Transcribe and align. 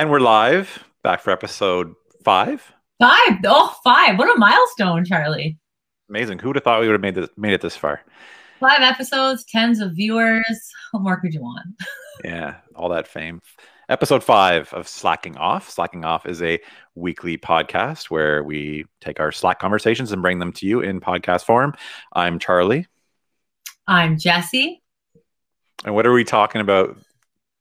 And 0.00 0.10
we're 0.10 0.20
live, 0.20 0.82
back 1.02 1.20
for 1.20 1.30
episode 1.30 1.92
five. 2.24 2.72
Five. 2.98 3.36
Oh, 3.44 3.76
five. 3.84 4.18
What 4.18 4.34
a 4.34 4.38
milestone, 4.38 5.04
Charlie. 5.04 5.58
Amazing. 6.08 6.38
Who 6.38 6.48
would 6.48 6.56
have 6.56 6.64
thought 6.64 6.80
we 6.80 6.86
would 6.86 6.94
have 6.94 7.02
made 7.02 7.16
this 7.16 7.28
made 7.36 7.52
it 7.52 7.60
this 7.60 7.76
far? 7.76 8.00
Five 8.60 8.80
episodes, 8.80 9.44
tens 9.44 9.78
of 9.78 9.92
viewers. 9.92 10.70
What 10.92 11.02
more 11.02 11.20
could 11.20 11.34
you 11.34 11.42
want? 11.42 11.66
yeah, 12.24 12.54
all 12.74 12.88
that 12.88 13.08
fame. 13.08 13.42
Episode 13.90 14.24
five 14.24 14.72
of 14.72 14.88
Slacking 14.88 15.36
Off. 15.36 15.68
Slacking 15.68 16.06
Off 16.06 16.24
is 16.24 16.40
a 16.40 16.58
weekly 16.94 17.36
podcast 17.36 18.04
where 18.04 18.42
we 18.42 18.86
take 19.02 19.20
our 19.20 19.30
Slack 19.30 19.58
conversations 19.58 20.12
and 20.12 20.22
bring 20.22 20.38
them 20.38 20.52
to 20.54 20.66
you 20.66 20.80
in 20.80 21.02
podcast 21.02 21.44
form. 21.44 21.74
I'm 22.14 22.38
Charlie. 22.38 22.86
I'm 23.86 24.16
Jesse. 24.16 24.80
And 25.84 25.94
what 25.94 26.06
are 26.06 26.12
we 26.14 26.24
talking 26.24 26.62
about 26.62 26.96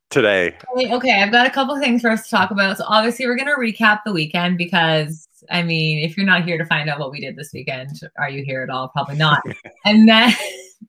today. 0.09 0.57
Okay, 0.75 1.21
I've 1.21 1.31
got 1.31 1.45
a 1.45 1.49
couple 1.49 1.79
things 1.79 2.01
for 2.01 2.09
us 2.09 2.23
to 2.23 2.29
talk 2.29 2.51
about. 2.51 2.77
So 2.77 2.85
obviously, 2.87 3.25
we're 3.25 3.37
going 3.37 3.47
to 3.47 3.55
recap 3.55 4.01
the 4.05 4.13
weekend 4.13 4.57
because 4.57 5.27
I 5.49 5.63
mean, 5.63 5.99
if 5.99 6.17
you're 6.17 6.25
not 6.25 6.43
here 6.43 6.57
to 6.57 6.65
find 6.65 6.89
out 6.89 6.99
what 6.99 7.11
we 7.11 7.19
did 7.19 7.35
this 7.35 7.51
weekend, 7.53 7.99
are 8.17 8.29
you 8.29 8.43
here 8.43 8.61
at 8.61 8.69
all? 8.69 8.89
Probably 8.89 9.15
not. 9.15 9.41
and 9.85 10.07
then, 10.07 10.33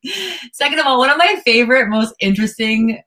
second 0.52 0.78
of 0.78 0.86
all, 0.86 0.98
one 0.98 1.10
of 1.10 1.18
my 1.18 1.40
favorite, 1.44 1.88
most 1.88 2.14
interesting 2.20 3.00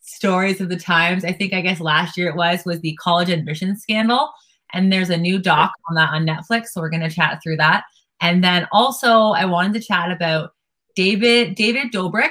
stories 0.00 0.60
of 0.60 0.68
the 0.68 0.76
times, 0.78 1.24
I 1.24 1.32
think, 1.32 1.52
I 1.52 1.60
guess 1.60 1.80
last 1.80 2.16
year 2.16 2.28
it 2.28 2.36
was, 2.36 2.64
was 2.64 2.80
the 2.80 2.96
college 2.96 3.28
admission 3.28 3.76
scandal. 3.76 4.30
And 4.72 4.92
there's 4.92 5.10
a 5.10 5.16
new 5.16 5.38
doc 5.38 5.72
on 5.88 5.96
that 5.96 6.12
on 6.12 6.26
Netflix, 6.26 6.68
so 6.68 6.80
we're 6.80 6.90
going 6.90 7.08
to 7.08 7.10
chat 7.10 7.40
through 7.42 7.56
that. 7.56 7.84
And 8.20 8.42
then 8.42 8.66
also, 8.72 9.30
I 9.30 9.44
wanted 9.44 9.74
to 9.74 9.86
chat 9.86 10.10
about 10.10 10.52
David 10.94 11.54
David 11.54 11.92
Dobrik 11.92 12.30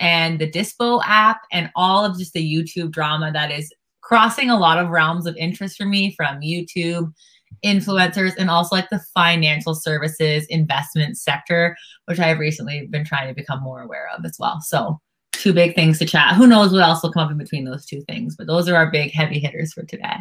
and 0.00 0.38
the 0.38 0.50
Dispo 0.50 1.02
app 1.04 1.42
and 1.52 1.70
all 1.76 2.04
of 2.04 2.18
just 2.18 2.32
the 2.32 2.52
YouTube 2.52 2.90
drama 2.90 3.30
that 3.32 3.50
is 3.50 3.72
crossing 4.00 4.50
a 4.50 4.58
lot 4.58 4.78
of 4.78 4.88
realms 4.88 5.26
of 5.26 5.36
interest 5.36 5.76
for 5.76 5.84
me 5.84 6.12
from 6.16 6.40
YouTube 6.40 7.12
influencers 7.64 8.32
and 8.38 8.50
also 8.50 8.74
like 8.74 8.88
the 8.90 9.00
financial 9.14 9.74
services 9.74 10.46
investment 10.48 11.18
sector, 11.18 11.76
which 12.06 12.18
I 12.18 12.26
have 12.28 12.38
recently 12.38 12.86
been 12.86 13.04
trying 13.04 13.28
to 13.28 13.34
become 13.34 13.62
more 13.62 13.82
aware 13.82 14.08
of 14.16 14.24
as 14.24 14.36
well. 14.38 14.60
So 14.62 14.98
two 15.32 15.52
big 15.52 15.74
things 15.74 15.98
to 15.98 16.06
chat. 16.06 16.34
Who 16.34 16.46
knows 16.46 16.72
what 16.72 16.82
else 16.82 17.02
will 17.02 17.12
come 17.12 17.24
up 17.24 17.30
in 17.30 17.38
between 17.38 17.64
those 17.64 17.84
two 17.84 18.00
things, 18.02 18.36
but 18.36 18.46
those 18.46 18.68
are 18.68 18.76
our 18.76 18.90
big 18.90 19.12
heavy 19.12 19.38
hitters 19.38 19.72
for 19.72 19.84
today. 19.84 20.16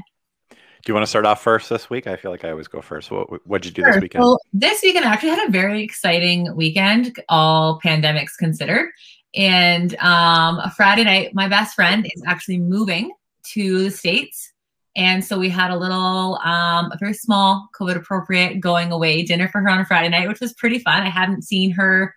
Do 0.50 0.92
you 0.92 0.94
want 0.94 1.04
to 1.04 1.10
start 1.10 1.26
off 1.26 1.44
first 1.44 1.70
this 1.70 1.90
week? 1.90 2.08
I 2.08 2.16
feel 2.16 2.32
like 2.32 2.46
I 2.46 2.52
always 2.52 2.70
go 2.70 2.82
first. 2.82 3.12
What 3.12 3.46
what'd 3.46 3.66
you 3.66 3.72
do 3.72 3.82
sure. 3.82 3.94
this 3.94 4.02
weekend? 4.02 4.24
Well, 4.24 4.40
this 4.54 4.82
weekend 4.82 5.04
I 5.04 5.12
actually 5.12 5.30
had 5.30 5.48
a 5.48 5.52
very 5.52 5.84
exciting 5.84 6.56
weekend, 6.56 7.20
all 7.28 7.82
pandemics 7.84 8.38
considered. 8.38 8.90
And 9.36 9.96
um, 9.98 10.60
a 10.60 10.72
Friday 10.76 11.04
night, 11.04 11.34
my 11.34 11.48
best 11.48 11.76
friend 11.76 12.06
is 12.06 12.24
actually 12.26 12.60
moving 12.60 13.12
to 13.54 13.84
the 13.84 13.92
States. 13.92 14.54
And 14.96 15.24
so 15.24 15.38
we 15.38 15.50
had 15.50 15.72
a 15.72 15.78
little, 15.78 16.38
um, 16.44 16.92
a 16.92 16.98
very 17.00 17.14
small 17.14 17.70
COVID 17.80 17.96
appropriate 17.96 18.60
going 18.60 18.92
away 18.92 19.24
dinner 19.24 19.48
for 19.48 19.62
her 19.62 19.70
on 19.70 19.80
a 19.80 19.86
Friday 19.86 20.10
night, 20.10 20.28
which 20.28 20.42
was 20.42 20.54
pretty 20.54 20.80
fun. 20.80 21.04
I 21.04 21.10
hadn't 21.10 21.44
seen 21.44 21.72
her 21.72 22.16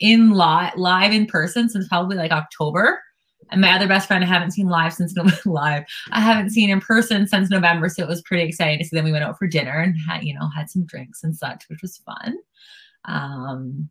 in 0.00 0.30
live, 0.30 0.72
live 0.76 1.12
in 1.12 1.26
person 1.26 1.68
since 1.68 1.86
probably 1.86 2.16
like 2.16 2.32
October. 2.32 3.00
And 3.50 3.60
my 3.60 3.72
other 3.72 3.86
best 3.86 4.08
friend 4.08 4.24
I 4.24 4.26
haven't 4.26 4.52
seen 4.52 4.68
live 4.68 4.94
since. 4.94 5.14
Live, 5.46 5.84
I 6.10 6.20
haven't 6.20 6.50
seen 6.50 6.70
in 6.70 6.80
person 6.80 7.26
since 7.26 7.50
November, 7.50 7.88
so 7.88 8.02
it 8.02 8.08
was 8.08 8.22
pretty 8.22 8.42
exciting 8.42 8.78
to 8.78 8.84
see. 8.84 8.96
Then 8.96 9.04
we 9.04 9.12
went 9.12 9.24
out 9.24 9.38
for 9.38 9.46
dinner 9.46 9.80
and 9.80 9.94
had, 10.08 10.24
you 10.24 10.34
know, 10.34 10.48
had 10.48 10.70
some 10.70 10.86
drinks 10.86 11.22
and 11.22 11.36
such, 11.36 11.64
which 11.68 11.82
was 11.82 11.98
fun. 11.98 12.38
Um, 13.04 13.90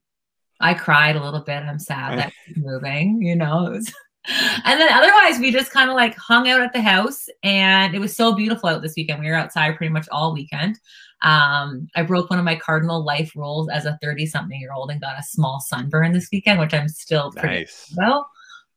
I 0.59 0.73
cried 0.73 1.16
a 1.16 1.23
little 1.23 1.42
bit. 1.42 1.64
I'm 1.64 1.80
sad 1.80 2.18
that 2.20 2.34
moving, 2.56 3.22
you 3.22 3.36
know. 3.36 3.70
Was... 3.72 3.94
and 4.66 4.80
then 4.80 4.90
otherwise, 4.92 5.40
we 5.40 5.52
just 5.52 5.72
kind 5.72 5.90
of 5.90 5.95
like 5.95 6.16
hung 6.16 6.48
out 6.48 6.62
at 6.62 6.73
the 6.73 6.82
house, 6.82 7.28
and 7.44 7.94
it 7.94 8.00
was 8.00 8.16
so 8.16 8.34
beautiful 8.34 8.70
out 8.70 8.82
this 8.82 8.95
weekend. 8.95 9.20
We 9.20 9.30
were 9.30 9.36
outside 9.36 9.76
pretty 9.76 9.92
much 9.92 10.08
all 10.12 10.34
weekend. 10.34 10.80
Um, 11.22 11.88
I 11.95 12.04
broke 12.04 12.30
one 12.30 12.40
of 12.40 12.45
my 12.45 12.56
cardinal 12.56 13.04
life 13.04 13.32
rules 13.36 13.70
as 13.70 13.86
a 13.86 13.98
30 14.02 14.26
something 14.26 14.60
year 14.60 14.73
old 14.73 14.92
and 14.92 15.00
got 15.00 15.20
a 15.20 15.23
small 15.23 15.61
sunburn 15.61 16.11
this 16.11 16.27
weekend, 16.32 16.60
which 16.60 16.73
I'm 16.73 16.89
still 16.89 17.32
pretty 17.32 17.60
nice. 17.60 17.94
about. 17.94 18.26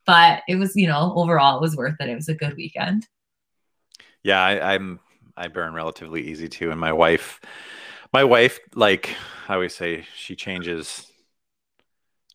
But 0.05 0.43
it 0.47 0.55
was, 0.55 0.73
you 0.75 0.87
know, 0.87 1.13
overall, 1.17 1.57
it 1.57 1.61
was 1.61 1.75
worth 1.75 1.95
it. 1.99 2.07
It 2.07 2.15
was 2.15 2.29
a 2.29 2.33
good 2.33 2.55
weekend. 2.55 3.05
Yeah, 4.23 4.41
I, 4.41 4.75
I'm 4.75 4.99
I 5.35 5.49
burn 5.49 5.73
relatively 5.73 6.27
easy 6.27 6.49
too, 6.49 6.71
and 6.71 6.79
my 6.79 6.91
wife, 6.91 7.39
my 8.11 8.23
wife, 8.23 8.59
like 8.75 9.15
I 9.47 9.53
always 9.53 9.75
say, 9.75 10.05
she 10.15 10.35
changes 10.35 11.11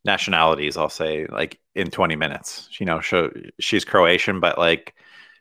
nationalities 0.05 0.77
i'll 0.77 0.89
say 0.89 1.27
like 1.27 1.59
in 1.75 1.91
20 1.91 2.17
minutes. 2.17 2.69
You 2.79 2.87
know 2.87 3.01
she 3.01 3.29
she's 3.59 3.85
croatian 3.85 4.41
but 4.41 4.59
like 4.59 4.95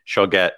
she'll 0.04 0.26
get 0.26 0.54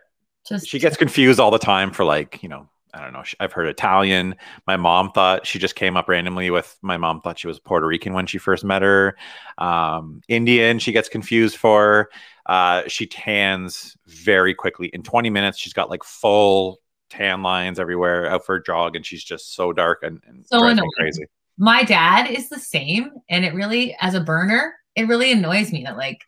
just 0.47 0.69
she 0.69 0.79
gets 0.79 0.97
confused 0.97 1.41
all 1.41 1.51
the 1.51 1.59
time 1.59 1.91
for 1.91 2.05
like 2.05 2.43
you 2.43 2.49
know 2.49 2.69
i 2.93 3.01
don't 3.01 3.13
know 3.13 3.25
i've 3.41 3.53
heard 3.53 3.69
italian. 3.69 4.37
My 4.67 4.77
mom 4.77 5.11
thought 5.11 5.47
she 5.47 5.59
just 5.59 5.75
came 5.75 5.97
up 5.97 6.09
randomly 6.09 6.51
with 6.51 6.77
my 6.83 6.97
mom 6.97 7.21
thought 7.21 7.39
she 7.39 7.47
was 7.47 7.59
puerto 7.59 7.87
rican 7.87 8.13
when 8.13 8.27
she 8.27 8.39
first 8.39 8.65
met 8.65 8.83
her. 8.83 9.17
Um, 9.59 10.21
indian 10.29 10.79
she 10.79 10.93
gets 10.93 11.09
confused 11.09 11.57
for. 11.57 12.11
Uh, 12.47 12.83
she 12.89 13.07
tans 13.07 13.97
very 14.07 14.55
quickly. 14.55 14.89
In 14.89 15.03
20 15.03 15.31
minutes 15.31 15.59
she's 15.59 15.73
got 15.73 15.91
like 15.91 16.05
full 16.05 16.79
tan 17.11 17.43
lines 17.43 17.81
everywhere 17.81 18.29
out 18.29 18.45
for 18.45 18.57
a 18.57 18.63
jog 18.63 18.97
and 18.97 19.05
she's 19.07 19.25
just 19.25 19.55
so 19.55 19.73
dark 19.73 20.03
and, 20.03 20.21
and 20.27 20.45
so 20.47 20.61
crazy 20.99 21.25
my 21.59 21.83
dad 21.85 22.31
is 22.31 22.49
the 22.49 22.59
same 22.59 23.11
and 23.29 23.45
it 23.45 23.55
really 23.55 23.97
as 24.01 24.15
a 24.15 24.21
burner 24.21 24.75
it 24.97 25.07
really 25.07 25.31
annoys 25.33 25.73
me 25.73 25.85
that 25.85 25.97
like 25.97 26.19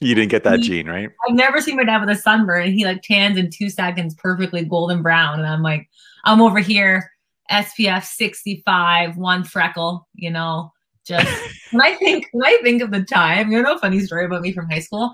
you 0.00 0.14
didn't 0.14 0.30
get 0.30 0.44
that 0.44 0.60
he, 0.60 0.66
gene 0.66 0.88
right 0.88 1.10
i've 1.28 1.34
never 1.34 1.60
seen 1.60 1.76
my 1.76 1.84
dad 1.84 2.00
with 2.00 2.16
a 2.16 2.20
sunburn 2.20 2.64
and 2.64 2.74
he 2.74 2.84
like 2.84 3.02
tans 3.02 3.36
in 3.36 3.50
two 3.50 3.68
seconds 3.68 4.14
perfectly 4.14 4.64
golden 4.64 5.02
brown 5.02 5.38
and 5.38 5.48
i'm 5.48 5.62
like 5.62 5.88
i'm 6.24 6.40
over 6.40 6.58
here 6.58 7.10
spf 7.50 8.04
65 8.04 9.16
one 9.16 9.44
freckle 9.44 10.08
you 10.14 10.30
know 10.30 10.72
just 11.06 11.28
when 11.72 11.82
i 11.82 11.94
think 11.96 12.26
when 12.32 12.46
i 12.46 12.58
think 12.62 12.82
of 12.82 12.90
the 12.90 13.02
time 13.02 13.52
you 13.52 13.62
know 13.62 13.78
funny 13.78 14.00
story 14.00 14.24
about 14.24 14.42
me 14.42 14.52
from 14.52 14.68
high 14.70 14.80
school 14.80 15.12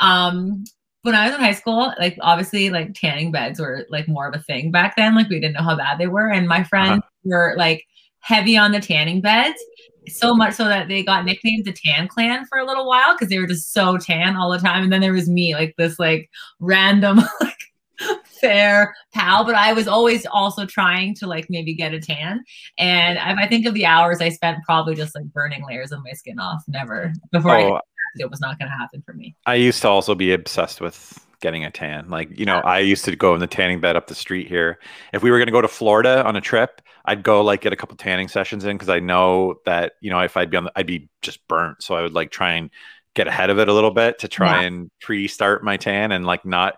um 0.00 0.64
when 1.02 1.14
I 1.14 1.26
was 1.26 1.34
in 1.34 1.40
high 1.40 1.52
school, 1.52 1.94
like 1.98 2.18
obviously 2.20 2.68
like 2.68 2.92
tanning 2.94 3.32
beds 3.32 3.58
were 3.58 3.86
like 3.88 4.06
more 4.06 4.28
of 4.28 4.34
a 4.34 4.42
thing 4.42 4.70
back 4.70 4.96
then. 4.96 5.14
Like 5.14 5.30
we 5.30 5.40
didn't 5.40 5.54
know 5.54 5.62
how 5.62 5.76
bad 5.76 5.98
they 5.98 6.08
were. 6.08 6.30
And 6.30 6.46
my 6.46 6.62
friends 6.62 6.98
uh-huh. 6.98 7.08
were 7.24 7.54
like 7.56 7.86
heavy 8.20 8.56
on 8.56 8.72
the 8.72 8.80
tanning 8.80 9.20
beds 9.20 9.60
so 10.08 10.34
much 10.34 10.54
so 10.54 10.64
that 10.64 10.88
they 10.88 11.02
got 11.02 11.24
nicknamed 11.24 11.64
the 11.64 11.72
tan 11.72 12.08
clan 12.08 12.46
for 12.46 12.58
a 12.58 12.66
little 12.66 12.86
while 12.86 13.14
because 13.14 13.28
they 13.28 13.38
were 13.38 13.46
just 13.46 13.72
so 13.72 13.96
tan 13.96 14.36
all 14.36 14.50
the 14.50 14.58
time. 14.58 14.82
And 14.82 14.92
then 14.92 15.00
there 15.00 15.12
was 15.12 15.28
me 15.28 15.54
like 15.54 15.74
this 15.76 15.98
like 15.98 16.30
random 16.58 17.18
like 17.40 18.22
fair 18.24 18.94
pal. 19.12 19.44
But 19.44 19.54
i 19.54 19.72
was 19.72 19.86
always 19.86 20.26
also 20.26 20.64
trying 20.66 21.14
to 21.16 21.26
like 21.26 21.46
maybe 21.50 21.74
get 21.74 21.94
a 21.94 22.00
tan. 22.00 22.42
And 22.78 23.18
if 23.18 23.38
i 23.38 23.46
think 23.46 23.66
of 23.66 23.74
the 23.74 23.86
hours 23.86 24.20
i 24.20 24.28
spent 24.28 24.64
probably 24.64 24.94
just 24.94 25.14
like 25.14 25.24
burning 25.26 25.64
layers 25.66 25.92
of 25.92 26.00
my 26.04 26.12
skin 26.12 26.38
off 26.38 26.62
never. 26.66 27.12
Before 27.30 27.56
oh, 27.56 27.74
I, 27.76 27.80
it 28.16 28.30
was 28.30 28.40
not 28.40 28.58
going 28.58 28.70
to 28.70 28.76
happen 28.76 29.02
for 29.02 29.12
me. 29.12 29.36
I 29.46 29.54
used 29.54 29.82
to 29.82 29.88
also 29.88 30.14
be 30.14 30.32
obsessed 30.32 30.80
with 30.80 31.24
getting 31.40 31.64
a 31.64 31.70
tan. 31.70 32.08
Like, 32.08 32.38
you 32.38 32.44
know, 32.44 32.58
I 32.58 32.78
used 32.78 33.04
to 33.06 33.16
go 33.16 33.34
in 33.34 33.40
the 33.40 33.46
tanning 33.46 33.80
bed 33.80 33.96
up 33.96 34.06
the 34.06 34.14
street 34.14 34.48
here. 34.48 34.78
If 35.12 35.22
we 35.22 35.30
were 35.30 35.38
going 35.38 35.46
to 35.46 35.52
go 35.52 35.60
to 35.60 35.68
Florida 35.68 36.24
on 36.24 36.36
a 36.36 36.40
trip, 36.40 36.80
I'd 37.04 37.22
go 37.22 37.42
like 37.42 37.62
get 37.62 37.72
a 37.72 37.76
couple 37.76 37.96
tanning 37.96 38.28
sessions 38.28 38.64
in 38.64 38.76
because 38.76 38.88
I 38.88 39.00
know 39.00 39.56
that, 39.64 39.92
you 40.00 40.10
know, 40.10 40.20
if 40.20 40.36
I'd 40.36 40.50
be 40.50 40.56
on 40.56 40.64
the, 40.64 40.72
I'd 40.76 40.86
be 40.86 41.08
just 41.22 41.46
burnt. 41.48 41.82
So 41.82 41.94
I 41.94 42.02
would 42.02 42.12
like 42.12 42.30
try 42.30 42.52
and 42.52 42.70
get 43.14 43.26
ahead 43.26 43.50
of 43.50 43.58
it 43.58 43.68
a 43.68 43.72
little 43.72 43.90
bit 43.90 44.20
to 44.20 44.28
try 44.28 44.60
yeah. 44.60 44.66
and 44.68 44.90
pre-start 45.00 45.64
my 45.64 45.76
tan 45.76 46.12
and 46.12 46.24
like 46.24 46.44
not 46.44 46.76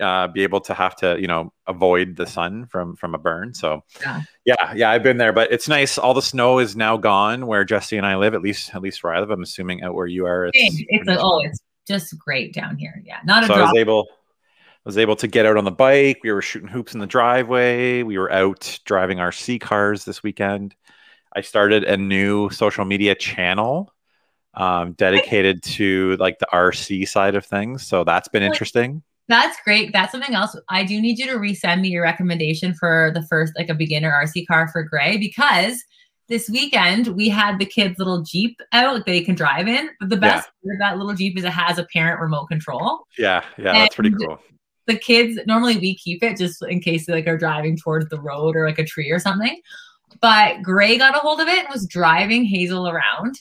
uh, 0.00 0.26
be 0.26 0.42
able 0.42 0.60
to 0.60 0.74
have 0.74 0.96
to, 0.96 1.16
you 1.20 1.28
know, 1.28 1.52
avoid 1.66 2.16
the 2.16 2.26
sun 2.26 2.66
from 2.66 2.96
from 2.96 3.14
a 3.14 3.18
burn. 3.18 3.54
So 3.54 3.84
yeah. 4.00 4.22
yeah, 4.44 4.72
yeah, 4.74 4.90
I've 4.90 5.02
been 5.02 5.18
there, 5.18 5.32
but 5.32 5.52
it's 5.52 5.68
nice. 5.68 5.96
All 5.96 6.12
the 6.12 6.22
snow 6.22 6.58
is 6.58 6.74
now 6.74 6.96
gone 6.96 7.46
where 7.46 7.64
Jesse 7.64 7.96
and 7.96 8.06
I 8.06 8.16
live, 8.16 8.34
at 8.34 8.42
least 8.42 8.74
at 8.74 8.82
least 8.82 9.04
where 9.04 9.14
I 9.14 9.20
live. 9.20 9.30
I'm 9.30 9.42
assuming 9.42 9.82
out 9.82 9.94
where 9.94 10.06
you 10.06 10.26
are. 10.26 10.46
It's, 10.46 10.84
it's 10.88 11.08
a, 11.08 11.18
oh, 11.20 11.40
it's 11.44 11.60
just 11.86 12.18
great 12.18 12.52
down 12.52 12.76
here. 12.76 13.02
Yeah, 13.04 13.18
not 13.24 13.44
a. 13.44 13.46
So 13.46 13.54
drop. 13.54 13.68
I 13.68 13.72
was 13.72 13.80
able, 13.80 14.06
I 14.10 14.84
was 14.84 14.98
able 14.98 15.16
to 15.16 15.28
get 15.28 15.46
out 15.46 15.56
on 15.56 15.64
the 15.64 15.70
bike. 15.70 16.20
We 16.22 16.32
were 16.32 16.42
shooting 16.42 16.68
hoops 16.68 16.94
in 16.94 17.00
the 17.00 17.06
driveway. 17.06 18.02
We 18.02 18.18
were 18.18 18.30
out 18.32 18.78
driving 18.84 19.20
our 19.20 19.32
C 19.32 19.58
cars 19.58 20.04
this 20.04 20.22
weekend. 20.22 20.74
I 21.34 21.40
started 21.40 21.84
a 21.84 21.96
new 21.96 22.50
social 22.50 22.84
media 22.84 23.14
channel 23.14 23.92
um, 24.54 24.92
dedicated 24.92 25.62
to 25.62 26.16
like 26.18 26.38
the 26.38 26.48
RC 26.52 27.08
side 27.08 27.34
of 27.34 27.44
things. 27.44 27.86
So 27.86 28.04
that's 28.04 28.28
been 28.28 28.42
interesting. 28.42 29.02
That's 29.28 29.56
great. 29.64 29.92
That's 29.92 30.12
something 30.12 30.34
else. 30.34 30.56
I 30.68 30.84
do 30.84 31.00
need 31.00 31.18
you 31.18 31.26
to 31.28 31.38
resend 31.38 31.80
me 31.80 31.88
your 31.88 32.02
recommendation 32.02 32.74
for 32.74 33.12
the 33.14 33.22
first 33.22 33.54
like 33.56 33.68
a 33.68 33.74
beginner 33.74 34.10
RC 34.10 34.46
car 34.46 34.68
for 34.68 34.82
Gray 34.82 35.16
because 35.16 35.82
this 36.28 36.48
weekend 36.48 37.08
we 37.08 37.28
had 37.28 37.58
the 37.58 37.66
kids' 37.66 37.98
little 37.98 38.22
Jeep 38.22 38.60
out 38.72 38.94
that 38.94 39.06
they 39.06 39.20
can 39.20 39.34
drive 39.34 39.68
in. 39.68 39.90
But 40.00 40.08
the 40.08 40.16
best 40.16 40.50
yeah. 40.62 40.72
of 40.72 40.78
that 40.78 40.98
little 40.98 41.14
Jeep 41.14 41.36
is 41.38 41.44
it 41.44 41.50
has 41.50 41.78
a 41.78 41.86
parent 41.92 42.20
remote 42.20 42.46
control. 42.46 43.06
Yeah, 43.18 43.44
yeah, 43.58 43.70
and 43.70 43.76
that's 43.76 43.94
pretty 43.94 44.12
cool. 44.12 44.38
The 44.86 44.96
kids 44.96 45.38
normally 45.46 45.78
we 45.78 45.94
keep 45.94 46.22
it 46.22 46.36
just 46.36 46.62
in 46.62 46.80
case 46.80 47.06
they 47.06 47.12
like 47.12 47.26
are 47.26 47.38
driving 47.38 47.76
towards 47.76 48.08
the 48.08 48.20
road 48.20 48.56
or 48.56 48.66
like 48.66 48.78
a 48.78 48.84
tree 48.84 49.10
or 49.10 49.18
something. 49.18 49.60
But 50.20 50.62
Gray 50.62 50.98
got 50.98 51.16
a 51.16 51.20
hold 51.20 51.40
of 51.40 51.48
it 51.48 51.60
and 51.60 51.68
was 51.68 51.86
driving 51.86 52.44
Hazel 52.44 52.88
around 52.88 53.36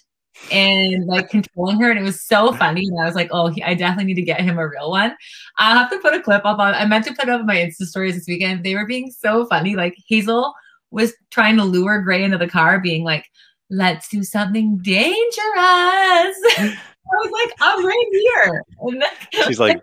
and 0.51 1.05
like 1.05 1.29
controlling 1.29 1.79
her. 1.81 1.89
And 1.89 1.99
it 1.99 2.03
was 2.03 2.23
so 2.23 2.53
funny. 2.53 2.85
And 2.85 3.01
I 3.01 3.05
was 3.05 3.15
like, 3.15 3.29
oh, 3.31 3.47
he, 3.47 3.61
I 3.63 3.73
definitely 3.73 4.05
need 4.05 4.15
to 4.15 4.21
get 4.21 4.41
him 4.41 4.57
a 4.57 4.67
real 4.67 4.89
one. 4.89 5.15
I'll 5.57 5.77
have 5.77 5.91
to 5.91 5.99
put 5.99 6.13
a 6.13 6.21
clip 6.21 6.45
up 6.45 6.59
on, 6.59 6.73
I 6.73 6.85
meant 6.85 7.05
to 7.05 7.13
put 7.13 7.29
up 7.29 7.45
my 7.45 7.57
Insta 7.57 7.85
stories 7.85 8.15
this 8.15 8.27
weekend. 8.27 8.63
They 8.63 8.75
were 8.75 8.85
being 8.85 9.11
so 9.11 9.45
funny. 9.47 9.75
Like 9.75 9.95
Hazel 10.07 10.53
was 10.91 11.13
trying 11.29 11.57
to 11.57 11.63
lure 11.63 12.01
Gray 12.01 12.23
into 12.23 12.37
the 12.37 12.47
car, 12.47 12.79
being 12.79 13.03
like, 13.03 13.25
let's 13.69 14.07
do 14.09 14.23
something 14.23 14.77
dangerous. 14.79 15.17
I 17.11 17.15
was 17.23 17.31
like, 17.31 17.51
I'm 17.61 17.85
right 17.85 18.05
here. 18.11 18.63
Then, 18.85 19.01
She's 19.47 19.59
like 19.59 19.81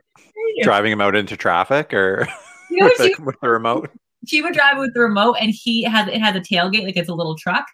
driving 0.62 0.93
him 0.93 1.00
out 1.00 1.16
into 1.16 1.37
traffic 1.37 1.93
or 1.93 2.28
you 2.70 2.76
know, 2.81 2.87
with, 2.87 2.96
she, 2.96 3.14
the, 3.14 3.22
with 3.22 3.37
the 3.40 3.49
remote 3.49 3.90
she 4.26 4.43
would 4.43 4.55
drive 4.55 4.78
with 4.78 4.94
the 4.94 5.00
remote 5.00 5.37
and 5.40 5.50
he 5.50 5.82
has 5.82 6.08
it 6.08 6.20
has 6.20 6.34
a 6.34 6.40
tailgate 6.40 6.84
like 6.84 6.96
it's 6.96 7.08
a 7.08 7.14
little 7.14 7.37
truck 7.37 7.66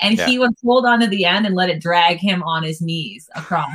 and 0.00 0.16
yeah. 0.16 0.26
he 0.26 0.38
would 0.38 0.50
hold 0.64 0.86
on 0.86 1.00
to 1.00 1.06
the 1.06 1.24
end 1.24 1.46
and 1.46 1.54
let 1.54 1.70
it 1.70 1.80
drag 1.80 2.18
him 2.18 2.42
on 2.42 2.62
his 2.62 2.80
knees 2.80 3.28
across 3.36 3.70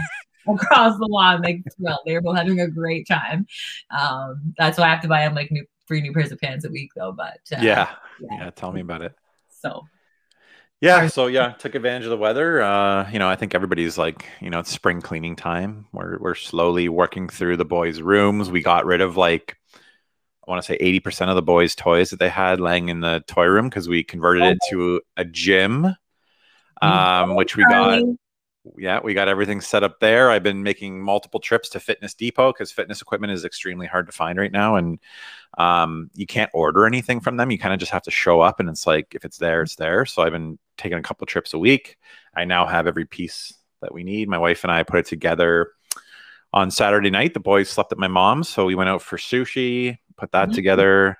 across 0.47 0.97
the 0.97 1.07
lawn 1.07 1.41
like 1.41 1.61
well 1.79 2.01
they 2.05 2.13
were 2.13 2.21
both 2.21 2.37
having 2.37 2.59
a 2.59 2.67
great 2.67 3.07
time 3.07 3.45
um 3.91 4.53
that's 4.57 4.77
why 4.77 4.85
i 4.85 4.89
have 4.89 5.01
to 5.01 5.07
buy 5.07 5.21
him 5.21 5.33
like 5.33 5.51
new 5.51 5.65
three 5.87 6.01
new 6.01 6.13
pairs 6.13 6.31
of 6.31 6.39
pants 6.39 6.65
a 6.65 6.69
week 6.69 6.91
though 6.95 7.11
but 7.11 7.39
uh, 7.55 7.61
yeah. 7.61 7.95
Yeah. 8.19 8.45
Yeah 8.45 8.49
tell 8.51 8.71
me 8.71 8.81
about 8.81 9.01
it. 9.01 9.13
So. 9.49 9.83
Yeah 10.81 11.07
so 11.07 11.27
yeah 11.27 11.53
took 11.53 11.73
advantage 11.73 12.03
of 12.03 12.09
the 12.09 12.17
weather. 12.17 12.61
Uh 12.61 13.09
you 13.09 13.17
know 13.17 13.29
i 13.29 13.35
think 13.35 13.55
everybody's 13.55 13.97
like 13.97 14.25
you 14.41 14.49
know 14.49 14.59
it's 14.59 14.71
spring 14.71 15.01
cleaning 15.01 15.35
time. 15.35 15.87
We're, 15.93 16.17
we're 16.19 16.35
slowly 16.35 16.89
working 16.89 17.29
through 17.29 17.57
the 17.57 17.65
boys 17.65 18.01
rooms. 18.01 18.51
We 18.51 18.61
got 18.61 18.85
rid 18.85 19.01
of 19.01 19.17
like 19.17 19.57
I 20.47 20.51
want 20.51 20.63
to 20.63 20.67
say 20.67 20.77
80% 20.77 21.29
of 21.29 21.35
the 21.35 21.41
boys' 21.41 21.73
toys 21.73 22.11
that 22.11 22.19
they 22.19 22.29
had 22.29 22.59
laying 22.59 22.89
in 22.89 22.99
the 22.99 23.23
toy 23.27 23.45
room 23.45 23.67
because 23.67 23.89
we 23.89 24.03
converted 24.03 24.43
it 24.43 24.57
to 24.69 25.01
a 25.17 25.25
gym, 25.25 25.95
um, 26.81 27.35
which 27.35 27.55
we 27.55 27.63
got. 27.63 28.03
Yeah, 28.77 28.99
we 29.03 29.13
got 29.13 29.27
everything 29.27 29.61
set 29.61 29.83
up 29.83 29.99
there. 29.99 30.31
I've 30.31 30.43
been 30.43 30.63
making 30.63 31.01
multiple 31.01 31.39
trips 31.39 31.69
to 31.69 31.79
Fitness 31.79 32.13
Depot 32.13 32.51
because 32.51 32.71
fitness 32.71 33.01
equipment 33.01 33.33
is 33.33 33.45
extremely 33.45 33.87
hard 33.87 34.07
to 34.07 34.11
find 34.11 34.39
right 34.39 34.51
now. 34.51 34.75
And 34.75 34.99
um, 35.57 36.09
you 36.13 36.25
can't 36.25 36.49
order 36.53 36.85
anything 36.85 37.19
from 37.19 37.37
them. 37.37 37.51
You 37.51 37.59
kind 37.59 37.73
of 37.73 37.79
just 37.79 37.91
have 37.91 38.03
to 38.03 38.11
show 38.11 38.41
up, 38.41 38.59
and 38.59 38.69
it's 38.69 38.87
like 38.87 39.13
if 39.15 39.25
it's 39.25 39.37
there, 39.37 39.61
it's 39.61 39.75
there. 39.75 40.05
So 40.05 40.23
I've 40.23 40.31
been 40.31 40.57
taking 40.77 40.97
a 40.97 41.03
couple 41.03 41.27
trips 41.27 41.53
a 41.53 41.59
week. 41.59 41.97
I 42.35 42.45
now 42.45 42.65
have 42.65 42.87
every 42.87 43.05
piece 43.05 43.53
that 43.81 43.93
we 43.93 44.03
need. 44.03 44.29
My 44.29 44.37
wife 44.37 44.63
and 44.63 44.71
I 44.71 44.83
put 44.83 44.99
it 44.99 45.05
together 45.05 45.71
on 46.53 46.71
Saturday 46.71 47.09
night. 47.09 47.33
The 47.33 47.39
boys 47.39 47.69
slept 47.69 47.91
at 47.91 47.97
my 47.97 48.07
mom's, 48.07 48.49
so 48.49 48.65
we 48.65 48.75
went 48.75 48.89
out 48.89 49.01
for 49.01 49.17
sushi 49.17 49.97
put 50.17 50.31
that 50.31 50.47
mm-hmm. 50.47 50.55
together. 50.55 51.17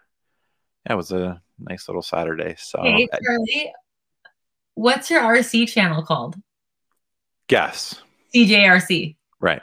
Yeah, 0.86 0.94
it 0.94 0.97
was 0.97 1.12
a 1.12 1.42
nice 1.59 1.88
little 1.88 2.01
Saturday. 2.01 2.56
So, 2.57 2.81
hey, 2.81 3.07
Charlie, 3.24 3.74
what's 4.75 5.09
your 5.09 5.21
RC 5.21 5.69
channel 5.69 6.03
called? 6.03 6.36
Guess. 7.47 8.01
CJRC. 8.33 9.15
Right. 9.39 9.62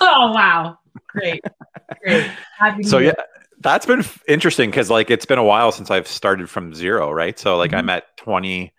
Oh 0.00 0.32
wow! 0.32 0.78
Great, 1.08 1.42
great. 2.02 2.30
Happy 2.58 2.82
so 2.82 2.98
yeah, 2.98 3.14
that's 3.60 3.86
been 3.86 4.04
interesting 4.28 4.70
because 4.70 4.90
like 4.90 5.10
it's 5.10 5.26
been 5.26 5.38
a 5.38 5.44
while 5.44 5.72
since 5.72 5.90
I've 5.90 6.06
started 6.06 6.48
from 6.48 6.74
zero, 6.74 7.10
right? 7.10 7.38
So 7.38 7.56
like 7.56 7.70
mm-hmm. 7.70 7.78
I'm 7.78 7.90
at 7.90 8.16
20 8.18 8.72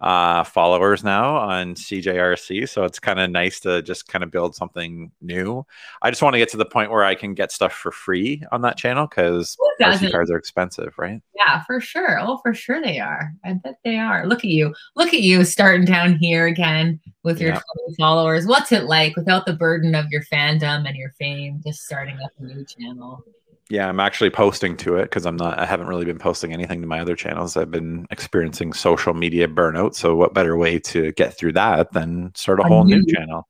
uh, 0.00 0.44
followers 0.44 1.02
now 1.02 1.36
on 1.36 1.74
CJRC. 1.74 2.68
So 2.68 2.84
it's 2.84 2.98
kind 2.98 3.18
of 3.18 3.30
nice 3.30 3.60
to 3.60 3.82
just 3.82 4.06
kind 4.08 4.22
of 4.22 4.30
build 4.30 4.54
something 4.54 5.10
new. 5.20 5.64
I 6.02 6.10
just 6.10 6.22
want 6.22 6.34
to 6.34 6.38
get 6.38 6.48
to 6.50 6.56
the 6.56 6.64
point 6.64 6.90
where 6.90 7.04
I 7.04 7.14
can 7.14 7.34
get 7.34 7.50
stuff 7.50 7.72
for 7.72 7.90
free 7.90 8.42
on 8.52 8.62
that 8.62 8.76
channel 8.76 9.06
because 9.06 9.56
RC 9.80 10.12
cars 10.12 10.30
are 10.30 10.36
expensive, 10.36 10.94
right? 10.98 11.20
Yeah, 11.34 11.64
for 11.64 11.80
sure. 11.80 12.18
Oh, 12.20 12.38
for 12.38 12.54
sure 12.54 12.80
they 12.80 13.00
are. 13.00 13.32
I 13.44 13.54
bet 13.54 13.78
they 13.84 13.98
are. 13.98 14.26
Look 14.26 14.40
at 14.40 14.50
you. 14.50 14.74
Look 14.94 15.14
at 15.14 15.20
you 15.20 15.44
starting 15.44 15.84
down 15.84 16.16
here 16.16 16.46
again 16.46 17.00
with 17.24 17.40
your 17.40 17.50
yeah. 17.50 17.60
20 17.86 17.96
followers. 17.98 18.46
What's 18.46 18.72
it 18.72 18.84
like 18.84 19.16
without 19.16 19.46
the 19.46 19.54
burden 19.54 19.94
of 19.94 20.06
your 20.10 20.22
fandom 20.24 20.86
and 20.86 20.96
your 20.96 21.10
fame, 21.18 21.60
just 21.66 21.80
starting 21.80 22.18
up 22.24 22.30
a 22.38 22.44
new 22.44 22.64
channel? 22.64 23.24
Yeah, 23.70 23.86
I'm 23.86 24.00
actually 24.00 24.30
posting 24.30 24.78
to 24.78 24.96
it 24.96 25.04
because 25.04 25.26
I'm 25.26 25.36
not. 25.36 25.58
I 25.58 25.66
haven't 25.66 25.88
really 25.88 26.06
been 26.06 26.18
posting 26.18 26.54
anything 26.54 26.80
to 26.80 26.86
my 26.86 27.00
other 27.00 27.14
channels. 27.14 27.54
I've 27.54 27.70
been 27.70 28.06
experiencing 28.10 28.72
social 28.72 29.12
media 29.12 29.46
burnout. 29.46 29.94
So, 29.94 30.14
what 30.14 30.32
better 30.32 30.56
way 30.56 30.78
to 30.80 31.12
get 31.12 31.36
through 31.36 31.52
that 31.52 31.92
than 31.92 32.32
start 32.34 32.60
a 32.60 32.62
whole 32.62 32.84
new 32.84 33.04
channel? 33.04 33.46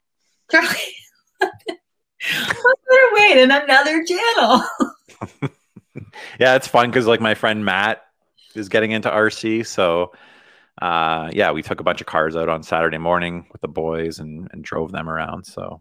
What 2.21 2.79
better 2.91 3.15
way 3.15 3.35
than 3.37 3.51
another 3.53 4.05
channel? 4.05 4.63
yeah, 6.41 6.57
it's 6.57 6.67
fun 6.67 6.91
because 6.91 7.07
like 7.07 7.21
my 7.21 7.35
friend 7.35 7.65
Matt 7.65 8.03
is 8.57 8.69
getting 8.69 8.91
into 8.91 9.09
RC, 9.09 9.67
so 9.67 10.13
uh, 10.83 11.31
yeah, 11.33 11.53
we 11.53 11.63
took 11.63 11.79
a 11.79 11.85
bunch 11.85 12.01
of 12.01 12.09
cars 12.09 12.35
out 12.35 12.49
on 12.49 12.65
Saturday 12.65 12.99
morning 12.99 13.47
with 13.53 13.61
the 13.61 13.69
boys 13.69 14.19
and 14.19 14.49
and 14.53 14.65
drove 14.65 14.91
them 14.91 15.09
around. 15.09 15.45
So 15.45 15.81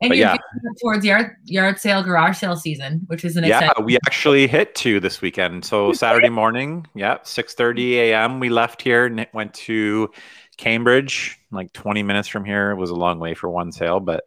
and 0.00 0.10
but 0.10 0.16
you're 0.16 0.28
yeah. 0.28 0.36
towards 0.80 1.04
yard 1.04 1.36
yard 1.44 1.78
sale, 1.78 2.02
garage 2.02 2.38
sale 2.38 2.56
season, 2.56 3.00
which 3.06 3.24
is 3.24 3.36
an 3.36 3.44
yeah. 3.44 3.58
Exciting- 3.60 3.84
we 3.84 3.96
actually 4.06 4.46
hit 4.46 4.74
two 4.74 5.00
this 5.00 5.20
weekend. 5.20 5.64
So 5.64 5.92
Saturday 5.94 6.28
morning, 6.28 6.86
yeah, 6.94 7.18
six 7.24 7.54
thirty 7.54 7.98
a.m. 7.98 8.38
We 8.38 8.48
left 8.48 8.82
here 8.82 9.06
and 9.06 9.18
it 9.18 9.30
went 9.32 9.54
to 9.54 10.10
Cambridge, 10.56 11.38
like 11.50 11.72
twenty 11.72 12.02
minutes 12.02 12.28
from 12.28 12.44
here. 12.44 12.70
It 12.70 12.76
was 12.76 12.90
a 12.90 12.94
long 12.94 13.18
way 13.18 13.34
for 13.34 13.50
one 13.50 13.72
sale, 13.72 13.98
but 13.98 14.24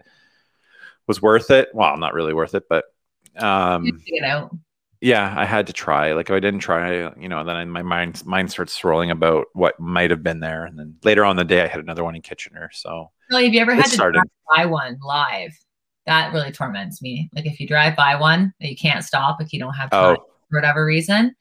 was 1.07 1.21
worth 1.21 1.51
it. 1.51 1.69
Well, 1.73 1.95
not 1.97 2.13
really 2.13 2.33
worth 2.33 2.53
it, 2.53 2.63
but 2.69 2.85
um, 3.37 3.85
you 4.05 4.21
know. 4.21 4.51
Yeah, 5.01 5.33
I 5.35 5.45
had 5.45 5.65
to 5.67 5.73
try. 5.73 6.13
Like 6.13 6.29
if 6.29 6.35
I 6.35 6.39
didn't 6.39 6.59
try, 6.59 7.11
you 7.19 7.27
know, 7.27 7.43
then 7.43 7.55
I, 7.55 7.65
my 7.65 7.81
mind 7.81 8.23
mind 8.25 8.51
starts 8.51 8.73
swirling 8.73 9.09
about 9.09 9.47
what 9.53 9.79
might 9.79 10.11
have 10.11 10.21
been 10.21 10.39
there. 10.39 10.65
And 10.65 10.77
then 10.77 10.95
later 11.03 11.25
on 11.25 11.35
the 11.35 11.43
day, 11.43 11.63
I 11.63 11.67
had 11.67 11.79
another 11.79 12.03
one 12.03 12.15
in 12.15 12.21
Kitchener. 12.21 12.69
So 12.71 13.09
Really, 13.31 13.45
have 13.45 13.53
you 13.53 13.61
ever 13.61 13.73
had 13.73 13.85
to 13.85 13.97
drive 13.97 14.13
by 14.55 14.65
one 14.65 14.99
live? 15.01 15.51
That 16.05 16.33
really 16.33 16.51
torments 16.51 17.01
me. 17.01 17.29
Like 17.33 17.45
if 17.45 17.59
you 17.59 17.67
drive 17.67 17.95
by 17.95 18.15
one 18.15 18.53
that 18.59 18.69
you 18.69 18.75
can't 18.75 19.03
stop, 19.03 19.41
if 19.41 19.53
you 19.53 19.59
don't 19.59 19.73
have 19.73 19.89
time 19.89 20.17
oh. 20.19 20.25
for 20.49 20.57
whatever 20.57 20.85
reason. 20.85 21.33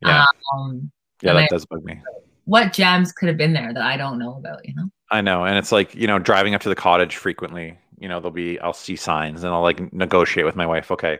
Yeah, 0.00 0.26
um, 0.54 0.92
yeah, 1.22 1.32
that 1.32 1.44
I, 1.44 1.46
does 1.46 1.64
bug 1.66 1.84
me. 1.84 2.00
What 2.44 2.72
gems 2.72 3.12
could 3.12 3.28
have 3.28 3.36
been 3.36 3.52
there 3.52 3.72
that 3.72 3.82
I 3.82 3.96
don't 3.96 4.18
know 4.18 4.36
about? 4.36 4.66
You 4.66 4.74
know. 4.76 4.90
I 5.10 5.22
know, 5.22 5.44
and 5.44 5.56
it's 5.56 5.72
like 5.72 5.94
you 5.94 6.06
know, 6.06 6.18
driving 6.18 6.54
up 6.54 6.60
to 6.62 6.68
the 6.68 6.74
cottage 6.76 7.16
frequently. 7.16 7.78
You 7.98 8.08
know, 8.08 8.20
there'll 8.20 8.30
be 8.30 8.60
I'll 8.60 8.72
see 8.72 8.94
signs, 8.94 9.42
and 9.42 9.52
I'll 9.52 9.62
like 9.62 9.92
negotiate 9.92 10.46
with 10.46 10.54
my 10.54 10.66
wife. 10.66 10.90
Okay, 10.90 11.18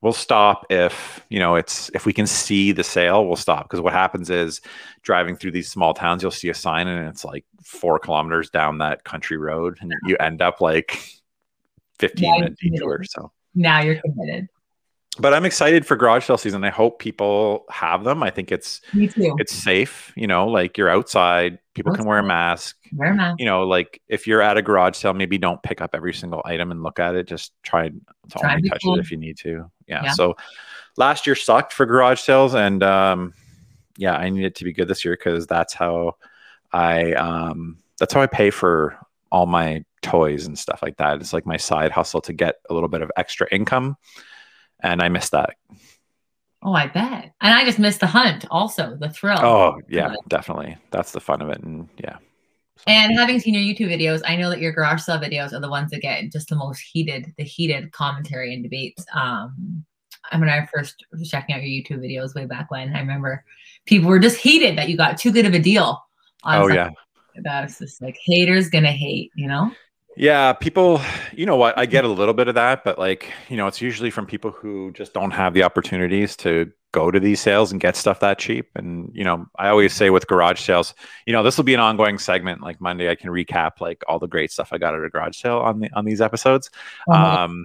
we'll 0.00 0.12
stop 0.12 0.66
if 0.70 1.24
you 1.28 1.38
know 1.38 1.56
it's 1.56 1.90
if 1.94 2.06
we 2.06 2.12
can 2.12 2.26
see 2.26 2.72
the 2.72 2.84
sale 2.84 3.26
we'll 3.26 3.36
stop. 3.36 3.64
Because 3.64 3.80
what 3.80 3.92
happens 3.92 4.30
is 4.30 4.60
driving 5.02 5.36
through 5.36 5.52
these 5.52 5.70
small 5.70 5.94
towns 5.94 6.22
you'll 6.22 6.30
see 6.30 6.48
a 6.48 6.54
sign 6.54 6.88
and 6.88 7.08
it's 7.08 7.24
like 7.24 7.44
four 7.62 7.98
kilometers 7.98 8.50
down 8.50 8.78
that 8.78 9.04
country 9.04 9.36
road 9.36 9.78
and 9.80 9.92
you 10.04 10.16
end 10.18 10.42
up 10.42 10.60
like 10.60 10.98
15 11.98 12.30
minute 12.30 12.58
detour 12.60 13.04
so. 13.04 13.32
Now 13.54 13.80
you're 13.80 14.00
committed 14.00 14.48
but 15.18 15.34
I'm 15.34 15.44
excited 15.44 15.84
for 15.84 15.96
garage 15.96 16.26
sale 16.26 16.38
season. 16.38 16.62
I 16.64 16.70
hope 16.70 16.98
people 16.98 17.64
have 17.70 18.04
them. 18.04 18.22
I 18.22 18.30
think 18.30 18.52
it's 18.52 18.80
it's 19.38 19.52
safe. 19.52 20.12
You 20.16 20.26
know, 20.26 20.46
like 20.46 20.78
you're 20.78 20.88
outside, 20.88 21.58
people 21.74 21.92
can 21.92 22.04
wear 22.04 22.18
a 22.18 22.22
mask. 22.22 22.76
Wear 22.92 23.12
a 23.12 23.14
mask. 23.14 23.40
You 23.40 23.46
know, 23.46 23.64
like 23.64 24.00
if 24.08 24.26
you're 24.26 24.42
at 24.42 24.56
a 24.56 24.62
garage 24.62 24.96
sale, 24.96 25.14
maybe 25.14 25.36
don't 25.36 25.62
pick 25.62 25.80
up 25.80 25.90
every 25.94 26.14
single 26.14 26.42
item 26.44 26.70
and 26.70 26.82
look 26.82 27.00
at 27.00 27.14
it. 27.16 27.26
Just 27.26 27.52
try 27.62 27.88
to 27.88 27.94
try 28.30 28.54
only 28.54 28.68
touch 28.68 28.82
cool. 28.84 28.96
it 28.96 29.00
if 29.00 29.10
you 29.10 29.16
need 29.16 29.38
to. 29.38 29.70
Yeah. 29.88 30.04
yeah. 30.04 30.12
So 30.12 30.36
last 30.96 31.26
year 31.26 31.34
sucked 31.34 31.72
for 31.72 31.84
garage 31.84 32.20
sales, 32.20 32.54
and 32.54 32.82
um, 32.82 33.34
yeah, 33.96 34.14
I 34.14 34.28
need 34.28 34.44
it 34.44 34.54
to 34.56 34.64
be 34.64 34.72
good 34.72 34.88
this 34.88 35.04
year 35.04 35.16
because 35.16 35.46
that's 35.46 35.74
how 35.74 36.16
I 36.72 37.12
um, 37.14 37.78
that's 37.98 38.14
how 38.14 38.20
I 38.20 38.26
pay 38.26 38.50
for 38.50 38.96
all 39.32 39.46
my 39.46 39.84
toys 40.02 40.46
and 40.46 40.56
stuff 40.56 40.80
like 40.80 40.96
that. 40.98 41.20
It's 41.20 41.32
like 41.32 41.44
my 41.44 41.56
side 41.56 41.90
hustle 41.90 42.20
to 42.22 42.32
get 42.32 42.56
a 42.70 42.74
little 42.74 42.88
bit 42.88 43.02
of 43.02 43.10
extra 43.16 43.48
income 43.50 43.96
and 44.80 45.02
I 45.02 45.08
missed 45.08 45.32
that. 45.32 45.56
Oh, 46.62 46.72
I 46.72 46.88
bet. 46.88 47.32
And 47.40 47.54
I 47.54 47.64
just 47.64 47.78
missed 47.78 48.00
the 48.00 48.06
hunt 48.06 48.44
also, 48.50 48.96
the 48.98 49.10
thrill. 49.10 49.38
Oh, 49.38 49.80
yeah, 49.88 50.14
definitely. 50.28 50.76
That's 50.90 51.12
the 51.12 51.20
fun 51.20 51.40
of 51.40 51.50
it. 51.50 51.60
And 51.62 51.88
yeah. 51.98 52.18
So. 52.78 52.84
And 52.86 53.18
having 53.18 53.40
seen 53.40 53.54
your 53.54 53.62
YouTube 53.62 53.92
videos, 53.92 54.22
I 54.24 54.36
know 54.36 54.50
that 54.50 54.60
your 54.60 54.72
garage 54.72 55.02
sale 55.02 55.18
videos 55.18 55.52
are 55.52 55.60
the 55.60 55.68
ones 55.68 55.90
that 55.90 56.00
get 56.00 56.30
just 56.32 56.48
the 56.48 56.56
most 56.56 56.80
heated, 56.80 57.32
the 57.36 57.44
heated 57.44 57.92
commentary 57.92 58.54
and 58.54 58.62
debates. 58.62 59.04
Um, 59.12 59.84
I 60.30 60.36
mean, 60.36 60.48
I 60.48 60.66
first 60.66 61.04
was 61.12 61.28
checking 61.28 61.54
out 61.54 61.62
your 61.62 61.82
YouTube 61.82 62.04
videos 62.04 62.34
way 62.34 62.46
back 62.46 62.70
when. 62.70 62.94
I 62.94 63.00
remember 63.00 63.44
people 63.86 64.08
were 64.08 64.18
just 64.18 64.36
heated 64.36 64.78
that 64.78 64.88
you 64.88 64.96
got 64.96 65.18
too 65.18 65.32
good 65.32 65.46
of 65.46 65.54
a 65.54 65.58
deal. 65.58 66.02
oh, 66.44 66.68
yeah. 66.68 66.90
That's 67.42 67.78
just 67.78 68.02
like 68.02 68.16
haters 68.24 68.68
gonna 68.68 68.92
hate, 68.92 69.30
you 69.36 69.46
know? 69.46 69.70
Yeah, 70.18 70.52
people, 70.52 71.00
you 71.32 71.46
know 71.46 71.54
what? 71.54 71.78
I 71.78 71.86
get 71.86 72.04
a 72.04 72.08
little 72.08 72.34
bit 72.34 72.48
of 72.48 72.56
that, 72.56 72.82
but 72.82 72.98
like, 72.98 73.32
you 73.48 73.56
know, 73.56 73.68
it's 73.68 73.80
usually 73.80 74.10
from 74.10 74.26
people 74.26 74.50
who 74.50 74.90
just 74.90 75.14
don't 75.14 75.30
have 75.30 75.54
the 75.54 75.62
opportunities 75.62 76.34
to 76.38 76.72
go 76.90 77.12
to 77.12 77.20
these 77.20 77.40
sales 77.40 77.70
and 77.70 77.80
get 77.80 77.94
stuff 77.94 78.18
that 78.18 78.36
cheap. 78.36 78.68
And, 78.74 79.12
you 79.14 79.22
know, 79.22 79.46
I 79.60 79.68
always 79.68 79.92
say 79.92 80.10
with 80.10 80.26
garage 80.26 80.60
sales, 80.60 80.92
you 81.24 81.32
know, 81.32 81.44
this 81.44 81.56
will 81.56 81.62
be 81.62 81.74
an 81.74 81.78
ongoing 81.78 82.18
segment. 82.18 82.62
Like 82.62 82.80
Monday, 82.80 83.08
I 83.08 83.14
can 83.14 83.30
recap 83.30 83.80
like 83.80 84.02
all 84.08 84.18
the 84.18 84.26
great 84.26 84.50
stuff 84.50 84.70
I 84.72 84.78
got 84.78 84.92
at 84.92 85.04
a 85.04 85.08
garage 85.08 85.40
sale 85.40 85.58
on 85.58 85.78
the 85.78 85.90
on 85.94 86.04
these 86.04 86.20
episodes. 86.20 86.68
Oh 87.08 87.12
um, 87.12 87.64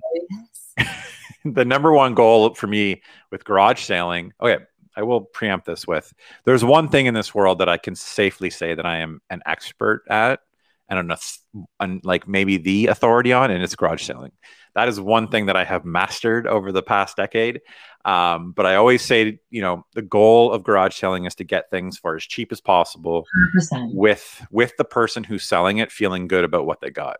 the 1.46 1.66
number 1.66 1.92
one 1.92 2.14
goal 2.14 2.54
for 2.54 2.68
me 2.68 3.02
with 3.32 3.46
garage 3.46 3.82
sailing, 3.82 4.32
okay, 4.40 4.60
I 4.96 5.02
will 5.02 5.22
preempt 5.22 5.66
this 5.66 5.88
with 5.88 6.14
there's 6.46 6.64
one 6.64 6.88
thing 6.88 7.08
in 7.08 7.16
this 7.16 7.34
world 7.34 7.58
that 7.60 7.70
I 7.70 7.78
can 7.78 7.96
safely 7.96 8.52
say 8.52 8.76
that 8.76 8.86
I 8.86 8.98
am 8.98 9.22
an 9.32 9.42
expert 9.48 10.04
at 10.08 10.42
and 10.90 11.00
enough, 11.00 11.40
and 11.80 12.04
like 12.04 12.28
maybe 12.28 12.58
the 12.58 12.88
authority 12.88 13.34
on, 13.34 13.52
and 13.52 13.64
it's 13.64 13.76
garage 13.76 14.04
selling. 14.04 14.32
That 14.76 14.88
is 14.88 15.00
one 15.00 15.28
thing 15.28 15.46
that 15.48 15.56
I 15.56 15.64
have 15.64 15.86
mastered 15.86 16.48
over 16.48 16.72
the 16.72 16.82
past 16.82 17.16
decade. 17.16 17.62
Um, 18.06 18.52
but 18.54 18.66
I 18.66 18.76
always 18.76 19.04
say, 19.04 19.40
you 19.50 19.62
know, 19.62 19.86
the 19.94 20.02
goal 20.02 20.52
of 20.52 20.64
garage 20.64 20.96
selling 20.98 21.26
is 21.26 21.36
to 21.36 21.44
get 21.44 21.70
things 21.70 21.98
for 21.98 22.16
as 22.16 22.24
cheap 22.24 22.52
as 22.52 22.60
possible 22.60 23.26
100%. 23.56 23.94
with 23.94 24.46
with 24.52 24.76
the 24.78 24.84
person 24.84 25.24
who's 25.24 25.44
selling 25.44 25.78
it 25.78 25.92
feeling 25.92 26.28
good 26.28 26.44
about 26.44 26.66
what 26.66 26.82
they 26.82 26.90
got. 26.90 27.18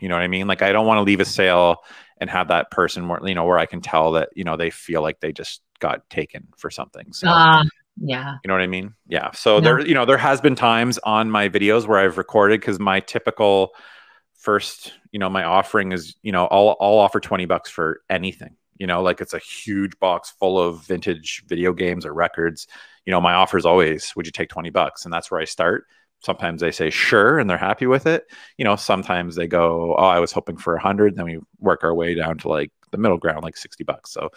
You 0.00 0.08
know 0.08 0.14
what 0.16 0.22
I 0.24 0.28
mean? 0.28 0.46
Like 0.46 0.62
I 0.62 0.72
don't 0.72 0.86
want 0.86 0.98
to 0.98 1.02
leave 1.02 1.20
a 1.20 1.24
sale 1.24 1.78
and 2.20 2.28
have 2.28 2.48
that 2.48 2.70
person 2.70 3.08
where 3.08 3.20
you 3.26 3.34
know 3.34 3.44
where 3.44 3.58
I 3.58 3.66
can 3.66 3.80
tell 3.80 4.12
that 4.12 4.30
you 4.34 4.44
know 4.44 4.56
they 4.56 4.70
feel 4.70 5.00
like 5.00 5.20
they 5.20 5.32
just 5.32 5.62
got 5.78 6.08
taken 6.10 6.48
for 6.58 6.70
something. 6.70 7.12
So 7.12 7.28
Uh, 7.28 7.64
yeah. 8.00 8.36
you 8.44 8.48
know 8.48 8.54
what 8.54 8.62
I 8.62 8.66
mean? 8.66 8.94
Yeah. 9.08 9.30
So 9.32 9.58
Yeah. 9.60 9.60
there, 9.60 9.80
you 9.86 9.94
know, 9.94 10.04
there 10.04 10.18
has 10.18 10.40
been 10.40 10.54
times 10.54 10.98
on 10.98 11.30
my 11.30 11.48
videos 11.48 11.86
where 11.86 11.98
I've 11.98 12.18
recorded 12.18 12.60
because 12.60 12.78
my 12.78 13.00
typical 13.00 13.72
first, 14.34 14.92
you 15.12 15.18
know, 15.18 15.30
my 15.30 15.44
offering 15.44 15.92
is, 15.92 16.16
you 16.22 16.32
know, 16.32 16.46
I'll 16.50 16.76
I'll 16.80 16.98
offer 16.98 17.20
20 17.20 17.46
bucks 17.46 17.70
for 17.70 18.02
anything. 18.10 18.56
You 18.78 18.86
know, 18.86 19.02
like 19.02 19.20
it's 19.22 19.32
a 19.34 19.38
huge 19.38 19.98
box 19.98 20.32
full 20.38 20.58
of 20.60 20.84
vintage 20.84 21.42
video 21.46 21.72
games 21.72 22.04
or 22.04 22.12
records. 22.12 22.66
You 23.06 23.10
know, 23.10 23.20
my 23.20 23.32
offer 23.34 23.56
is 23.56 23.64
always, 23.66 24.14
would 24.16 24.26
you 24.26 24.32
take 24.32 24.50
20 24.50 24.68
bucks? 24.70 25.04
And 25.04 25.14
that's 25.14 25.30
where 25.30 25.40
I 25.40 25.44
start. 25.46 25.86
Sometimes 26.20 26.60
they 26.60 26.72
say 26.72 26.90
sure 26.90 27.38
and 27.38 27.48
they're 27.48 27.56
happy 27.58 27.86
with 27.86 28.06
it. 28.06 28.24
You 28.58 28.64
know, 28.64 28.76
sometimes 28.76 29.34
they 29.36 29.46
go, 29.46 29.94
Oh, 29.96 30.04
I 30.04 30.18
was 30.18 30.32
hoping 30.32 30.56
for 30.58 30.74
a 30.76 30.80
hundred. 30.82 31.16
Then 31.16 31.24
we 31.24 31.40
work 31.60 31.84
our 31.84 31.94
way 31.94 32.14
down 32.14 32.36
to 32.38 32.48
like 32.48 32.70
the 32.90 32.98
middle 32.98 33.18
ground, 33.18 33.42
like 33.44 33.56
60 33.56 33.84
bucks. 33.84 34.12
So 34.12 34.30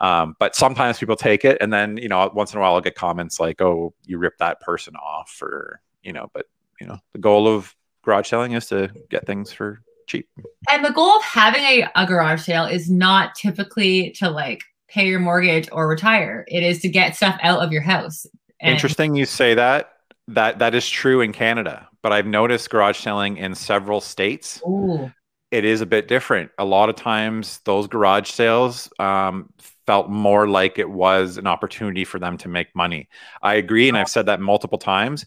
um, 0.00 0.34
but 0.38 0.56
sometimes 0.56 0.98
people 0.98 1.16
take 1.16 1.44
it, 1.44 1.58
and 1.60 1.72
then 1.72 1.96
you 1.96 2.08
know, 2.08 2.30
once 2.34 2.52
in 2.52 2.58
a 2.58 2.60
while, 2.60 2.74
I'll 2.74 2.80
get 2.80 2.94
comments 2.94 3.38
like, 3.38 3.60
"Oh, 3.60 3.94
you 4.04 4.18
ripped 4.18 4.38
that 4.40 4.60
person 4.60 4.96
off," 4.96 5.38
or 5.42 5.80
you 6.02 6.12
know. 6.12 6.30
But 6.32 6.46
you 6.80 6.86
know, 6.86 6.98
the 7.12 7.18
goal 7.18 7.46
of 7.46 7.74
garage 8.02 8.28
selling 8.28 8.52
is 8.52 8.66
to 8.66 8.90
get 9.10 9.26
things 9.26 9.52
for 9.52 9.80
cheap. 10.06 10.28
And 10.70 10.84
the 10.84 10.90
goal 10.90 11.16
of 11.16 11.22
having 11.22 11.62
a, 11.62 11.88
a 11.94 12.06
garage 12.06 12.42
sale 12.42 12.64
is 12.64 12.90
not 12.90 13.34
typically 13.34 14.10
to 14.18 14.28
like 14.28 14.62
pay 14.88 15.06
your 15.06 15.20
mortgage 15.20 15.68
or 15.72 15.88
retire. 15.88 16.44
It 16.48 16.62
is 16.62 16.80
to 16.80 16.88
get 16.88 17.16
stuff 17.16 17.38
out 17.42 17.60
of 17.60 17.72
your 17.72 17.82
house. 17.82 18.26
And- 18.60 18.72
Interesting, 18.72 19.14
you 19.14 19.24
say 19.26 19.54
that. 19.54 19.90
That 20.28 20.60
that 20.60 20.74
is 20.74 20.88
true 20.88 21.20
in 21.20 21.32
Canada, 21.32 21.88
but 22.00 22.12
I've 22.12 22.26
noticed 22.26 22.70
garage 22.70 22.98
selling 22.98 23.36
in 23.38 23.56
several 23.56 24.00
states. 24.00 24.62
Ooh. 24.66 25.10
It 25.50 25.64
is 25.64 25.80
a 25.80 25.86
bit 25.86 26.08
different. 26.08 26.50
A 26.58 26.64
lot 26.64 26.88
of 26.88 26.94
times, 26.94 27.58
those 27.64 27.88
garage 27.88 28.30
sales 28.30 28.88
um, 29.00 29.52
felt 29.86 30.08
more 30.08 30.48
like 30.48 30.78
it 30.78 30.88
was 30.88 31.36
an 31.36 31.46
opportunity 31.46 32.04
for 32.04 32.18
them 32.18 32.36
to 32.38 32.48
make 32.48 32.74
money. 32.74 33.08
I 33.42 33.54
agree, 33.54 33.88
and 33.88 33.96
I've 33.96 34.08
said 34.08 34.26
that 34.26 34.40
multiple 34.40 34.78
times. 34.78 35.26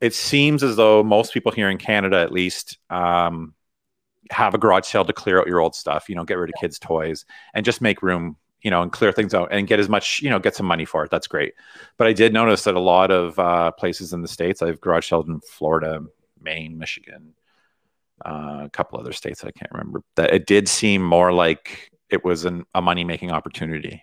It 0.00 0.14
seems 0.14 0.62
as 0.62 0.76
though 0.76 1.02
most 1.02 1.32
people 1.32 1.52
here 1.52 1.70
in 1.70 1.78
Canada, 1.78 2.18
at 2.18 2.32
least, 2.32 2.78
um, 2.90 3.54
have 4.30 4.54
a 4.54 4.58
garage 4.58 4.86
sale 4.86 5.04
to 5.04 5.12
clear 5.12 5.38
out 5.38 5.46
your 5.46 5.60
old 5.60 5.74
stuff. 5.74 6.08
You 6.08 6.14
know, 6.14 6.24
get 6.24 6.38
rid 6.38 6.50
of 6.50 6.60
kids' 6.60 6.78
toys 6.78 7.24
and 7.54 7.64
just 7.64 7.80
make 7.80 8.02
room. 8.02 8.36
You 8.62 8.70
know, 8.70 8.82
and 8.82 8.90
clear 8.90 9.12
things 9.12 9.32
out 9.32 9.50
and 9.52 9.68
get 9.68 9.78
as 9.78 9.88
much. 9.88 10.20
You 10.22 10.30
know, 10.30 10.40
get 10.40 10.56
some 10.56 10.66
money 10.66 10.84
for 10.84 11.04
it. 11.04 11.10
That's 11.10 11.28
great. 11.28 11.54
But 11.98 12.08
I 12.08 12.12
did 12.12 12.32
notice 12.32 12.64
that 12.64 12.74
a 12.74 12.80
lot 12.80 13.12
of 13.12 13.38
uh, 13.38 13.70
places 13.72 14.12
in 14.12 14.22
the 14.22 14.28
states, 14.28 14.60
I've 14.60 14.80
garage 14.80 15.08
sold 15.08 15.28
in 15.28 15.38
Florida, 15.40 16.02
Maine, 16.40 16.76
Michigan, 16.76 17.34
uh, 18.24 18.62
a 18.64 18.70
couple 18.72 18.98
other 18.98 19.12
states 19.12 19.44
I 19.44 19.52
can't 19.52 19.70
remember. 19.70 20.02
That 20.16 20.32
it 20.32 20.46
did 20.46 20.68
seem 20.68 21.02
more 21.02 21.32
like 21.32 21.92
it 22.10 22.24
was 22.24 22.44
an, 22.44 22.64
a 22.74 22.80
money 22.82 23.04
making 23.04 23.30
opportunity. 23.32 24.02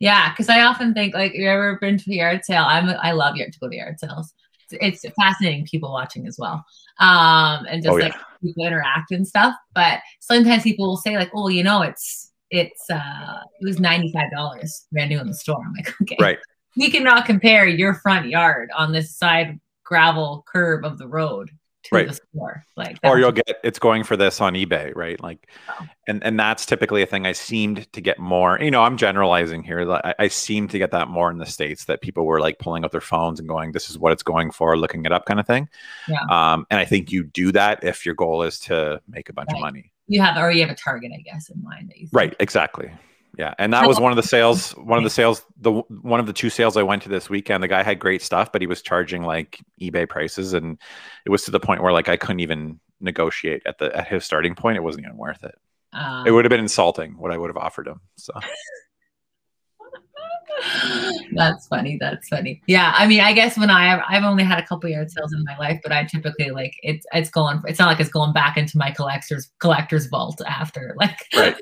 Yeah, 0.00 0.30
because 0.30 0.48
I 0.48 0.62
often 0.62 0.92
think 0.92 1.14
like, 1.14 1.34
you 1.34 1.48
ever 1.48 1.78
been 1.80 1.98
to 1.98 2.12
a 2.12 2.14
yard 2.16 2.44
sale? 2.44 2.64
I'm 2.66 2.88
I 3.00 3.12
love 3.12 3.36
yard 3.36 3.52
to 3.52 3.58
go 3.58 3.68
to 3.68 3.76
yard 3.76 3.98
sales. 4.00 4.34
It's, 4.70 5.04
it's 5.04 5.14
fascinating 5.14 5.66
people 5.66 5.92
watching 5.92 6.26
as 6.26 6.36
well, 6.38 6.64
um, 6.98 7.66
and 7.68 7.82
just 7.82 7.92
Oh, 7.92 7.96
yeah. 7.98 8.06
like 8.06 8.14
people 8.42 8.66
interact 8.66 9.12
and 9.12 9.26
stuff. 9.26 9.54
But 9.74 10.00
sometimes 10.20 10.62
people 10.62 10.86
will 10.88 10.96
say 10.96 11.16
like, 11.16 11.30
"Oh, 11.34 11.48
you 11.48 11.62
know, 11.62 11.82
it's 11.82 12.32
it's 12.50 12.90
uh, 12.90 13.40
it 13.60 13.64
was 13.64 13.78
ninety 13.78 14.10
five 14.12 14.30
dollars 14.32 14.86
brand 14.90 15.10
new 15.10 15.20
in 15.20 15.26
the 15.28 15.34
store." 15.34 15.62
I'm 15.64 15.72
like, 15.74 15.94
okay, 16.02 16.16
Right. 16.18 16.38
we 16.76 16.90
cannot 16.90 17.24
compare 17.26 17.66
your 17.66 17.94
front 17.94 18.28
yard 18.28 18.70
on 18.76 18.92
this 18.92 19.14
side 19.16 19.60
gravel 19.84 20.44
curb 20.50 20.84
of 20.84 20.98
the 20.98 21.06
road 21.06 21.50
to 21.84 21.94
Right. 21.94 22.08
the 22.08 22.14
store. 22.14 22.64
Like, 22.76 22.98
Or 23.04 23.18
you'll 23.18 23.32
get 23.32 23.48
it's 23.62 23.78
going 23.78 24.04
for 24.04 24.16
this 24.16 24.40
on 24.40 24.54
eBay, 24.54 24.92
right? 24.96 25.20
Like, 25.22 25.48
Oh. 25.68 25.86
and 26.08 26.22
and 26.24 26.38
that's 26.40 26.64
typically 26.66 27.02
a 27.02 27.06
thing 27.06 27.26
I 27.26 27.32
seemed 27.32 27.90
to 27.92 28.00
get 28.00 28.18
more. 28.18 28.58
You 28.60 28.70
know, 28.70 28.82
I'm 28.82 28.96
generalizing 28.96 29.62
here. 29.62 29.84
like, 29.84 30.00
I, 30.04 30.14
I 30.18 30.28
seem 30.28 30.66
to 30.68 30.78
get 30.78 30.90
that 30.92 31.08
more 31.08 31.30
in 31.30 31.38
the 31.38 31.46
states 31.46 31.84
that 31.84 32.00
people 32.00 32.24
were 32.26 32.40
like 32.40 32.58
pulling 32.58 32.84
out 32.84 32.92
their 32.92 33.00
phones 33.00 33.38
and 33.38 33.48
going, 33.48 33.72
"This 33.72 33.90
is 33.90 33.98
what 33.98 34.12
it's 34.12 34.22
going 34.22 34.50
for," 34.50 34.76
looking 34.78 35.04
it 35.04 35.12
up, 35.12 35.26
kind 35.26 35.38
of 35.40 35.46
thing. 35.46 35.68
Yeah. 36.08 36.20
Um, 36.30 36.66
and 36.70 36.80
I 36.80 36.84
think 36.84 37.12
you 37.12 37.24
do 37.24 37.52
that 37.52 37.84
if 37.84 38.04
your 38.06 38.14
goal 38.14 38.42
is 38.42 38.58
to 38.60 39.00
make 39.08 39.28
a 39.28 39.32
bunch 39.32 39.50
of 39.52 39.60
money. 39.60 39.90
you 40.06 40.20
have 40.20 40.36
or 40.36 40.50
you 40.50 40.60
have 40.62 40.70
a 40.70 40.74
target, 40.74 41.12
I 41.16 41.20
guess, 41.22 41.48
in 41.50 41.62
mind 41.62 41.88
that 41.90 41.98
you. 41.98 42.08
Right, 42.12 42.34
exactly. 42.40 42.90
Yeah, 43.36 43.54
and 43.58 43.72
that 43.72 43.86
was 43.86 43.98
one 43.98 44.12
of 44.12 44.16
the 44.16 44.22
sales. 44.22 44.70
One 44.72 44.98
of 44.98 45.04
the 45.04 45.10
sales. 45.10 45.42
The 45.60 45.72
one 45.72 46.20
of 46.20 46.26
the 46.26 46.32
two 46.32 46.50
sales 46.50 46.76
I 46.76 46.82
went 46.82 47.02
to 47.02 47.08
this 47.08 47.28
weekend. 47.28 47.62
The 47.62 47.68
guy 47.68 47.82
had 47.82 47.98
great 47.98 48.22
stuff, 48.22 48.52
but 48.52 48.60
he 48.62 48.66
was 48.66 48.80
charging 48.82 49.22
like 49.24 49.58
eBay 49.80 50.08
prices, 50.08 50.52
and 50.52 50.78
it 51.26 51.30
was 51.30 51.42
to 51.44 51.50
the 51.50 51.60
point 51.60 51.82
where 51.82 51.92
like 51.92 52.08
I 52.08 52.16
couldn't 52.16 52.40
even 52.40 52.78
negotiate 53.00 53.62
at 53.66 53.78
the 53.78 53.94
at 53.96 54.06
his 54.08 54.24
starting 54.24 54.54
point. 54.54 54.76
It 54.76 54.82
wasn't 54.82 55.04
even 55.06 55.16
worth 55.16 55.42
it. 55.42 55.54
Um, 55.92 56.26
It 56.26 56.30
would 56.30 56.44
have 56.44 56.50
been 56.50 56.60
insulting 56.60 57.16
what 57.18 57.32
I 57.32 57.36
would 57.38 57.48
have 57.48 57.56
offered 57.56 57.86
him. 57.88 58.00
So 58.16 58.32
That's 61.32 61.66
funny. 61.66 61.96
That's 62.00 62.28
funny. 62.28 62.62
Yeah, 62.66 62.92
I 62.96 63.06
mean, 63.06 63.20
I 63.20 63.32
guess 63.32 63.58
when 63.58 63.70
I 63.70 64.00
I've 64.08 64.22
only 64.24 64.44
had 64.44 64.58
a 64.58 64.66
couple 64.66 64.88
yard 64.88 65.10
sales 65.10 65.32
in 65.32 65.42
my 65.44 65.56
life, 65.58 65.80
but 65.82 65.92
I 65.92 66.04
typically 66.04 66.50
like 66.50 66.74
it's 66.82 67.04
it's 67.12 67.30
going. 67.30 67.60
It's 67.66 67.78
not 67.78 67.86
like 67.88 68.00
it's 68.00 68.10
going 68.10 68.32
back 68.32 68.56
into 68.56 68.78
my 68.78 68.90
collector's 68.92 69.50
collector's 69.58 70.06
vault 70.06 70.40
after. 70.46 70.94
Like, 71.00 71.18
Right. 71.34 71.56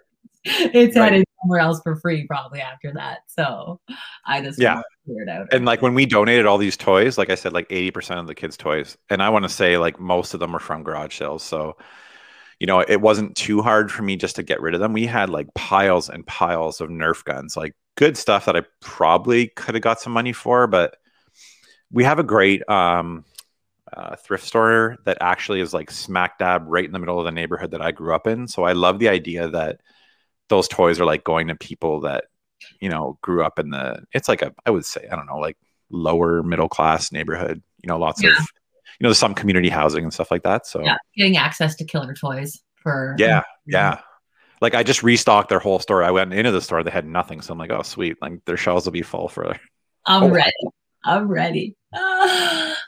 it's 0.44 0.96
Right. 0.96 1.12
headed 1.12 1.24
somewhere 1.42 1.60
else 1.60 1.80
for 1.82 1.96
free 1.96 2.26
probably 2.26 2.60
after 2.60 2.92
that. 2.94 3.20
So 3.26 3.80
I 4.26 4.40
just 4.40 4.58
Yeah. 4.58 4.74
wanna 4.74 4.84
figure 5.06 5.22
it 5.22 5.28
out. 5.28 5.48
and 5.52 5.64
like 5.64 5.82
when 5.82 5.94
we 5.94 6.06
donated 6.06 6.46
all 6.46 6.58
these 6.58 6.76
toys, 6.76 7.18
like 7.18 7.30
I 7.30 7.34
said, 7.34 7.52
like 7.52 7.66
eighty 7.70 7.90
percent 7.90 8.20
of 8.20 8.26
the 8.26 8.34
kids' 8.34 8.56
toys, 8.56 8.96
and 9.10 9.22
I 9.22 9.28
want 9.30 9.44
to 9.44 9.48
say 9.48 9.78
like 9.78 9.98
most 10.00 10.34
of 10.34 10.40
them 10.40 10.52
were 10.52 10.58
from 10.58 10.82
garage 10.82 11.16
sales. 11.18 11.42
So 11.42 11.76
you 12.60 12.66
know, 12.66 12.80
it 12.80 13.00
wasn't 13.00 13.36
too 13.36 13.60
hard 13.60 13.90
for 13.90 14.02
me 14.02 14.16
just 14.16 14.36
to 14.36 14.42
get 14.44 14.60
rid 14.60 14.74
of 14.74 14.80
them. 14.80 14.92
We 14.92 15.06
had 15.06 15.30
like 15.30 15.52
piles 15.54 16.08
and 16.08 16.24
piles 16.26 16.80
of 16.80 16.90
Nerf 16.90 17.24
guns, 17.24 17.56
like 17.56 17.74
good 17.96 18.16
stuff 18.16 18.44
that 18.44 18.56
I 18.56 18.62
probably 18.80 19.48
could 19.48 19.74
have 19.74 19.82
got 19.82 20.00
some 20.00 20.12
money 20.12 20.32
for, 20.32 20.68
but 20.68 20.96
we 21.90 22.04
have 22.04 22.18
a 22.18 22.24
great 22.24 22.68
um, 22.68 23.24
uh, 23.92 24.16
thrift 24.16 24.44
store 24.44 24.96
that 25.04 25.18
actually 25.20 25.60
is 25.60 25.74
like 25.74 25.90
smack 25.90 26.38
dab 26.38 26.64
right 26.66 26.84
in 26.84 26.92
the 26.92 26.98
middle 26.98 27.18
of 27.18 27.24
the 27.24 27.32
neighborhood 27.32 27.72
that 27.72 27.82
I 27.82 27.92
grew 27.92 28.14
up 28.14 28.26
in. 28.26 28.48
So 28.48 28.64
I 28.64 28.72
love 28.72 28.98
the 28.98 29.08
idea 29.08 29.48
that 29.48 29.80
those 30.52 30.68
toys 30.68 31.00
are 31.00 31.04
like 31.06 31.24
going 31.24 31.48
to 31.48 31.54
people 31.56 32.00
that 32.00 32.24
you 32.80 32.88
know 32.88 33.18
grew 33.22 33.42
up 33.44 33.58
in 33.58 33.70
the. 33.70 34.04
It's 34.12 34.28
like 34.28 34.42
a 34.42 34.52
I 34.66 34.70
would 34.70 34.84
say 34.84 35.08
I 35.10 35.16
don't 35.16 35.26
know 35.26 35.38
like 35.38 35.56
lower 35.90 36.42
middle 36.42 36.68
class 36.68 37.10
neighborhood. 37.10 37.62
You 37.82 37.88
know, 37.88 37.98
lots 37.98 38.20
of 38.22 38.30
you 38.30 38.36
know 39.00 39.08
there's 39.08 39.18
some 39.18 39.34
community 39.34 39.68
housing 39.68 40.04
and 40.04 40.12
stuff 40.12 40.30
like 40.30 40.42
that. 40.44 40.66
So 40.66 40.80
yeah, 40.82 40.96
getting 41.16 41.36
access 41.36 41.74
to 41.76 41.84
killer 41.84 42.14
toys 42.14 42.62
for 42.76 43.16
yeah, 43.18 43.42
yeah. 43.66 44.00
Like 44.60 44.74
I 44.74 44.82
just 44.84 45.02
restocked 45.02 45.48
their 45.48 45.58
whole 45.58 45.78
store. 45.80 46.04
I 46.04 46.10
went 46.12 46.32
into 46.32 46.52
the 46.52 46.60
store, 46.60 46.82
they 46.84 46.90
had 46.90 47.06
nothing. 47.06 47.40
So 47.40 47.52
I'm 47.52 47.58
like, 47.58 47.72
oh 47.72 47.82
sweet, 47.82 48.16
like 48.22 48.44
their 48.44 48.56
shelves 48.56 48.84
will 48.84 48.92
be 48.92 49.02
full 49.02 49.28
for 49.28 49.56
I'm 50.06 50.22
Oh. 50.24 50.28
ready. 50.28 50.52
I'm 51.04 51.28
ready. 51.28 51.76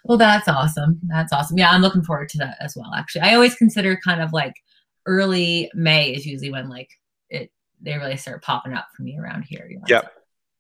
Well, 0.07 0.19
that's 0.19 0.49
awesome. 0.49 1.01
That's 1.07 1.33
awesome. 1.33 1.57
Yeah, 1.57 1.71
I'm 1.71 1.81
looking 1.81 2.03
forward 2.03 2.29
to 2.31 2.39
that 2.39 2.59
as 2.61 2.77
well. 2.77 2.93
Actually, 2.95 3.23
I 3.23 3.35
always 3.35 3.55
consider 3.55 3.99
kind 4.05 4.21
of 4.21 4.35
like 4.35 4.53
early 5.07 5.71
May 5.75 6.11
is 6.13 6.27
usually 6.27 6.51
when 6.53 6.69
like 6.69 6.91
they 7.85 7.97
really 7.97 8.17
start 8.17 8.43
popping 8.43 8.73
up 8.73 8.89
for 8.97 9.03
me 9.03 9.19
around 9.19 9.43
here. 9.43 9.67
You 9.71 9.77
know? 9.79 9.85
Yep. 9.89 10.13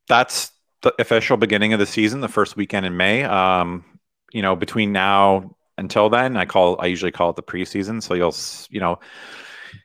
that's 0.08 0.52
the 0.82 0.94
official 0.98 1.36
beginning 1.36 1.72
of 1.72 1.78
the 1.78 1.86
season, 1.86 2.20
the 2.20 2.28
first 2.28 2.56
weekend 2.56 2.84
in 2.86 2.96
May. 2.96 3.24
Um, 3.24 3.84
you 4.32 4.42
know, 4.42 4.54
between 4.54 4.92
now 4.92 5.56
until 5.78 6.10
then, 6.10 6.36
I 6.36 6.44
call 6.44 6.80
I 6.80 6.86
usually 6.86 7.12
call 7.12 7.30
it 7.30 7.36
the 7.36 7.42
preseason. 7.42 8.02
So 8.02 8.14
you'll 8.14 8.34
you 8.70 8.80
know, 8.80 9.00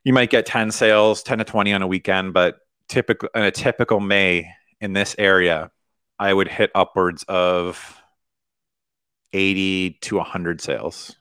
you 0.03 0.13
might 0.13 0.29
get 0.29 0.45
10 0.45 0.71
sales, 0.71 1.23
10 1.23 1.39
to 1.39 1.43
20 1.43 1.73
on 1.73 1.81
a 1.81 1.87
weekend, 1.87 2.33
but 2.33 2.57
typical 2.87 3.29
in 3.33 3.43
a 3.43 3.51
typical 3.51 3.99
May 3.99 4.51
in 4.81 4.93
this 4.93 5.15
area, 5.17 5.71
I 6.17 6.33
would 6.33 6.47
hit 6.47 6.71
upwards 6.75 7.23
of 7.27 8.01
80 9.33 9.99
to 10.01 10.17
100 10.17 10.61
sales. 10.61 11.15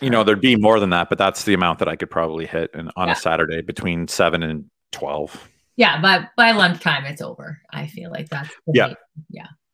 You 0.00 0.10
know, 0.10 0.24
there'd 0.24 0.40
be 0.40 0.56
more 0.56 0.80
than 0.80 0.90
that, 0.90 1.08
but 1.08 1.18
that's 1.18 1.44
the 1.44 1.54
amount 1.54 1.78
that 1.80 1.88
I 1.88 1.96
could 1.96 2.10
probably 2.10 2.46
hit 2.46 2.70
in, 2.74 2.90
on 2.96 3.08
Yeah. 3.08 3.12
a 3.14 3.16
Saturday 3.16 3.60
between 3.60 4.08
7 4.08 4.42
and 4.42 4.64
12. 4.92 5.48
Yeah, 5.76 6.00
but 6.00 6.30
by 6.36 6.52
lunchtime 6.52 7.04
it's 7.04 7.20
over. 7.22 7.60
I 7.72 7.86
feel 7.86 8.10
like 8.10 8.28
that's 8.28 8.48
the 8.66 8.72
Yeah. 8.74 8.86
date. 8.88 8.96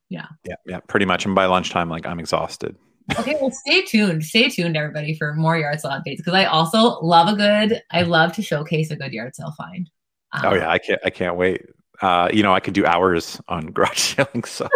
Yeah, 0.09 0.26
yeah, 0.66 0.78
pretty 0.87 1.06
much. 1.06 1.25
And 1.26 1.35
by 1.35 1.47
lunchtime, 1.47 1.88
like 1.88 2.06
I'm 2.06 2.21
exhausted. 2.21 2.76
Okay, 3.21 3.37
well, 3.40 3.52
stay 3.52 3.83
tuned. 3.83 4.25
Stay 4.25 4.49
tuned, 4.49 4.76
everybody, 4.76 5.14
for 5.16 5.33
more 5.35 5.56
yard 5.56 5.80
sale 5.80 5.92
updates 5.92 6.16
because 6.18 6.35
I 6.35 6.45
also 6.47 6.99
love 7.00 7.28
a 7.28 7.37
good. 7.37 7.80
I 7.92 8.02
love 8.02 8.33
to 8.35 8.42
showcase 8.42 8.90
a 8.90 8.97
good 8.97 9.12
yard 9.12 9.35
sale 9.37 9.54
find. 9.56 9.88
Oh 10.42 10.49
Um, 10.50 10.56
yeah, 10.56 10.68
I 10.68 10.78
can't. 10.78 11.00
I 11.04 11.11
can't 11.11 11.37
wait. 11.37 11.62
Uh, 12.02 12.28
you 12.33 12.42
know, 12.42 12.52
I 12.52 12.59
could 12.59 12.75
do 12.75 12.85
hours 12.85 13.40
on 13.47 13.66
garage 13.73 13.99
selling. 14.16 14.42
So 14.45 14.68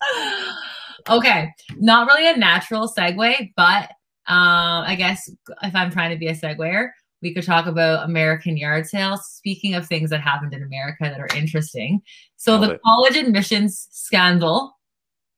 Okay, 1.10 1.50
not 1.78 2.06
really 2.06 2.28
a 2.30 2.36
natural 2.36 2.88
segue, 2.88 3.52
but 3.56 3.90
um, 4.26 4.84
I 4.84 4.94
guess 4.96 5.28
if 5.62 5.74
I'm 5.74 5.90
trying 5.90 6.10
to 6.10 6.16
be 6.16 6.28
a 6.28 6.34
seguer, 6.34 6.94
we 7.22 7.34
could 7.34 7.44
talk 7.44 7.66
about 7.66 8.04
American 8.04 8.56
yard 8.56 8.86
sales. 8.86 9.26
Speaking 9.26 9.74
of 9.74 9.86
things 9.86 10.10
that 10.10 10.20
happened 10.20 10.52
in 10.52 10.62
America 10.62 11.04
that 11.04 11.20
are 11.20 11.36
interesting. 11.36 12.02
So, 12.36 12.52
Love 12.52 12.68
the 12.68 12.74
it. 12.74 12.80
college 12.84 13.16
admissions 13.16 13.88
scandal 13.90 14.73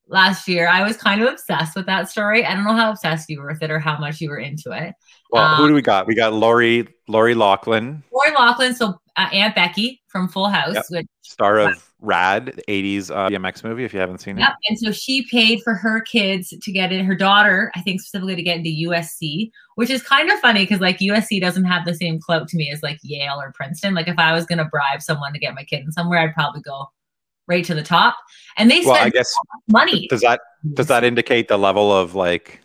last 0.09 0.47
year, 0.49 0.69
I 0.69 0.83
was 0.83 0.97
kind 0.97 1.21
of 1.23 1.29
obsessed 1.29 1.75
with 1.77 1.87
that 1.87 2.09
story. 2.09 2.45
I 2.45 2.55
don't 2.55 2.65
know 2.65 2.75
how 2.77 2.91
obsessed 2.91 3.29
you 3.29 3.41
were 3.41 3.49
with 3.49 3.63
it 3.63 3.71
or 3.71 3.79
how 3.79 3.99
much 3.99 4.21
you 4.21 4.31
were 4.31 4.39
into 4.39 4.71
it. 4.73 4.95
Well, 5.31 5.57
who 5.57 5.63
Um, 5.65 5.69
do 5.71 5.75
we 5.75 5.83
got? 5.83 6.07
We 6.07 6.15
got 6.15 6.33
Lori 6.33 6.87
Lori 7.09 7.35
Loughlin, 7.35 8.03
Lori 8.13 8.31
Loughlin, 8.33 8.75
so 8.75 8.95
uh, 9.17 9.29
Aunt 9.33 9.55
Becky 9.55 10.03
from 10.09 10.29
Full 10.29 10.49
House, 10.49 10.75
Yep. 10.75 10.85
which 10.91 11.07
star 11.23 11.59
of 11.59 11.91
Rad, 12.01 12.47
the 12.57 12.63
80s 12.69 13.11
uh, 13.11 13.29
BMX 13.31 13.65
movie. 13.65 13.85
If 13.85 13.95
you 13.95 13.99
haven't 14.01 14.19
seen 14.19 14.37
it, 14.39 14.41
Yep. 14.43 14.53
And 14.69 14.79
so 14.79 14.93
she 14.93 15.25
paid 15.31 15.63
for 15.63 15.75
her 15.75 16.01
kids 16.01 16.51
to 16.61 16.73
get 16.73 16.93
in, 16.93 17.05
her 17.05 17.15
daughter, 17.17 17.73
I 17.75 17.81
think 17.81 18.01
specifically 18.01 18.37
to 18.37 18.43
get 18.43 18.59
into 18.59 18.71
USC, 18.89 19.51
which 19.77 19.91
is 19.91 20.03
kind 20.03 20.31
of 20.31 20.39
funny 20.41 20.65
because 20.65 20.81
like 20.81 20.99
USC 20.99 21.41
doesn't 21.41 21.65
have 21.65 21.85
the 21.85 21.95
same 21.95 22.21
clout 22.21 22.47
to 22.49 22.57
me 22.57 22.71
as 22.71 22.83
like 22.83 22.99
Yale 23.03 23.41
or 23.41 23.53
Princeton. 23.53 23.95
Like 23.95 24.09
if 24.09 24.19
I 24.19 24.33
was 24.33 24.47
going 24.47 24.59
to 24.59 24.65
bribe 24.67 25.03
someone 25.03 25.33
to 25.33 25.39
get 25.39 25.55
my 25.55 25.65
kid 25.65 25.81
in 25.85 25.93
somewhere, 25.93 26.19
I'd 26.21 26.35
probably 26.35 26.61
go 26.61 26.91
right 27.47 27.65
to 27.65 27.75
the 27.75 27.83
top. 27.83 28.17
And 28.57 28.71
they 28.71 28.83
well, 28.85 28.95
I 28.95 29.11
guess 29.11 29.33
money. 29.69 30.07
does 30.09 30.23
that 30.23 30.41
does 30.75 30.87
that 30.87 31.05
indicate 31.05 31.49
the 31.49 31.59
level 31.59 31.93
of 31.93 32.15
like 32.15 32.61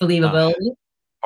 believability? 0.00 0.76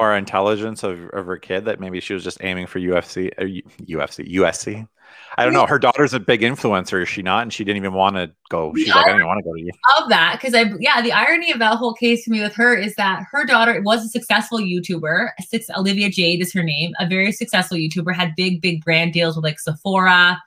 or 0.01 0.17
intelligence 0.17 0.83
of, 0.83 0.99
of 1.11 1.27
her 1.27 1.37
kid 1.37 1.67
that 1.67 1.79
maybe 1.79 2.01
she 2.01 2.15
was 2.15 2.25
just 2.25 2.39
aiming 2.43 2.67
for 2.67 2.81
UFC, 2.81 3.31
uh, 3.37 3.61
UFC, 3.85 4.35
USC. 4.37 4.89
I 5.37 5.45
don't 5.45 5.53
know. 5.53 5.67
Her 5.67 5.79
daughter's 5.79 6.15
a 6.15 6.21
big 6.21 6.41
influencer, 6.41 7.03
is 7.03 7.09
she 7.09 7.21
not? 7.21 7.43
And 7.43 7.53
she 7.53 7.65
didn't 7.65 7.77
even 7.77 7.93
want 7.93 8.17
to 8.17 8.31
go. 8.49 8.73
She's 8.75 8.89
like, 8.89 9.07
I 9.07 9.13
didn't 9.13 9.27
want 9.27 9.39
to 9.39 9.45
go 9.45 9.55
to 9.55 9.61
you. 9.61 9.71
of 9.99 10.09
that 10.09 10.39
because 10.41 10.55
I 10.55 10.73
yeah 10.79 11.03
the 11.03 11.13
irony 11.13 11.53
of 11.53 11.59
that 11.59 11.77
whole 11.77 11.95
case 11.95 12.25
to 12.25 12.31
me 12.31 12.41
with 12.41 12.55
her 12.55 12.75
is 12.75 12.95
that 12.95 13.25
her 13.31 13.45
daughter 13.45 13.81
was 13.83 14.05
a 14.05 14.09
successful 14.09 14.59
YouTuber. 14.59 15.31
Six, 15.41 15.67
Olivia 15.77 16.09
Jade 16.09 16.41
is 16.41 16.53
her 16.53 16.63
name, 16.63 16.93
a 16.99 17.07
very 17.07 17.33
successful 17.33 17.77
YouTuber, 17.77 18.15
had 18.15 18.35
big 18.37 18.63
big 18.63 18.83
brand 18.85 19.13
deals 19.13 19.37
with 19.37 19.45
like 19.45 19.61
Sephora, 19.61 20.41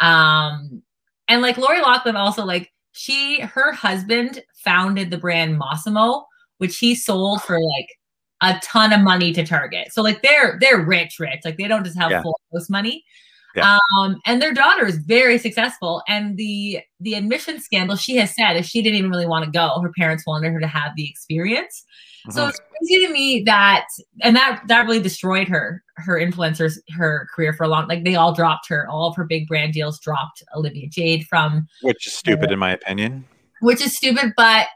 um, 0.00 0.82
and 1.28 1.42
like 1.42 1.56
Lori 1.58 1.80
Loughlin 1.80 2.16
also 2.16 2.44
like 2.44 2.72
she 2.92 3.40
her 3.40 3.72
husband 3.72 4.42
founded 4.54 5.10
the 5.10 5.18
brand 5.18 5.60
Mossimo, 5.60 6.24
which 6.58 6.78
he 6.78 6.94
sold 6.94 7.42
for 7.42 7.60
like 7.60 7.88
a 8.42 8.58
ton 8.62 8.92
of 8.92 9.00
money 9.00 9.32
to 9.32 9.44
Target. 9.44 9.92
So 9.92 10.02
like 10.02 10.22
they're 10.22 10.58
they're 10.60 10.84
rich, 10.84 11.18
rich. 11.18 11.40
Like 11.44 11.56
they 11.58 11.68
don't 11.68 11.84
just 11.84 11.98
have 11.98 12.10
Yeah. 12.10 12.22
full 12.22 12.38
house 12.52 12.70
money. 12.70 13.04
Yeah. 13.54 13.78
Um, 13.98 14.16
and 14.26 14.42
their 14.42 14.52
daughter 14.52 14.84
is 14.84 14.98
very 14.98 15.38
successful. 15.38 16.02
And 16.08 16.36
the 16.36 16.80
the 17.00 17.14
admission 17.14 17.60
scandal, 17.60 17.96
she 17.96 18.16
has 18.16 18.34
said, 18.34 18.54
is 18.56 18.66
she 18.68 18.82
didn't 18.82 18.98
even 18.98 19.10
really 19.10 19.26
want 19.26 19.46
to 19.46 19.50
go. 19.50 19.80
Her 19.82 19.92
parents 19.98 20.26
wanted 20.26 20.52
her 20.52 20.60
to 20.60 20.66
have 20.66 20.92
the 20.96 21.08
experience. 21.08 21.84
So 22.30 22.42
Mhm. 22.46 22.48
it's 22.50 22.60
crazy 22.78 23.06
to 23.06 23.12
me 23.12 23.42
that, 23.44 23.86
and 24.22 24.34
that 24.36 24.62
that 24.68 24.86
really 24.86 25.00
destroyed 25.00 25.48
her 25.48 25.82
her 25.98 26.14
influencers 26.20 26.74
her 26.96 27.26
career 27.34 27.52
for 27.54 27.64
a 27.64 27.68
long. 27.68 27.88
Like 27.88 28.04
they 28.04 28.16
all 28.16 28.34
dropped 28.34 28.68
her. 28.68 28.88
All 28.90 29.08
of 29.08 29.16
her 29.16 29.24
big 29.24 29.46
brand 29.48 29.72
deals 29.72 29.98
dropped 30.00 30.42
Olivia 30.54 30.88
Jade 30.88 31.24
from 31.26 31.66
Which 31.82 32.06
is 32.06 32.12
stupid 32.14 32.50
in 32.52 32.58
my 32.58 32.72
opinion. 32.72 33.24
which 33.60 33.80
is 33.80 33.96
stupid, 33.96 34.32
but 34.36 34.66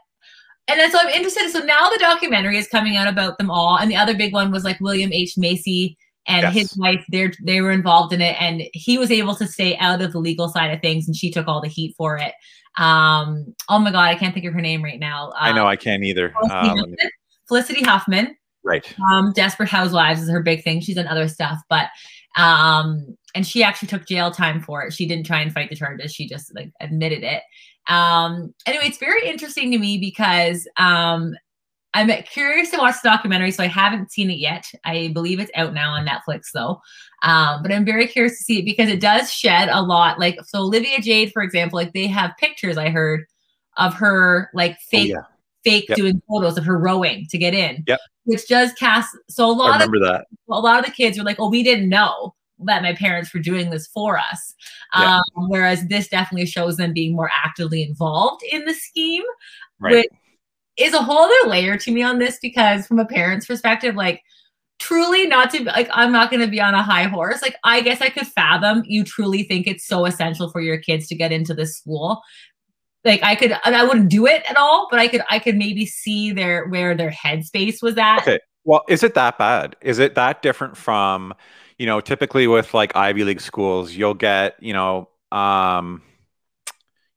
and 0.67 0.79
then 0.79 0.89
so 0.91 0.99
I'm 0.99 1.09
interested. 1.09 1.49
So 1.51 1.59
now 1.59 1.89
the 1.89 1.97
documentary 1.99 2.57
is 2.57 2.67
coming 2.67 2.95
out 2.97 3.07
about 3.07 3.37
them 3.37 3.51
all, 3.51 3.77
and 3.77 3.89
the 3.91 3.95
other 3.97 4.15
big 4.15 4.33
one 4.33 4.51
was 4.51 4.63
like 4.63 4.79
William 4.79 5.11
H 5.13 5.33
Macy 5.37 5.97
and 6.27 6.43
Yes. 6.43 6.53
his 6.53 6.77
wife. 6.77 7.03
They 7.11 7.31
they 7.43 7.61
were 7.61 7.71
involved 7.71 8.13
in 8.13 8.21
it, 8.21 8.35
and 8.41 8.63
he 8.73 8.97
was 8.97 9.11
able 9.11 9.35
to 9.35 9.47
stay 9.47 9.75
out 9.77 10.01
of 10.01 10.13
the 10.13 10.19
legal 10.19 10.47
side 10.49 10.71
of 10.71 10.79
things, 10.81 11.07
and 11.07 11.15
she 11.15 11.29
took 11.31 11.47
all 11.47 11.61
the 11.61 11.67
heat 11.67 11.93
for 11.97 12.17
it. 12.17 12.33
Um, 12.77 13.53
oh 13.69 13.79
my 13.79 13.91
god, 13.91 14.03
I 14.09 14.15
can't 14.15 14.33
think 14.33 14.45
of 14.45 14.53
her 14.53 14.61
name 14.61 14.81
right 14.83 14.99
now. 14.99 15.33
I 15.37 15.51
know 15.51 15.63
Um, 15.63 15.67
I 15.67 15.75
can't 15.75 16.03
either. 16.03 16.29
Felicity 16.29 16.55
Uh, 16.55 16.61
let 16.61 16.75
me- 16.75 16.79
Huffman. 16.79 16.97
Felicity 17.51 17.83
Huffman. 17.83 18.37
Right. 18.63 18.85
um 19.11 19.33
desperate 19.33 19.67
housewives 19.69 20.21
is 20.21 20.29
her 20.29 20.41
big 20.41 20.63
thing. 20.63 20.79
She's 20.79 20.95
done 20.95 21.07
other 21.07 21.27
stuff 21.27 21.57
but 21.69 21.87
um 22.37 23.17
and 23.35 23.45
she 23.45 23.61
actually 23.63 23.87
took 23.89 24.05
jail 24.07 24.31
time 24.31 24.61
for 24.61 24.83
it. 24.83 24.93
She 24.93 25.05
didn't 25.05 25.25
try 25.25 25.41
and 25.41 25.51
fight 25.51 25.69
the 25.69 25.75
charges. 25.75 26.13
She 26.13 26.27
just 26.29 26.53
like 26.55 26.71
admitted 26.79 27.23
it. 27.23 27.41
Um 27.87 28.53
anyway 28.65 28.85
it's 28.85 28.99
very 28.99 29.27
interesting 29.27 29.71
to 29.71 29.79
me 29.79 29.97
because 29.97 30.67
um 30.77 31.33
i'm 31.93 32.09
curious 32.23 32.69
to 32.69 32.77
watch 32.77 32.95
the 33.03 33.09
documentary 33.09 33.51
so 33.51 33.63
i 33.63 33.67
haven't 33.67 34.11
seen 34.11 34.29
it 34.29 34.37
yet. 34.37 34.63
I 34.85 35.09
believe 35.13 35.39
it's 35.41 35.51
out 35.55 35.73
now 35.73 35.91
on 35.93 36.05
netflix 36.07 36.51
though. 36.53 36.79
Um 37.23 37.63
but 37.63 37.71
i'm 37.71 37.83
very 37.83 38.07
curious 38.07 38.37
to 38.37 38.43
see 38.43 38.59
it 38.59 38.65
because 38.65 38.89
it 38.89 39.01
does 39.01 39.29
shed 39.31 39.67
a 39.69 39.81
lot 39.81 40.19
like 40.19 40.37
so 40.45 40.59
olivia 40.59 41.01
jade 41.01 41.31
for 41.33 41.41
example 41.41 41.77
like 41.77 41.91
they 41.93 42.07
have 42.07 42.31
pictures 42.39 42.77
i 42.77 42.89
heard 42.89 43.25
of 43.77 43.93
her 43.95 44.49
like 44.53 44.73
Oh, 44.73 44.85
fake 44.91 45.09
yeah. 45.09 45.23
Fake 45.63 45.85
Yep. 45.89 45.97
doing 45.97 46.21
photos 46.27 46.57
of 46.57 46.65
her 46.65 46.77
rowing 46.77 47.27
to 47.29 47.37
get 47.37 47.53
in. 47.53 47.83
Yep. 47.87 47.99
Which 48.25 48.47
does 48.47 48.71
cast 48.73 49.09
so 49.29 49.49
a 49.49 49.51
lot 49.51 49.81
of 49.81 49.91
that. 49.91 50.25
a 50.49 50.59
lot 50.59 50.79
of 50.79 50.85
the 50.85 50.91
kids 50.91 51.17
were 51.17 51.23
like, 51.23 51.39
"Oh, 51.39 51.49
we 51.49 51.63
didn't 51.63 51.89
know 51.89 52.35
that 52.63 52.83
my 52.83 52.93
parents 52.93 53.33
were 53.33 53.39
doing 53.39 53.69
this 53.71 53.87
for 53.87 54.17
us." 54.17 54.53
Yeah. 54.97 55.17
Um, 55.37 55.49
whereas 55.49 55.87
this 55.87 56.07
definitely 56.07 56.45
shows 56.45 56.77
them 56.77 56.93
being 56.93 57.15
more 57.15 57.31
actively 57.43 57.81
involved 57.83 58.43
in 58.51 58.65
the 58.65 58.73
scheme, 58.73 59.23
Right. 59.79 59.95
which 59.95 60.07
is 60.77 60.93
a 60.93 61.01
whole 61.01 61.19
other 61.19 61.49
layer 61.49 61.77
to 61.77 61.91
me 61.91 62.01
on 62.03 62.19
this 62.19 62.37
because 62.41 62.85
from 62.87 62.99
a 62.99 63.05
parent's 63.05 63.45
perspective, 63.45 63.95
like 63.95 64.21
truly 64.79 65.27
not 65.27 65.51
to 65.51 65.63
like 65.63 65.87
I'm 65.91 66.11
not 66.11 66.31
going 66.31 66.41
to 66.41 66.47
be 66.51 66.61
on 66.61 66.73
a 66.73 66.81
high 66.83 67.03
horse. 67.03 67.41
Like 67.41 67.55
I 67.63 67.81
guess 67.81 68.01
I 68.01 68.09
could 68.09 68.27
fathom 68.27 68.83
you 68.85 69.03
truly 69.03 69.43
think 69.43 69.67
it's 69.67 69.85
so 69.85 70.05
essential 70.05 70.49
for 70.49 70.59
your 70.61 70.77
kids 70.77 71.07
to 71.07 71.15
get 71.15 71.31
into 71.31 71.53
this 71.53 71.77
school. 71.77 72.21
Like 73.03 73.23
I 73.23 73.35
could 73.35 73.53
I 73.63 73.83
wouldn't 73.83 74.09
do 74.09 74.27
it 74.27 74.43
at 74.47 74.57
all, 74.57 74.87
but 74.91 74.99
I 74.99 75.07
could 75.07 75.21
I 75.29 75.39
could 75.39 75.55
maybe 75.55 75.85
see 75.85 76.31
their 76.31 76.67
where 76.67 76.95
their 76.95 77.11
headspace 77.11 77.81
was 77.81 77.97
at. 77.97 78.19
Okay. 78.19 78.39
Well, 78.63 78.83
is 78.87 79.03
it 79.03 79.15
that 79.15 79.37
bad? 79.37 79.75
Is 79.81 79.97
it 79.99 80.15
that 80.15 80.41
different 80.41 80.77
from, 80.77 81.33
you 81.79 81.87
know, 81.87 81.99
typically 81.99 82.45
with 82.45 82.73
like 82.73 82.95
Ivy 82.95 83.23
League 83.23 83.41
schools, 83.41 83.91
you'll 83.91 84.13
get, 84.13 84.55
you 84.61 84.73
know, 84.73 85.09
um, 85.31 86.03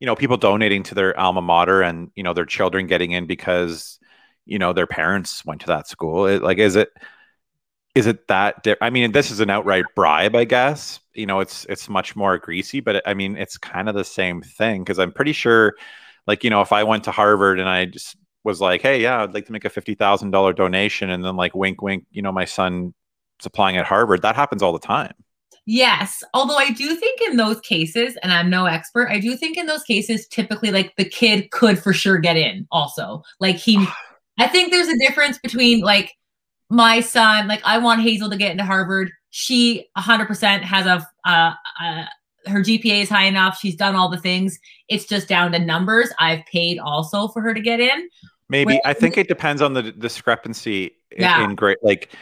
you 0.00 0.06
know, 0.06 0.16
people 0.16 0.38
donating 0.38 0.82
to 0.84 0.94
their 0.94 1.18
alma 1.18 1.42
mater 1.42 1.82
and, 1.82 2.10
you 2.14 2.22
know, 2.22 2.32
their 2.32 2.46
children 2.46 2.86
getting 2.86 3.12
in 3.12 3.26
because, 3.26 3.98
you 4.46 4.58
know, 4.58 4.72
their 4.72 4.86
parents 4.86 5.44
went 5.44 5.60
to 5.62 5.66
that 5.66 5.86
school. 5.86 6.26
It, 6.26 6.42
like, 6.42 6.58
is 6.58 6.76
it, 6.76 6.90
is 7.94 8.06
it 8.06 8.26
that? 8.28 8.62
Di- 8.62 8.76
I 8.80 8.90
mean, 8.90 9.12
this 9.12 9.30
is 9.30 9.40
an 9.40 9.50
outright 9.50 9.84
bribe, 9.94 10.34
I 10.34 10.44
guess. 10.44 11.00
You 11.14 11.26
know, 11.26 11.40
it's 11.40 11.64
it's 11.66 11.88
much 11.88 12.16
more 12.16 12.38
greasy, 12.38 12.80
but 12.80 13.06
I 13.06 13.14
mean, 13.14 13.36
it's 13.36 13.56
kind 13.56 13.88
of 13.88 13.94
the 13.94 14.04
same 14.04 14.42
thing 14.42 14.82
because 14.82 14.98
I'm 14.98 15.12
pretty 15.12 15.32
sure, 15.32 15.74
like, 16.26 16.42
you 16.44 16.50
know, 16.50 16.60
if 16.60 16.72
I 16.72 16.82
went 16.82 17.04
to 17.04 17.12
Harvard 17.12 17.60
and 17.60 17.68
I 17.68 17.86
just 17.86 18.16
was 18.42 18.60
like, 18.60 18.82
hey, 18.82 19.00
yeah, 19.00 19.22
I'd 19.22 19.34
like 19.34 19.46
to 19.46 19.52
make 19.52 19.64
a 19.64 19.70
fifty 19.70 19.94
thousand 19.94 20.32
dollar 20.32 20.52
donation, 20.52 21.10
and 21.10 21.24
then 21.24 21.36
like, 21.36 21.54
wink, 21.54 21.82
wink, 21.82 22.04
you 22.10 22.22
know, 22.22 22.32
my 22.32 22.44
son 22.44 22.94
is 23.40 23.46
applying 23.46 23.76
at 23.76 23.86
Harvard. 23.86 24.22
That 24.22 24.36
happens 24.36 24.62
all 24.62 24.72
the 24.72 24.78
time. 24.78 25.14
Yes. 25.66 26.22
Although 26.34 26.58
I 26.58 26.72
do 26.72 26.94
think 26.94 27.20
in 27.22 27.36
those 27.36 27.60
cases, 27.60 28.18
and 28.22 28.32
I'm 28.32 28.50
no 28.50 28.66
expert, 28.66 29.08
I 29.10 29.18
do 29.18 29.36
think 29.36 29.56
in 29.56 29.66
those 29.66 29.82
cases, 29.82 30.26
typically 30.26 30.70
like 30.70 30.94
the 30.96 31.08
kid 31.08 31.50
could 31.52 31.78
for 31.78 31.92
sure 31.92 32.18
get 32.18 32.36
in 32.36 32.66
also. 32.70 33.22
Like 33.40 33.56
he, 33.56 33.86
I 34.38 34.48
think 34.48 34.72
there's 34.72 34.88
a 34.88 34.98
difference 34.98 35.38
between 35.38 35.80
like 35.80 36.12
my 36.74 37.00
son, 37.00 37.48
like 37.48 37.62
I 37.64 37.78
want 37.78 38.02
Hazel 38.02 38.28
to 38.30 38.36
get 38.36 38.50
into 38.50 38.64
Harvard. 38.64 39.10
She 39.30 39.88
100% 39.96 40.62
has 40.62 40.86
a, 40.86 41.06
uh, 41.24 41.52
uh, 41.80 42.04
her 42.46 42.60
GPA 42.60 43.02
is 43.02 43.08
high 43.08 43.24
enough. 43.24 43.58
She's 43.58 43.76
done 43.76 43.94
all 43.96 44.08
the 44.08 44.18
things. 44.18 44.58
It's 44.88 45.06
just 45.06 45.28
down 45.28 45.52
to 45.52 45.58
numbers. 45.58 46.10
I've 46.18 46.44
paid 46.46 46.78
also 46.78 47.28
for 47.28 47.40
her 47.42 47.54
to 47.54 47.60
get 47.60 47.80
in. 47.80 48.08
Maybe 48.48 48.78
I 48.84 48.92
think 48.92 49.16
it 49.16 49.28
depends 49.28 49.62
on 49.62 49.72
the 49.72 49.90
discrepancy 49.92 50.96
in, 51.10 51.22
Yeah. 51.22 51.42
in 51.44 51.54
great 51.54 51.78
like 51.82 52.12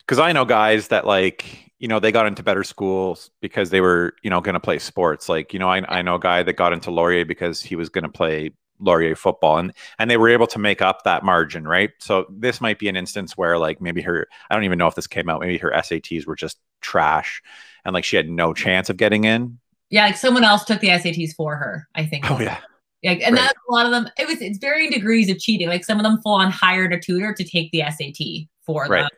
because 0.00 0.18
I 0.18 0.32
know 0.32 0.44
guys 0.46 0.88
that 0.88 1.06
like 1.06 1.70
you 1.78 1.86
know 1.86 2.00
they 2.00 2.10
got 2.10 2.26
into 2.26 2.42
better 2.42 2.64
schools 2.64 3.30
because 3.42 3.68
they 3.68 3.82
were 3.82 4.14
you 4.22 4.30
know 4.30 4.40
going 4.40 4.54
to 4.54 4.60
play 4.60 4.78
sports. 4.78 5.28
Like 5.28 5.52
you 5.52 5.58
know 5.58 5.68
I 5.68 5.82
I 5.98 6.00
know 6.00 6.14
a 6.14 6.18
guy 6.20 6.42
that 6.42 6.54
got 6.54 6.72
into 6.72 6.90
Laurier 6.90 7.26
because 7.26 7.60
he 7.60 7.76
was 7.76 7.90
going 7.90 8.04
to 8.04 8.10
play 8.10 8.52
Laurier 8.80 9.16
football 9.16 9.58
and 9.58 9.72
and 9.98 10.10
they 10.10 10.16
were 10.16 10.28
able 10.28 10.46
to 10.48 10.58
make 10.58 10.82
up 10.82 11.04
that 11.04 11.24
margin, 11.24 11.66
right? 11.66 11.90
So 11.98 12.26
this 12.30 12.60
might 12.60 12.78
be 12.78 12.88
an 12.88 12.96
instance 12.96 13.36
where 13.36 13.58
like 13.58 13.80
maybe 13.80 14.02
her 14.02 14.26
I 14.50 14.54
don't 14.54 14.64
even 14.64 14.78
know 14.78 14.86
if 14.86 14.94
this 14.94 15.06
came 15.06 15.28
out. 15.28 15.40
Maybe 15.40 15.58
her 15.58 15.72
SATs 15.74 16.26
were 16.26 16.36
just 16.36 16.58
trash 16.80 17.42
and 17.84 17.94
like 17.94 18.04
she 18.04 18.16
had 18.16 18.28
no 18.28 18.52
chance 18.54 18.90
of 18.90 18.96
getting 18.96 19.24
in. 19.24 19.58
Yeah, 19.90 20.06
like 20.06 20.16
someone 20.16 20.44
else 20.44 20.64
took 20.64 20.80
the 20.80 20.88
SATs 20.88 21.34
for 21.34 21.56
her, 21.56 21.88
I 21.94 22.04
think. 22.04 22.30
Oh 22.30 22.38
yeah. 22.40 22.58
Like, 23.04 23.22
and 23.22 23.36
Right. 23.36 23.42
that's 23.42 23.58
a 23.68 23.72
lot 23.72 23.86
of 23.86 23.92
them. 23.92 24.08
It 24.18 24.26
was 24.26 24.40
it's 24.40 24.58
varying 24.58 24.90
degrees 24.90 25.30
of 25.30 25.38
cheating. 25.38 25.68
Like 25.68 25.84
some 25.84 25.98
of 25.98 26.02
them 26.04 26.20
full 26.22 26.34
on 26.34 26.50
hired 26.50 26.92
a 26.92 26.98
tutor 26.98 27.32
to 27.34 27.44
take 27.44 27.70
the 27.70 27.82
SAT 27.88 28.48
for 28.64 28.88
them, 28.88 29.08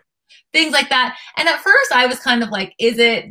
things 0.53 0.73
like 0.75 0.91
that. 0.91 1.17
And 1.39 1.49
at 1.49 1.61
first, 1.61 1.93
I 1.93 2.07
was 2.07 2.19
kind 2.21 2.43
of 2.43 2.51
like, 2.51 2.75
is 2.79 2.99
it? 2.99 3.27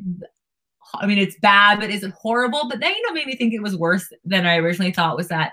I 0.95 1.05
mean, 1.05 1.17
it's 1.19 1.37
bad, 1.41 1.79
but 1.79 1.89
is 1.91 2.01
it 2.01 2.11
horrible? 2.11 2.67
But 2.69 2.79
then 2.79 2.93
you 2.95 3.01
know, 3.05 3.13
made 3.13 3.27
me 3.27 3.35
think 3.35 3.53
it 3.53 3.61
was 3.61 3.75
worse 3.75 4.11
than 4.25 4.47
I 4.47 4.55
originally 4.55 4.91
thought. 4.93 5.17
Was 5.17 5.27
that 5.27 5.51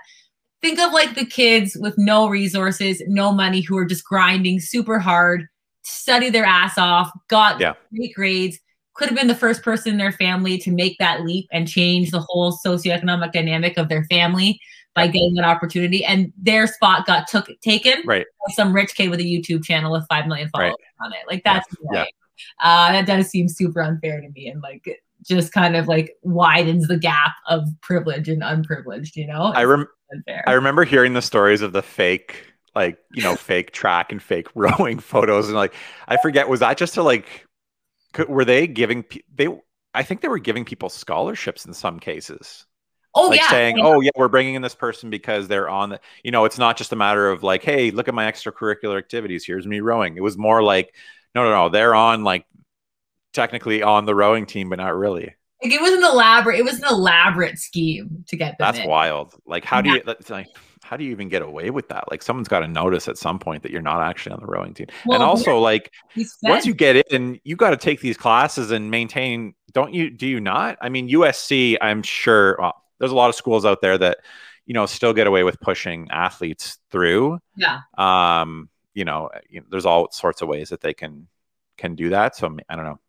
think 0.61 0.79
of 0.79 0.91
like 0.93 1.15
the 1.15 1.25
kids 1.25 1.77
with 1.79 1.95
no 1.97 2.27
resources, 2.27 3.01
no 3.07 3.31
money, 3.31 3.61
who 3.61 3.77
are 3.77 3.85
just 3.85 4.03
grinding 4.05 4.59
super 4.59 4.99
hard, 4.99 5.47
study 5.83 6.29
their 6.29 6.45
ass 6.45 6.77
off, 6.77 7.11
got 7.27 7.59
Yeah. 7.59 7.73
great 7.95 8.13
grades, 8.15 8.59
could 8.95 9.09
have 9.09 9.17
been 9.17 9.27
the 9.27 9.35
first 9.35 9.61
person 9.61 9.91
in 9.91 9.97
their 9.97 10.11
family 10.13 10.57
to 10.59 10.71
make 10.71 10.97
that 10.99 11.23
leap 11.23 11.47
and 11.51 11.67
change 11.67 12.11
the 12.11 12.21
whole 12.21 12.57
socioeconomic 12.65 13.31
dynamic 13.33 13.77
of 13.77 13.89
their 13.89 14.05
family 14.05 14.59
by 14.95 15.05
getting 15.07 15.33
that 15.33 15.43
opportunity. 15.43 16.03
And 16.05 16.31
their 16.37 16.65
spot 16.67 17.05
got 17.05 17.27
took 17.27 17.49
taken 17.61 18.01
right. 18.05 18.25
by 18.47 18.53
some 18.53 18.73
rich 18.73 18.95
kid 18.95 19.09
with 19.09 19.19
a 19.19 19.23
YouTube 19.23 19.63
channel 19.65 19.91
with 19.91 20.05
five 20.09 20.25
million 20.27 20.47
followers 20.49 20.75
Right. 21.01 21.05
on 21.05 21.11
it. 21.13 21.19
Like 21.29 21.43
that's 21.43 21.67
Yeah. 21.91 21.99
right. 21.99 22.13
Uh, 22.63 22.91
that 22.93 23.05
does 23.05 23.27
seem 23.27 23.47
super 23.49 23.81
unfair 23.81 24.21
to 24.21 24.29
me, 24.29 24.47
and 24.47 24.61
like 24.61 25.01
just 25.23 25.51
kind 25.51 25.75
of 25.75 25.87
like 25.87 26.13
widens 26.21 26.87
the 26.87 26.97
gap 26.97 27.31
of 27.47 27.63
privilege 27.81 28.29
and 28.29 28.43
unprivileged. 28.43 29.15
You 29.17 29.27
know, 29.27 29.51
I 29.55 29.63
rem- 29.63 29.87
unfair. 30.15 30.43
I 30.47 30.53
remember 30.53 30.83
hearing 30.83 31.13
the 31.13 31.21
stories 31.21 31.61
of 31.61 31.73
the 31.73 31.81
fake, 31.81 32.53
like 32.75 32.99
you 33.13 33.23
know, 33.23 33.35
fake 33.35 33.71
track 33.71 34.11
and 34.11 34.21
fake 34.21 34.47
rowing 34.55 34.99
photos, 34.99 35.47
and 35.47 35.55
like 35.55 35.73
I 36.07 36.17
forget, 36.17 36.49
was 36.49 36.59
that 36.61 36.77
just 36.77 36.95
to 36.95 37.03
like, 37.03 37.27
could, 38.13 38.29
were 38.29 38.45
they 38.45 38.67
giving 38.67 39.03
pe- 39.03 39.21
they? 39.33 39.47
I 39.93 40.03
think 40.03 40.21
they 40.21 40.27
were 40.27 40.39
giving 40.39 40.65
people 40.65 40.89
scholarships 40.89 41.65
in 41.65 41.73
some 41.73 41.99
cases, 41.99 42.65
oh 43.13 43.27
like 43.29 43.39
yeah, 43.39 43.49
saying, 43.49 43.77
yeah. 43.77 43.83
"Oh 43.85 44.01
yeah, 44.01 44.11
we're 44.15 44.27
bringing 44.27 44.55
in 44.55 44.61
this 44.61 44.75
person 44.75 45.09
because 45.09 45.47
they're 45.47 45.69
on 45.69 45.89
the." 45.89 45.99
You 46.23 46.31
know, 46.31 46.45
it's 46.45 46.57
not 46.59 46.77
just 46.77 46.91
a 46.93 46.95
matter 46.95 47.29
of 47.29 47.43
like, 47.43 47.63
"Hey, 47.63 47.91
look 47.91 48.07
at 48.07 48.13
my 48.13 48.31
extracurricular 48.31 48.97
activities. 48.97 49.45
Here's 49.45 49.67
me 49.67 49.79
rowing." 49.79 50.17
It 50.17 50.23
was 50.23 50.37
more 50.37 50.61
like, 50.63 50.93
"No, 51.33 51.43
no, 51.43 51.51
no, 51.51 51.69
they're 51.69 51.95
on 51.95 52.23
like 52.23 52.45
technically 53.33 53.83
on 53.83 54.05
the 54.05 54.15
rowing 54.15 54.45
team, 54.45 54.69
but 54.69 54.77
not 54.77 54.95
really." 54.95 55.35
Like 55.65 55.73
it 55.73 55.81
was 55.81 55.93
an 55.93 56.03
elaborate. 56.03 56.59
It 56.59 56.63
was 56.65 56.79
an 56.79 56.85
elaborate 56.89 57.57
scheme 57.59 58.23
to 58.27 58.35
get 58.37 58.57
them 58.57 58.65
That's 58.65 58.79
in. 58.79 58.87
wild. 58.87 59.33
Like, 59.45 59.65
how 59.65 59.81
do 59.81 59.89
you 59.91 60.01
like? 60.29 60.47
How 60.83 60.97
do 60.97 61.03
you 61.03 61.09
even 61.11 61.29
get 61.29 61.41
away 61.41 61.71
with 61.71 61.89
that? 61.89 62.03
Like, 62.11 62.21
someone's 62.21 62.47
got 62.47 62.59
to 62.59 62.67
notice 62.67 63.07
at 63.07 63.17
some 63.17 63.39
point 63.39 63.63
that 63.63 63.71
you're 63.71 63.81
not 63.81 64.01
actually 64.03 64.33
on 64.33 64.39
the 64.39 64.45
rowing 64.45 64.75
team. 64.75 64.85
Well, 65.05 65.15
and 65.15 65.23
also, 65.23 65.57
like, 65.57 65.91
once 66.43 66.67
you 66.67 66.75
get 66.75 67.07
in, 67.11 67.39
you 67.43 67.55
got 67.55 67.71
to 67.71 67.77
take 67.77 68.01
these 68.01 68.17
classes 68.17 68.69
and 68.69 68.91
maintain. 68.91 69.55
Don't 69.73 69.93
you? 69.93 70.11
Do 70.11 70.27
you 70.27 70.39
not? 70.39 70.77
I 70.81 70.89
mean, 70.89 71.09
USC. 71.09 71.77
I'm 71.81 72.03
sure. 72.03 72.57
Well, 72.59 72.73
there's 72.99 73.11
a 73.11 73.15
lot 73.15 73.29
of 73.29 73.35
schools 73.35 73.65
out 73.65 73.81
there 73.81 73.97
that, 73.97 74.19
you 74.67 74.73
know, 74.75 74.85
still 74.85 75.13
get 75.13 75.25
away 75.27 75.43
with 75.43 75.59
pushing 75.59 76.07
athletes 76.11 76.77
through. 76.91 77.39
yeah, 77.57 77.81
Um, 77.97 78.69
you 78.93 79.03
know, 79.05 79.29
you 79.49 79.61
know, 79.61 79.65
there's 79.69 79.85
all 79.85 80.09
sorts 80.11 80.41
of 80.41 80.47
ways 80.47 80.69
that 80.69 80.81
they 80.81 80.93
can 80.93 81.27
can 81.77 81.95
do 81.95 82.09
that. 82.09 82.35
So 82.35 82.55
I 82.69 82.75
don't 82.75 82.85
know. 82.85 82.99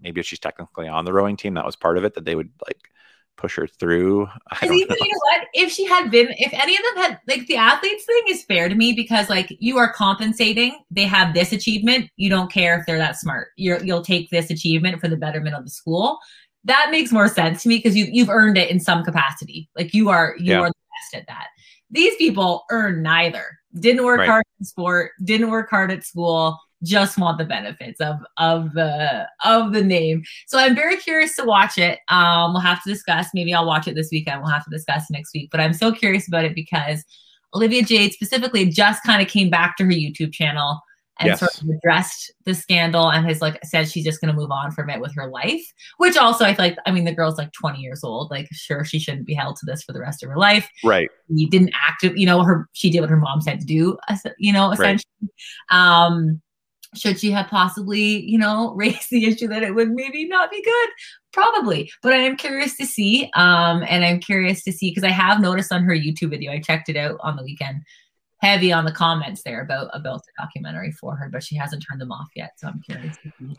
Maybe 0.00 0.20
if 0.20 0.26
she's 0.26 0.38
technically 0.38 0.88
on 0.88 1.04
the 1.04 1.12
rowing 1.12 1.36
team, 1.36 1.54
that 1.54 1.64
was 1.64 1.76
part 1.76 1.96
of 1.98 2.04
it 2.04 2.14
that 2.14 2.24
they 2.24 2.34
would 2.34 2.50
like 2.66 2.90
push 3.36 3.56
her 3.56 3.66
through. 3.66 4.26
I 4.50 4.56
Because 4.60 4.68
don't 4.68 4.74
even 4.76 4.88
know. 4.88 4.96
you 5.00 5.12
know 5.12 5.18
what? 5.38 5.46
If 5.54 5.72
she 5.72 5.84
had 5.86 6.10
been, 6.10 6.28
if 6.38 6.52
any 6.52 6.74
of 6.76 6.82
them 6.82 6.96
had, 7.04 7.20
like 7.28 7.46
the 7.46 7.56
athletes 7.56 8.04
thing 8.04 8.22
is 8.28 8.44
fair 8.44 8.68
to 8.68 8.74
me 8.74 8.92
because 8.92 9.28
like 9.30 9.54
you 9.58 9.78
are 9.78 9.92
compensating. 9.92 10.78
They 10.90 11.04
have 11.04 11.34
this 11.34 11.52
achievement. 11.52 12.10
You 12.16 12.30
don't 12.30 12.50
care 12.52 12.78
if 12.78 12.86
they're 12.86 12.98
that 12.98 13.16
smart. 13.18 13.48
You're 13.56 13.82
you'll 13.84 14.02
take 14.02 14.30
this 14.30 14.50
achievement 14.50 15.00
for 15.00 15.08
the 15.08 15.16
betterment 15.16 15.54
of 15.54 15.64
the 15.64 15.70
school. 15.70 16.18
That 16.64 16.88
makes 16.90 17.12
more 17.12 17.28
sense 17.28 17.62
to 17.62 17.68
me 17.68 17.76
because 17.76 17.96
you 17.96 18.06
you've 18.10 18.28
earned 18.30 18.58
it 18.58 18.70
in 18.70 18.80
some 18.80 19.04
capacity. 19.04 19.68
Like 19.76 19.94
you 19.94 20.08
are 20.10 20.34
you 20.38 20.52
Yeah. 20.52 20.60
are 20.60 20.68
the 20.68 20.74
best 21.12 21.22
at 21.22 21.26
that. 21.28 21.46
These 21.90 22.16
people 22.16 22.64
earn 22.70 23.02
neither. 23.02 23.44
Didn't 23.78 24.04
work 24.04 24.18
Right. 24.20 24.28
hard 24.28 24.44
in 24.58 24.64
sport. 24.64 25.12
Didn't 25.22 25.50
work 25.50 25.70
hard 25.70 25.92
at 25.92 26.04
school. 26.04 26.58
Just 26.82 27.16
want 27.18 27.38
the 27.38 27.44
benefits 27.44 28.00
of 28.00 28.16
of 28.38 28.72
the 28.74 29.26
of 29.44 29.72
the 29.72 29.82
name. 29.82 30.22
So 30.46 30.58
I'm 30.58 30.74
very 30.74 30.96
curious 30.98 31.34
to 31.36 31.44
watch 31.44 31.78
it. 31.78 32.00
Um, 32.08 32.52
we'll 32.52 32.60
have 32.62 32.82
to 32.82 32.90
discuss. 32.90 33.28
Maybe 33.32 33.54
I'll 33.54 33.66
watch 33.66 33.88
it 33.88 33.94
this 33.94 34.10
weekend. 34.12 34.42
We'll 34.42 34.50
have 34.52 34.64
to 34.64 34.70
discuss 34.70 35.04
next 35.10 35.32
week. 35.34 35.48
But 35.50 35.60
I'm 35.60 35.72
so 35.72 35.90
curious 35.90 36.28
about 36.28 36.44
it 36.44 36.54
because 36.54 37.02
Olivia 37.54 37.82
Jade 37.82 38.12
specifically 38.12 38.66
just 38.66 39.02
kind 39.04 39.22
of 39.22 39.28
came 39.28 39.48
back 39.48 39.76
to 39.78 39.84
her 39.84 39.90
YouTube 39.90 40.32
channel 40.32 40.80
and 41.18 41.28
Yes. 41.28 41.40
sort 41.40 41.62
of 41.62 41.68
addressed 41.70 42.30
the 42.44 42.54
scandal 42.54 43.10
and 43.10 43.24
has 43.26 43.40
like 43.40 43.58
said 43.64 43.88
she's 43.88 44.04
just 44.04 44.20
going 44.20 44.30
to 44.30 44.38
move 44.38 44.50
on 44.50 44.70
from 44.70 44.90
it 44.90 45.00
with 45.00 45.14
her 45.14 45.30
life. 45.30 45.64
Which 45.96 46.14
also 46.18 46.44
I 46.44 46.52
feel 46.54 46.66
like 46.66 46.76
I 46.84 46.90
mean 46.90 47.04
the 47.04 47.14
girl's 47.14 47.38
like 47.38 47.52
20 47.54 47.78
years 47.78 48.04
old. 48.04 48.30
Like 48.30 48.48
sure 48.52 48.84
she 48.84 48.98
shouldn't 48.98 49.26
be 49.26 49.32
held 49.32 49.56
to 49.56 49.64
this 49.66 49.82
for 49.82 49.94
the 49.94 50.00
rest 50.00 50.22
of 50.22 50.28
her 50.28 50.36
life 50.36 50.68
right. 50.84 51.08
she 51.34 51.46
didn't 51.46 51.72
act 51.88 52.02
you 52.02 52.26
know 52.26 52.42
her 52.42 52.68
she 52.74 52.90
did 52.90 53.00
what 53.00 53.08
her 53.08 53.16
mom 53.16 53.40
said 53.40 53.60
to 53.60 53.66
do 53.66 53.96
you 54.36 54.52
know 54.52 54.68
Right. 54.68 54.74
essentially 54.74 55.30
um 55.70 56.42
should 56.96 57.18
she 57.18 57.30
have 57.30 57.48
possibly 57.48 58.20
you 58.28 58.38
know 58.38 58.74
raised 58.76 59.10
the 59.10 59.26
issue 59.26 59.48
that 59.48 59.62
it 59.62 59.74
would 59.74 59.90
maybe 59.90 60.26
not 60.26 60.50
be 60.50 60.62
good 60.62 60.88
probably 61.32 61.90
but 62.02 62.12
i 62.12 62.16
am 62.16 62.36
curious 62.36 62.76
to 62.76 62.86
see 62.86 63.30
um 63.34 63.84
and 63.88 64.04
i'm 64.04 64.20
curious 64.20 64.62
to 64.62 64.72
see 64.72 64.90
because 64.90 65.04
i 65.04 65.10
have 65.10 65.40
noticed 65.40 65.72
on 65.72 65.84
her 65.84 65.94
youtube 65.94 66.30
video 66.30 66.52
i 66.52 66.60
checked 66.60 66.88
it 66.88 66.96
out 66.96 67.18
on 67.20 67.36
the 67.36 67.42
weekend 67.42 67.82
heavy 68.42 68.72
on 68.72 68.84
the 68.84 68.92
comments 68.92 69.42
there 69.44 69.62
about 69.62 69.88
about 69.92 70.20
the 70.24 70.32
documentary 70.38 70.92
for 70.92 71.16
her 71.16 71.28
but 71.30 71.42
she 71.42 71.56
hasn't 71.56 71.84
turned 71.88 72.00
them 72.00 72.12
off 72.12 72.28
yet 72.34 72.52
so 72.56 72.68
i'm 72.68 72.80
curious 72.82 73.16
to 73.22 73.30
see. 73.38 73.56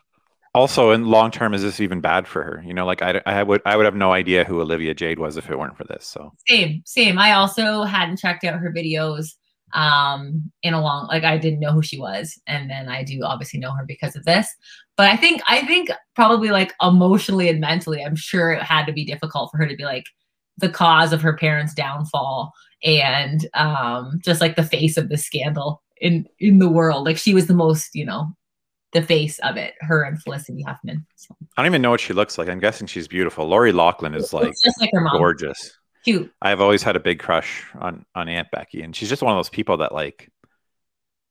Also, 0.55 0.89
in 0.89 1.05
long 1.05 1.29
term, 1.29 1.53
is 1.53 1.61
this 1.61 1.79
even 1.79 2.01
bad 2.01 2.27
for 2.27 2.41
her? 2.41 2.63
You 2.65 2.73
know, 2.73 2.87
like 2.87 3.03
I, 3.03 3.21
I 3.27 3.43
would, 3.43 3.61
I 3.63 3.77
would 3.77 3.85
have 3.85 3.93
no 3.93 4.11
idea 4.11 4.43
who 4.43 4.59
Olivia 4.59 4.95
Jade 4.95 5.19
was 5.19 5.37
if 5.37 5.51
it 5.51 5.59
weren't 5.59 5.77
for 5.77 5.83
this. 5.83 6.07
So 6.07 6.31
same 6.47 6.81
same 6.83 7.19
i 7.19 7.33
also 7.33 7.83
hadn't 7.83 8.17
checked 8.17 8.43
out 8.43 8.59
her 8.59 8.73
videos 8.75 9.35
um 9.73 10.49
in 10.63 10.73
a 10.73 10.81
long 10.81 11.07
like 11.07 11.23
i 11.23 11.37
didn't 11.37 11.59
know 11.59 11.71
who 11.71 11.81
she 11.81 11.99
was 11.99 12.39
and 12.47 12.69
then 12.69 12.87
i 12.87 13.03
do 13.03 13.21
obviously 13.23 13.59
know 13.59 13.71
her 13.71 13.85
because 13.85 14.15
of 14.15 14.23
this 14.23 14.47
but 14.95 15.09
i 15.09 15.17
think 15.17 15.41
i 15.47 15.65
think 15.65 15.89
probably 16.15 16.49
like 16.49 16.73
emotionally 16.81 17.49
and 17.49 17.59
mentally 17.59 18.03
i'm 18.03 18.15
sure 18.15 18.51
it 18.51 18.61
had 18.61 18.85
to 18.85 18.93
be 18.93 19.05
difficult 19.05 19.51
for 19.51 19.57
her 19.57 19.67
to 19.67 19.75
be 19.75 19.83
like 19.83 20.05
the 20.57 20.69
cause 20.69 21.11
of 21.11 21.21
her 21.21 21.35
parents 21.35 21.73
downfall 21.73 22.53
and 22.83 23.47
um 23.55 24.19
just 24.23 24.39
like 24.39 24.55
the 24.55 24.63
face 24.63 24.95
of 24.95 25.09
the 25.09 25.17
scandal 25.17 25.83
in 25.99 26.25
in 26.39 26.59
the 26.59 26.69
world 26.69 27.05
like 27.05 27.17
she 27.17 27.33
was 27.33 27.47
the 27.47 27.53
most 27.53 27.93
you 27.93 28.05
know 28.05 28.31
the 28.93 29.01
face 29.01 29.37
of 29.39 29.57
it 29.57 29.73
her 29.81 30.01
and 30.03 30.21
felicity 30.21 30.63
huffman 30.63 31.05
so, 31.15 31.35
I 31.57 31.61
don't 31.61 31.71
even 31.71 31.81
know 31.81 31.89
what 31.89 31.99
she 31.99 32.13
looks 32.13 32.37
like. 32.37 32.49
I'm 32.49 32.59
guessing 32.59 32.85
she's 32.85 33.07
beautiful. 33.07 33.47
Lori 33.47 33.71
Loughlin 33.71 34.13
is 34.13 34.31
like 34.31 34.53
like 34.79 34.91
gorgeous. 35.11 35.76
Cute 36.07 36.31
I've 36.41 36.61
always 36.61 36.83
had 36.83 36.95
a 36.95 36.99
big 37.01 37.19
crush 37.19 37.65
on 37.79 38.05
on 38.15 38.29
Aunt 38.29 38.49
Becky, 38.51 38.81
and 38.81 38.95
she's 38.95 39.09
just 39.09 39.21
one 39.21 39.33
of 39.33 39.37
those 39.37 39.49
people 39.49 39.77
that 39.77 39.93
like, 39.93 40.29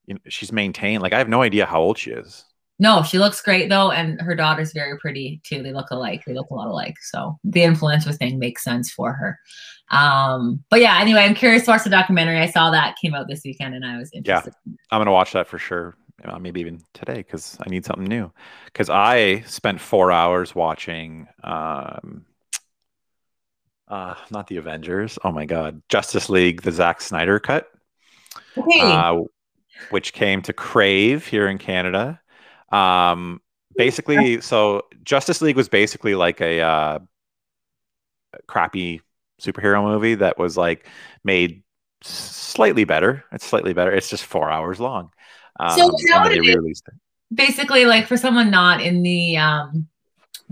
you 0.07 0.15
know, 0.15 0.21
she's 0.29 0.53
maintained. 0.53 1.03
Like 1.03 1.13
I 1.13 1.19
have 1.19 1.29
no 1.29 1.43
idea 1.43 1.67
how 1.67 1.81
old 1.81 1.99
she 1.99 2.11
is. 2.11 2.45
No, 2.79 3.03
she 3.03 3.19
looks 3.19 3.41
great 3.41 3.71
though, 3.71 3.91
and 3.91 4.21
her 4.21 4.35
daughter's 4.35 4.73
very 4.73 4.99
pretty 4.99 5.41
too. 5.45 5.63
They 5.63 5.73
look 5.73 5.91
alike. 5.91 6.23
They 6.27 6.35
look 6.35 6.51
a 6.51 6.55
lot 6.55 6.69
alike. 6.69 6.97
So 7.01 7.39
the 7.43 7.61
influencer 7.61 8.15
thing 8.15 8.39
makes 8.39 8.63
sense 8.63 8.91
for 8.91 9.15
her. 9.15 9.39
Um, 9.91 10.63
but 10.69 10.81
yeah, 10.81 11.01
anyway, 11.01 11.21
I'm 11.21 11.35
curious 11.35 11.65
to 11.65 11.71
watch 11.71 11.85
the 11.85 11.91
documentary. 11.91 12.39
I 12.39 12.51
saw 12.51 12.71
that 12.71 12.97
came 13.01 13.15
out 13.15 13.29
this 13.29 13.43
weekend, 13.45 13.75
and 13.75 13.85
I 13.85 13.97
was 13.97 14.11
interested. 14.13 14.53
I'm 14.91 15.01
gonna 15.01 15.13
watch 15.13 15.33
that 15.33 15.47
for 15.47 15.59
sure. 15.59 15.97
Uh, 16.25 16.39
maybe 16.39 16.61
even 16.61 16.81
today 16.93 17.17
because 17.17 17.57
I 17.61 17.71
need 17.71 17.85
something 17.85 18.07
new. 18.07 18.31
Because 18.67 18.91
I 18.91 19.41
spent 19.43 19.81
four 19.81 20.11
hours 20.11 20.55
watching, 20.55 21.29
um, 21.45 22.25
uh, 23.89 24.15
not 24.31 24.47
the 24.47 24.57
Avengers. 24.57 25.19
Oh 25.25 25.33
my 25.33 25.47
God, 25.47 25.83
Justice 25.89 26.29
League, 26.29 26.63
the 26.63 26.73
Zack 26.73 27.01
Snyder 27.01 27.39
cut. 27.39 27.69
Okay. 28.57 28.81
uh, 28.81 29.23
which 29.91 30.13
came 30.13 30.43
to 30.43 30.53
Crave 30.53 31.27
here 31.27 31.49
in 31.49 31.59
Canada. 31.59 32.21
Um, 32.73 33.41
basically, 33.77 34.41
so 34.41 34.83
Justice 35.05 35.41
League 35.43 35.57
was 35.57 35.69
basically 35.69 36.15
like 36.15 36.41
a 36.41 36.61
uh, 36.61 36.99
crappy 38.47 39.03
superhero 39.41 39.85
movie 39.85 40.15
that 40.17 40.39
was 40.39 40.57
like 40.57 40.89
made 41.25 41.63
slightly 42.03 42.85
better. 42.85 43.25
It's 43.33 43.47
slightly 43.47 43.73
better. 43.73 43.93
It's 43.93 44.09
just 44.09 44.25
four 44.25 44.51
hours 44.51 44.81
long. 44.81 45.11
Um, 45.61 45.71
So 45.71 45.95
is 45.95 46.05
that 46.09 46.15
and 46.15 46.25
what 46.25 46.29
then 46.31 46.39
it 46.39 46.43
they 46.43 46.49
re-released 46.49 46.89
it. 46.89 46.95
Basically, 47.35 47.85
like 47.87 48.07
for 48.07 48.17
someone 48.17 48.51
not 48.51 48.81
in 48.81 49.03
the 49.03 49.37
um, 49.37 49.89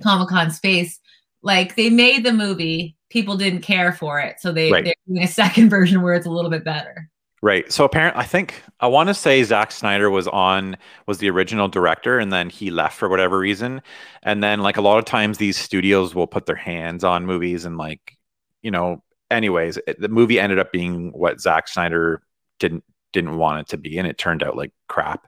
Comic 0.02 0.28
Con 0.28 0.50
space, 0.50 0.98
like 1.42 1.76
they 1.76 1.88
made 1.88 2.24
the 2.24 2.32
movie, 2.32 2.96
people 3.14 3.36
didn't 3.36 3.60
care 3.60 3.92
for 3.92 4.18
it, 4.18 4.40
so 4.40 4.52
they 4.52 4.70
Right. 4.72 4.84
they're 4.84 4.94
doing 5.06 5.22
a 5.22 5.28
second 5.28 5.70
version 5.76 6.02
where 6.02 6.14
it's 6.14 6.26
a 6.26 6.30
little 6.30 6.50
bit 6.50 6.64
better. 6.64 7.08
Right. 7.42 7.70
So 7.70 7.84
apparently, 7.84 8.20
I 8.20 8.24
think 8.24 8.60
I 8.80 8.86
want 8.88 9.08
to 9.08 9.14
say 9.14 9.42
Zack 9.44 9.70
Snyder 9.70 10.10
was 10.10 10.26
on 10.26 10.76
was 11.06 11.18
the 11.18 11.30
original 11.30 11.68
director, 11.68 12.18
and 12.18 12.32
then 12.32 12.50
he 12.50 12.70
left 12.70 12.96
for 12.98 13.08
whatever 13.08 13.38
reason. 13.38 13.82
And 14.22 14.42
then, 14.42 14.60
like 14.60 14.78
a 14.78 14.80
lot 14.80 14.98
of 14.98 15.04
times, 15.04 15.38
these 15.38 15.56
studios 15.56 16.14
will 16.14 16.26
put 16.26 16.46
their 16.46 16.56
hands 16.56 17.04
on 17.04 17.24
movies, 17.26 17.64
and 17.64 17.76
like, 17.78 18.18
you 18.62 18.70
know, 18.70 19.02
anyways, 19.30 19.78
it, 19.86 20.00
the 20.00 20.08
movie 20.08 20.40
ended 20.40 20.58
up 20.58 20.72
being 20.72 21.12
what 21.12 21.40
Zack 21.40 21.68
Snyder 21.68 22.22
didn't 22.58 22.82
didn't 23.12 23.36
want 23.36 23.60
it 23.60 23.68
to 23.68 23.76
be, 23.76 23.96
and 23.98 24.08
it 24.08 24.18
turned 24.18 24.42
out 24.42 24.56
like 24.56 24.72
crap. 24.88 25.26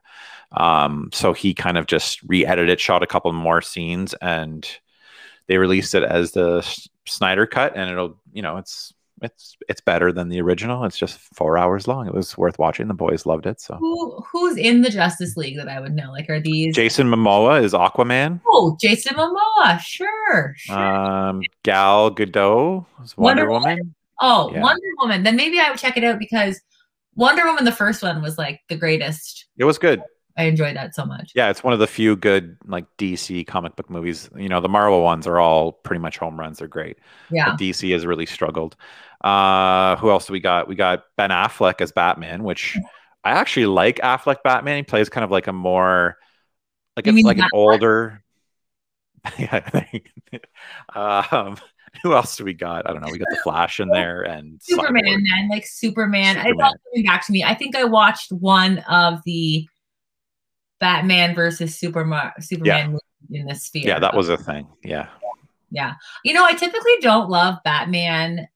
Um, 0.52 1.10
so 1.12 1.34
he 1.34 1.54
kind 1.54 1.76
of 1.76 1.86
just 1.86 2.22
re-edited 2.22 2.70
it, 2.70 2.80
shot 2.80 3.02
a 3.02 3.06
couple 3.06 3.32
more 3.32 3.60
scenes, 3.60 4.14
and 4.22 4.66
they 5.48 5.58
released 5.58 5.94
it 5.94 6.02
as 6.02 6.32
the 6.32 6.62
Snyder 7.06 7.46
cut, 7.46 7.76
and 7.76 7.90
it'll, 7.90 8.16
you 8.32 8.42
know, 8.42 8.56
it's 8.56 8.92
it's 9.22 9.56
it's 9.68 9.80
better 9.80 10.12
than 10.12 10.28
the 10.28 10.40
original. 10.40 10.84
It's 10.84 10.98
just 10.98 11.18
four 11.34 11.56
hours 11.56 11.88
long. 11.88 12.06
It 12.06 12.14
was 12.14 12.36
worth 12.36 12.58
watching. 12.58 12.88
The 12.88 12.94
boys 12.94 13.24
loved 13.24 13.46
it. 13.46 13.60
So 13.60 13.76
Who 13.76 14.20
who's 14.30 14.56
in 14.56 14.82
the 14.82 14.90
Justice 14.90 15.36
League 15.36 15.56
that 15.56 15.68
I 15.68 15.80
would 15.80 15.94
know? 15.94 16.10
Like, 16.10 16.28
are 16.28 16.40
these? 16.40 16.74
Jason 16.74 17.08
Momoa 17.08 17.62
is 17.62 17.72
Aquaman. 17.72 18.40
Oh, 18.46 18.76
Jason 18.80 19.16
Momoa. 19.16 19.80
Sure. 19.80 20.54
sure. 20.56 20.76
Um, 20.76 21.42
Gal 21.62 22.14
Gadot 22.14 22.84
is 23.02 23.16
Wonder, 23.16 23.48
Wonder 23.48 23.68
Woman. 23.70 23.94
oh, 24.20 24.50
yeah. 24.52 24.60
Wonder 24.60 24.86
Woman. 24.98 25.22
Then 25.22 25.36
maybe 25.36 25.58
I 25.60 25.70
would 25.70 25.78
check 25.78 25.96
it 25.96 26.04
out 26.04 26.18
because 26.18 26.60
Wonder 27.14 27.46
Woman, 27.46 27.64
the 27.64 27.72
first 27.72 28.02
one, 28.02 28.20
was 28.20 28.36
like 28.36 28.60
the 28.68 28.76
greatest. 28.76 29.46
It 29.56 29.64
was 29.64 29.78
good. 29.78 30.02
I 30.36 30.44
enjoyed 30.44 30.76
that 30.76 30.94
so 30.94 31.06
much. 31.06 31.32
Yeah, 31.34 31.48
it's 31.48 31.64
one 31.64 31.72
of 31.72 31.78
the 31.78 31.86
few 31.86 32.14
good 32.14 32.58
like 32.66 32.84
DC 32.98 33.46
comic 33.46 33.74
book 33.74 33.88
movies. 33.88 34.28
You 34.36 34.48
know, 34.48 34.60
the 34.60 34.68
Marvel 34.68 35.02
ones 35.02 35.26
are 35.26 35.38
all 35.38 35.72
pretty 35.72 36.00
much 36.00 36.18
home 36.18 36.38
runs. 36.38 36.58
They're 36.58 36.68
great. 36.68 36.98
Yeah. 37.30 37.50
But 37.50 37.60
DC 37.60 37.90
has 37.92 38.04
really 38.04 38.26
struggled. 38.26 38.76
Uh, 39.22 39.96
who 39.96 40.10
else 40.10 40.26
do 40.26 40.34
we 40.34 40.40
got? 40.40 40.68
We 40.68 40.74
got 40.74 41.04
Ben 41.16 41.30
Affleck 41.30 41.80
as 41.80 41.90
Batman, 41.90 42.44
which 42.44 42.76
I 43.24 43.30
actually 43.30 43.66
like 43.66 43.96
Affleck 43.96 44.42
Batman. 44.44 44.76
He 44.76 44.82
plays 44.82 45.08
kind 45.08 45.24
of 45.24 45.30
like 45.30 45.46
a 45.46 45.52
more 45.52 46.18
like 46.96 47.06
a, 47.06 47.12
like 47.12 47.38
an 47.38 47.48
older. 47.54 48.22
yeah. 49.38 49.84
um, 50.94 51.56
who 52.02 52.12
else 52.12 52.36
do 52.36 52.44
we 52.44 52.52
got? 52.52 52.88
I 52.88 52.92
don't 52.92 53.00
know. 53.02 53.10
We 53.10 53.18
got 53.18 53.28
the 53.30 53.38
Flash 53.42 53.80
in 53.80 53.88
there 53.88 54.22
and 54.22 54.60
Superman. 54.62 55.24
Cyborg. 55.24 55.50
Like 55.50 55.66
Superman. 55.66 56.34
Superman. 56.36 56.52
It's 56.52 56.62
all 56.62 56.74
coming 56.92 57.06
back 57.06 57.26
to 57.26 57.32
me. 57.32 57.42
I 57.42 57.54
think 57.54 57.74
I 57.74 57.84
watched 57.84 58.32
one 58.32 58.78
of 58.80 59.20
the 59.24 59.66
Batman 60.80 61.34
versus 61.34 61.78
Superman 61.78 62.32
Superman 62.40 62.98
yeah. 63.28 63.40
in 63.40 63.46
the 63.46 63.54
sphere. 63.54 63.86
Yeah, 63.86 63.98
that 63.98 64.14
was 64.14 64.28
a 64.28 64.36
thing. 64.36 64.66
Yeah. 64.82 65.08
Yeah. 65.70 65.94
You 66.24 66.34
know, 66.34 66.44
I 66.44 66.54
typically 66.54 66.96
don't 67.00 67.28
love 67.28 67.58
Batman 67.64 68.48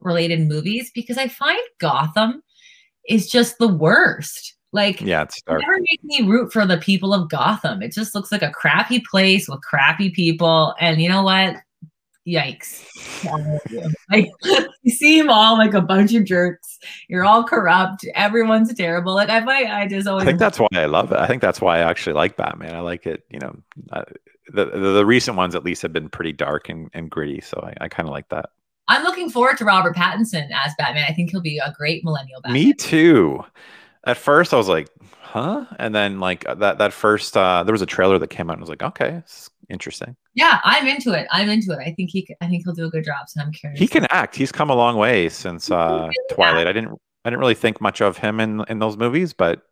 related 0.00 0.46
movies 0.46 0.90
because 0.94 1.18
I 1.18 1.28
find 1.28 1.60
Gotham 1.78 2.42
is 3.08 3.28
just 3.28 3.58
the 3.58 3.68
worst. 3.68 4.54
Like, 4.72 5.00
yeah, 5.00 5.22
it's 5.22 5.40
dark. 5.42 5.62
never 5.62 5.78
make 5.80 6.04
me 6.04 6.28
root 6.28 6.52
for 6.52 6.66
the 6.66 6.76
people 6.76 7.14
of 7.14 7.30
Gotham. 7.30 7.80
It 7.80 7.92
just 7.92 8.14
looks 8.14 8.30
like 8.30 8.42
a 8.42 8.50
crappy 8.50 9.00
place 9.00 9.48
with 9.48 9.62
crappy 9.62 10.10
people. 10.10 10.74
And 10.78 11.00
you 11.00 11.08
know 11.08 11.22
what? 11.22 11.56
Yikes. 12.28 12.84
like, 14.10 14.30
you 14.82 14.90
seem 14.90 15.30
all 15.30 15.56
like 15.56 15.74
a 15.74 15.80
bunch 15.80 16.14
of 16.14 16.24
jerks. 16.24 16.78
You're 17.08 17.24
all 17.24 17.42
corrupt. 17.42 18.04
Everyone's 18.14 18.72
terrible. 18.74 19.14
Like, 19.14 19.30
I 19.30 19.40
might, 19.40 19.66
I 19.66 19.86
just 19.86 20.06
always. 20.06 20.24
I 20.24 20.26
think 20.26 20.38
that's 20.38 20.60
why 20.60 20.68
I 20.74 20.86
love 20.86 21.10
it. 21.10 21.18
I 21.18 21.26
think 21.26 21.40
that's 21.40 21.60
why 21.60 21.78
I 21.78 21.80
actually 21.80 22.12
like 22.12 22.36
Batman. 22.36 22.74
I 22.74 22.80
like 22.80 23.06
it, 23.06 23.24
you 23.30 23.38
know, 23.38 23.56
uh, 23.92 24.04
the, 24.52 24.66
the, 24.66 24.92
the 24.92 25.06
recent 25.06 25.36
ones 25.36 25.54
at 25.54 25.64
least 25.64 25.82
have 25.82 25.92
been 25.92 26.08
pretty 26.08 26.32
dark 26.32 26.68
and, 26.68 26.90
and 26.92 27.10
gritty. 27.10 27.40
So 27.40 27.60
I, 27.62 27.84
I 27.84 27.88
kind 27.88 28.08
of 28.08 28.12
like 28.12 28.28
that. 28.28 28.50
I'm 28.88 29.02
looking 29.02 29.30
forward 29.30 29.58
to 29.58 29.64
Robert 29.64 29.94
Pattinson 29.94 30.48
as 30.50 30.72
Batman. 30.78 31.04
I 31.08 31.12
think 31.12 31.30
he'll 31.30 31.42
be 31.42 31.58
a 31.58 31.74
great 31.76 32.04
millennial 32.04 32.40
Batman. 32.40 32.62
Me 32.62 32.72
too. 32.72 33.44
At 34.04 34.16
first, 34.16 34.54
I 34.54 34.56
was 34.56 34.68
like, 34.68 34.88
"Huh?" 35.20 35.66
And 35.78 35.94
then, 35.94 36.20
like 36.20 36.44
that 36.44 36.78
that 36.78 36.92
first, 36.94 37.36
uh, 37.36 37.62
there 37.64 37.72
was 37.72 37.82
a 37.82 37.86
trailer 37.86 38.18
that 38.18 38.28
came 38.28 38.48
out, 38.48 38.54
and 38.54 38.60
I 38.60 38.62
was 38.62 38.70
like, 38.70 38.82
"Okay, 38.82 39.22
interesting." 39.68 40.16
Yeah, 40.34 40.60
I'm 40.64 40.86
into 40.86 41.12
it. 41.12 41.26
I'm 41.30 41.48
into 41.48 41.72
it. 41.72 41.78
I 41.78 41.92
think 41.92 42.10
he, 42.10 42.26
I 42.40 42.48
think 42.48 42.64
he'll 42.64 42.74
do 42.74 42.86
a 42.86 42.90
good 42.90 43.04
job. 43.04 43.28
So 43.28 43.40
I'm 43.40 43.52
curious. 43.52 43.78
He 43.78 43.88
can 43.88 44.06
act. 44.10 44.36
He's 44.36 44.52
come 44.52 44.70
a 44.70 44.74
long 44.74 44.96
way 44.96 45.28
since 45.28 45.70
uh, 45.70 46.08
really 46.08 46.14
Twilight. 46.30 46.66
Act. 46.66 46.68
I 46.68 46.72
didn't, 46.72 46.98
I 47.24 47.30
didn't 47.30 47.40
really 47.40 47.54
think 47.54 47.80
much 47.80 48.00
of 48.00 48.18
him 48.18 48.40
in 48.40 48.64
in 48.68 48.78
those 48.78 48.96
movies, 48.96 49.32
but 49.32 49.62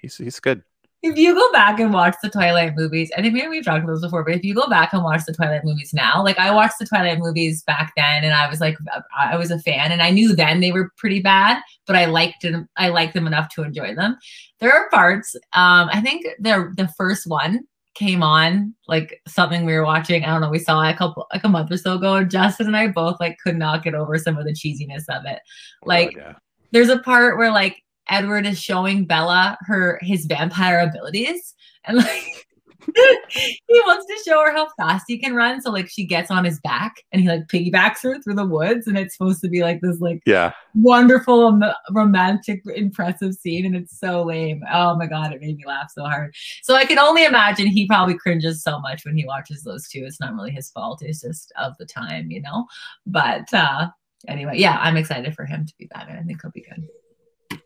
he's 0.00 0.16
he's 0.16 0.40
good 0.40 0.62
if 1.04 1.18
you 1.18 1.34
go 1.34 1.52
back 1.52 1.80
and 1.80 1.92
watch 1.92 2.16
the 2.22 2.30
Twilight 2.30 2.74
movies, 2.76 3.12
I 3.14 3.20
think 3.20 3.34
maybe 3.34 3.48
we've 3.48 3.64
talked 3.64 3.84
about 3.84 3.92
this 3.92 4.00
before, 4.00 4.24
but 4.24 4.36
if 4.36 4.42
you 4.42 4.54
go 4.54 4.66
back 4.68 4.94
and 4.94 5.04
watch 5.04 5.20
the 5.26 5.34
Twilight 5.34 5.62
movies 5.62 5.92
now, 5.92 6.24
like 6.24 6.38
I 6.38 6.50
watched 6.50 6.78
the 6.78 6.86
Twilight 6.86 7.18
movies 7.18 7.62
back 7.62 7.92
then 7.94 8.24
and 8.24 8.32
I 8.32 8.48
was 8.48 8.58
like, 8.58 8.78
I 9.14 9.36
was 9.36 9.50
a 9.50 9.58
fan 9.58 9.92
and 9.92 10.00
I 10.00 10.08
knew 10.08 10.34
then 10.34 10.60
they 10.60 10.72
were 10.72 10.90
pretty 10.96 11.20
bad, 11.20 11.62
but 11.86 11.94
I 11.94 12.06
liked 12.06 12.40
them. 12.40 12.70
I 12.78 12.88
liked 12.88 13.12
them 13.12 13.26
enough 13.26 13.50
to 13.50 13.62
enjoy 13.62 13.94
them. 13.94 14.16
There 14.60 14.72
are 14.72 14.88
parts, 14.88 15.36
um, 15.52 15.90
I 15.92 16.00
think 16.00 16.24
the, 16.38 16.72
the 16.74 16.88
first 16.96 17.26
one 17.26 17.60
came 17.94 18.22
on 18.22 18.74
like 18.88 19.20
something 19.26 19.64
we 19.64 19.72
were 19.72 19.84
watching. 19.84 20.24
I 20.24 20.28
don't 20.28 20.40
know. 20.40 20.50
We 20.50 20.58
saw 20.58 20.82
it 20.82 20.90
a 20.92 20.96
couple, 20.96 21.26
like 21.32 21.44
a 21.44 21.48
month 21.48 21.70
or 21.70 21.76
so 21.76 21.94
ago. 21.94 22.24
Justin 22.24 22.66
and 22.66 22.76
I 22.76 22.88
both 22.88 23.18
like 23.20 23.38
could 23.38 23.56
not 23.56 23.82
get 23.82 23.94
over 23.94 24.18
some 24.18 24.36
of 24.36 24.44
the 24.44 24.52
cheesiness 24.52 25.04
of 25.08 25.24
it. 25.26 25.40
Oh, 25.82 25.88
like, 25.88 26.14
oh, 26.16 26.20
yeah. 26.20 26.32
there's 26.72 26.88
a 26.88 26.98
part 26.98 27.38
where 27.38 27.52
like 27.52 27.82
Edward 28.08 28.46
is 28.46 28.60
showing 28.60 29.06
Bella 29.06 29.56
her 29.62 29.98
his 30.02 30.26
vampire 30.26 30.80
abilities 30.80 31.54
and 31.84 31.98
like 31.98 32.46
he 33.28 33.80
wants 33.86 34.06
to 34.06 34.30
show 34.30 34.40
her 34.40 34.52
how 34.52 34.68
fast 34.76 35.04
he 35.08 35.18
can 35.18 35.34
run. 35.34 35.60
So 35.60 35.70
like 35.70 35.88
she 35.88 36.04
gets 36.04 36.30
on 36.30 36.44
his 36.44 36.60
back 36.60 36.96
and 37.12 37.22
he 37.22 37.28
like 37.28 37.46
piggybacks 37.48 38.02
her 38.02 38.20
through 38.20 38.34
the 38.34 38.46
woods, 38.46 38.86
and 38.86 38.98
it's 38.98 39.16
supposed 39.16 39.40
to 39.42 39.48
be 39.48 39.62
like 39.62 39.80
this 39.80 40.00
like 40.00 40.22
yeah 40.26 40.52
wonderful 40.74 41.60
romantic 41.90 42.62
impressive 42.74 43.34
scene, 43.34 43.66
and 43.66 43.76
it's 43.76 43.98
so 43.98 44.22
lame. 44.22 44.62
Oh 44.72 44.96
my 44.96 45.06
god, 45.06 45.32
it 45.32 45.40
made 45.40 45.56
me 45.56 45.64
laugh 45.66 45.90
so 45.94 46.04
hard. 46.04 46.34
So 46.62 46.74
I 46.74 46.84
can 46.84 46.98
only 46.98 47.24
imagine 47.24 47.66
he 47.66 47.86
probably 47.86 48.16
cringes 48.16 48.62
so 48.62 48.80
much 48.80 49.04
when 49.04 49.16
he 49.16 49.26
watches 49.26 49.62
those 49.62 49.88
two. 49.88 50.04
It's 50.04 50.20
not 50.20 50.34
really 50.34 50.50
his 50.50 50.70
fault. 50.70 51.02
It's 51.02 51.20
just 51.20 51.52
of 51.58 51.76
the 51.78 51.86
time, 51.86 52.30
you 52.30 52.42
know. 52.42 52.66
But 53.06 53.52
uh 53.52 53.88
anyway, 54.28 54.58
yeah, 54.58 54.78
I'm 54.80 54.96
excited 54.96 55.34
for 55.34 55.44
him 55.44 55.66
to 55.66 55.74
be 55.78 55.86
Batman. 55.86 56.18
I 56.18 56.22
think 56.22 56.42
he'll 56.42 56.50
be 56.50 56.62
good. 56.62 56.88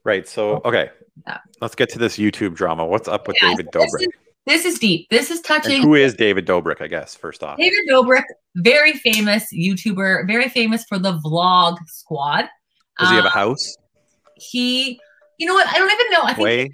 Right. 0.05 0.27
So, 0.27 0.61
okay, 0.65 0.91
yeah. 1.27 1.39
let's 1.61 1.75
get 1.75 1.89
to 1.91 1.99
this 1.99 2.17
YouTube 2.17 2.55
drama. 2.55 2.85
What's 2.85 3.09
up 3.09 3.29
with 3.29 3.37
yeah, 3.41 3.51
David 3.51 3.69
Dobrik? 3.73 4.09
This 4.49 4.65
is, 4.65 4.79
deep. 4.79 5.07
This 5.11 5.31
is 5.31 5.41
touching. 5.43 5.77
And 5.77 5.85
who 5.85 5.95
is 5.95 6.15
David 6.15 6.47
Dobrik? 6.47 6.81
I 6.81 6.87
guess 6.87 7.15
first 7.15 7.43
off, 7.43 7.59
David 7.59 7.81
Dobrik, 7.89 8.25
very 8.57 8.95
famous 8.95 9.47
YouTuber, 9.53 10.27
very 10.27 10.49
famous 10.49 10.85
for 10.85 10.99
the 10.99 11.19
Vlog 11.19 11.77
Squad. 11.87 12.49
Does 12.99 13.09
um, 13.09 13.13
he 13.13 13.17
have 13.17 13.25
a 13.25 13.29
um, 13.29 13.33
house? 13.35 13.77
He, 14.37 14.99
you 15.39 15.47
know 15.47 15.55
what? 15.55 15.67
I 15.69 15.79
don't 15.79 15.93
even 15.93 16.11
know. 16.11 16.23
I 16.23 16.35
think 16.35 16.73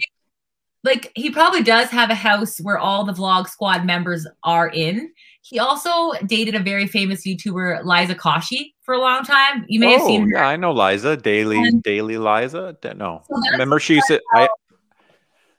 like 0.84 1.10
he 1.14 1.30
probably 1.30 1.62
does 1.62 1.88
have 1.88 2.10
a 2.10 2.14
house 2.14 2.58
where 2.58 2.78
all 2.78 3.04
the 3.04 3.12
Vlog 3.12 3.48
Squad 3.48 3.84
members 3.84 4.26
are 4.44 4.68
in. 4.68 5.10
He 5.42 5.58
also 5.58 6.12
dated 6.26 6.54
a 6.54 6.60
very 6.60 6.86
famous 6.86 7.26
YouTuber, 7.26 7.84
Liza 7.84 8.14
Koshy, 8.14 8.72
for 8.82 8.94
a 8.94 9.00
long 9.00 9.24
time. 9.24 9.64
You 9.68 9.80
may 9.80 9.94
oh, 9.94 9.98
have 9.98 10.06
seen 10.06 10.22
her. 10.22 10.38
Yeah, 10.38 10.48
I 10.48 10.56
know 10.56 10.72
Liza, 10.72 11.16
Daily 11.16 11.58
and, 11.58 11.82
Daily 11.82 12.18
Liza. 12.18 12.76
No. 12.96 13.22
So 13.28 13.50
Remember 13.52 13.80
she 13.80 14.00
said 14.02 14.20
I 14.34 14.48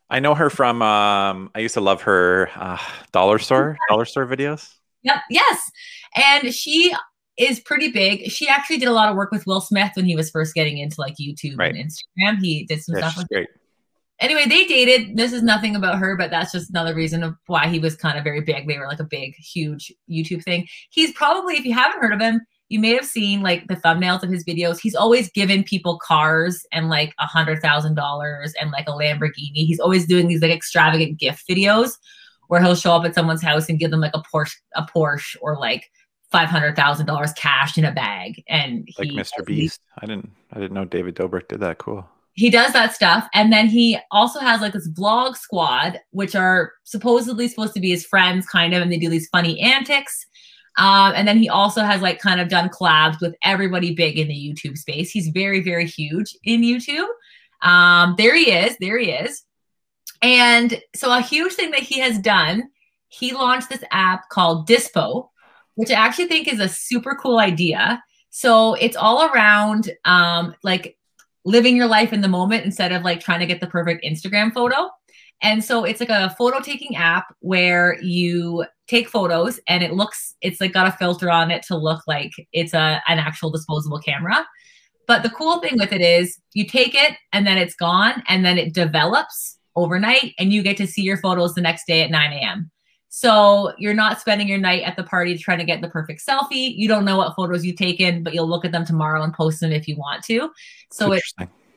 I 0.10 0.20
know 0.20 0.36
her 0.36 0.50
from 0.50 0.82
um 0.82 1.52
I 1.56 1.60
used 1.60 1.74
to 1.76 1.82
love 1.82 2.02
her 2.04 2.50
uh, 2.56 2.78
dollar 3.12 3.40
store, 3.40 3.78
dollar 3.90 4.06
store 4.06 4.26
videos. 4.26 4.74
Yep, 5.04 5.18
yes. 5.30 5.72
And 6.16 6.54
she 6.54 6.94
is 7.38 7.60
pretty 7.60 7.92
big. 7.92 8.32
She 8.32 8.48
actually 8.48 8.78
did 8.78 8.88
a 8.88 8.94
lot 8.94 9.10
of 9.10 9.16
work 9.16 9.32
with 9.32 9.46
Will 9.46 9.62
Smith 9.62 9.92
when 9.96 10.06
he 10.06 10.16
was 10.16 10.30
first 10.30 10.54
getting 10.54 10.78
into 10.78 10.96
like 11.00 11.16
YouTube 11.20 11.58
right. 11.58 11.76
and 11.76 11.92
Instagram. 11.92 12.40
He 12.40 12.66
did 12.66 12.82
some 12.82 12.96
yeah, 12.96 13.10
stuff 13.10 13.18
with 13.18 13.28
great 13.30 13.48
anyway, 14.20 14.46
they 14.48 14.66
dated. 14.66 15.18
This 15.18 15.34
is 15.34 15.44
nothing 15.44 15.76
about 15.76 16.00
her, 16.00 16.16
but 16.16 16.32
that's 16.32 16.52
just 16.52 16.70
another 16.70 16.96
reason 16.96 17.24
of 17.24 17.36
why 17.48 17.68
he 17.68 17.80
was 17.80 17.96
kind 17.96 18.18
of 18.18 18.24
very 18.24 18.42
big. 18.42 18.68
They 18.68 18.78
were 18.78 18.88
like 18.88 19.00
a 19.00 19.06
big, 19.06 19.36
huge 19.36 19.92
YouTube 20.10 20.44
thing. 20.44 20.68
He's 20.90 21.12
probably, 21.14 21.56
if 21.56 21.66
you 21.66 21.74
haven't 21.74 22.02
heard 22.02 22.14
of 22.14 22.22
him, 22.22 22.42
you 22.76 22.82
may 22.82 22.94
have 22.94 23.06
seen 23.06 23.42
like 23.42 23.66
the 23.70 23.78
thumbnails 23.78 24.22
of 24.22 24.30
his 24.30 24.44
videos. 24.44 24.82
He's 24.82 24.96
always 24.96 25.32
given 25.32 25.64
people 25.64 25.98
cars 26.06 26.66
and 26.74 26.90
like 26.90 27.14
a 27.20 27.26
hundred 27.26 27.62
thousand 27.62 27.96
dollars 27.96 28.54
and 28.60 28.70
like 28.72 28.90
a 28.90 28.92
Lamborghini. 28.92 29.66
He's 29.66 29.80
always 29.80 30.06
doing 30.06 30.28
these 30.28 30.42
like 30.42 30.52
extravagant 30.52 31.18
gift 31.18 31.48
videos 31.50 31.94
where 32.50 32.62
he'll 32.62 32.76
show 32.76 32.92
up 32.92 33.06
at 33.06 33.16
someone's 33.16 33.42
house 33.42 33.70
and 33.70 33.80
give 33.80 33.92
them 33.92 34.02
like 34.02 34.12
a 34.14 34.22
Porsche, 34.22 34.58
a 34.76 34.84
Porsche 34.84 35.38
or 35.40 35.58
like 35.58 35.90
five 36.34 36.50
hundred 36.50 36.76
thousand 36.76 37.06
dollars 37.06 37.32
cash 37.38 37.78
in 37.78 37.86
a 37.86 37.94
bag. 37.94 38.44
And 38.50 38.86
like 39.00 39.08
Mr. 39.08 39.46
Beast. 39.46 39.80
I 40.00 40.06
didn't 40.06 40.30
I 40.52 40.60
didn't 40.60 40.74
know 40.74 40.84
David 40.84 41.16
Dobrik 41.16 41.48
did 41.48 41.62
that. 41.62 41.78
Cool 41.78 42.06
he 42.34 42.50
does 42.50 42.74
that 42.74 42.94
stuff 42.94 43.30
and 43.34 43.54
then 43.54 43.68
he 43.68 43.98
also 44.12 44.42
has 44.42 44.60
like 44.60 44.74
this 44.74 44.90
vlog 44.90 45.38
squad 45.38 46.02
which 46.12 46.36
are 46.36 46.74
supposedly 46.84 47.48
supposed 47.48 47.74
to 47.74 47.80
be 47.80 47.92
his 47.92 48.06
friends 48.06 48.46
kind 48.46 48.74
of 48.74 48.82
and 48.82 48.92
they 48.92 48.98
do 48.98 49.08
these 49.08 49.30
funny 49.30 49.58
antics 49.62 50.26
um, 50.78 51.14
and 51.16 51.28
then 51.28 51.38
he 51.38 51.50
also 51.50 51.82
has 51.82 52.02
like 52.02 52.20
kind 52.20 52.42
of 52.42 52.50
done 52.50 52.70
collabs 52.70 53.22
with 53.22 53.36
everybody 53.44 53.94
big 53.94 54.18
in 54.18 54.28
the 54.28 54.34
youtube 54.34 54.78
space. 54.78 55.12
He's 55.12 55.30
very 55.30 55.62
very 55.62 55.86
huge 55.86 56.36
in 56.44 56.62
youtube. 56.62 57.08
Um, 57.62 58.16
there 58.18 58.36
he 58.36 58.52
is 58.52 58.78
there 58.80 58.98
he 58.98 59.12
is. 59.12 59.44
And 60.22 60.82
so 60.96 61.16
a 61.16 61.22
huge 61.22 61.54
thing 61.54 61.72
that 61.72 61.82
he 61.82 62.00
has 62.00 62.20
done 62.20 62.70
he 63.08 63.34
launched 63.34 63.70
this 63.70 63.84
app 63.92 64.30
called 64.30 64.68
dispo 64.68 65.30
which 65.76 65.92
i 65.92 65.94
actually 65.94 66.28
think 66.28 66.48
is 66.48 66.60
a 66.60 66.70
super 66.70 67.16
cool 67.22 67.38
idea. 67.38 68.02
So 68.32 68.74
it's 68.74 68.98
all 68.98 69.30
around 69.30 69.92
um, 70.04 70.56
like 70.64 70.98
living 71.46 71.78
your 71.78 71.88
life 71.88 72.12
in 72.12 72.20
the 72.22 72.28
moment 72.28 72.66
instead 72.66 72.92
of 72.92 73.04
like 73.04 73.22
trying 73.22 73.40
to 73.40 73.46
get 73.46 73.62
the 73.62 73.68
perfect 73.68 74.04
Instagram 74.04 74.54
photo. 74.54 74.90
And 75.42 75.64
so 75.64 75.84
it's 75.84 76.00
like 76.00 76.10
a 76.10 76.34
photo 76.38 76.60
taking 76.60 76.96
app 76.96 77.26
where 77.40 78.02
you 78.02 78.66
take 78.88 79.10
photos 79.10 79.60
and 79.68 79.84
it 79.84 79.94
looks, 79.94 80.36
it's 80.42 80.62
like 80.62 80.74
got 80.74 80.88
a 80.88 80.98
filter 80.98 81.30
on 81.30 81.52
it 81.52 81.64
to 81.64 81.78
look 81.78 82.02
like 82.08 82.32
it's 82.54 82.74
a, 82.74 83.02
an 83.08 83.20
actual 83.20 83.52
disposable 83.52 84.00
camera. 84.00 84.46
But 85.08 85.24
the 85.24 85.30
cool 85.30 85.60
thing 85.60 85.78
with 85.78 85.92
it 85.92 86.02
is 86.02 86.40
you 86.54 86.66
take 86.66 86.96
it 86.96 87.18
and 87.32 87.46
then 87.46 87.58
it's 87.58 87.76
gone 87.76 88.24
and 88.28 88.44
then 88.44 88.58
it 88.58 88.74
develops 88.74 89.58
overnight 89.76 90.34
and 90.40 90.52
you 90.52 90.64
get 90.64 90.78
to 90.78 90.88
see 90.88 91.02
your 91.02 91.18
photos 91.18 91.54
the 91.54 91.62
next 91.62 91.86
day 91.86 92.02
at 92.02 92.10
9 92.10 92.34
a.m. 92.34 92.72
So 93.10 93.72
you're 93.78 93.94
not 93.94 94.20
spending 94.20 94.48
your 94.48 94.58
night 94.58 94.84
at 94.84 94.98
the 94.98 95.04
party 95.04 95.38
trying 95.38 95.60
to 95.60 95.64
get 95.64 95.82
the 95.82 95.88
perfect 95.88 96.22
selfie. 96.26 96.76
You 96.76 96.88
don't 96.88 97.06
know 97.06 97.18
what 97.18 97.36
photos 97.36 97.64
you've 97.64 97.78
taken, 97.78 98.24
but 98.24 98.34
you'll 98.34 98.50
look 98.50 98.66
at 98.66 98.72
them 98.72 98.86
tomorrow 98.86 99.24
and 99.24 99.34
post 99.34 99.62
them 99.62 99.72
if 99.72 99.88
you 99.88 99.96
want 99.96 100.24
to. 100.26 100.50
So 100.92 101.14
it, 101.14 101.24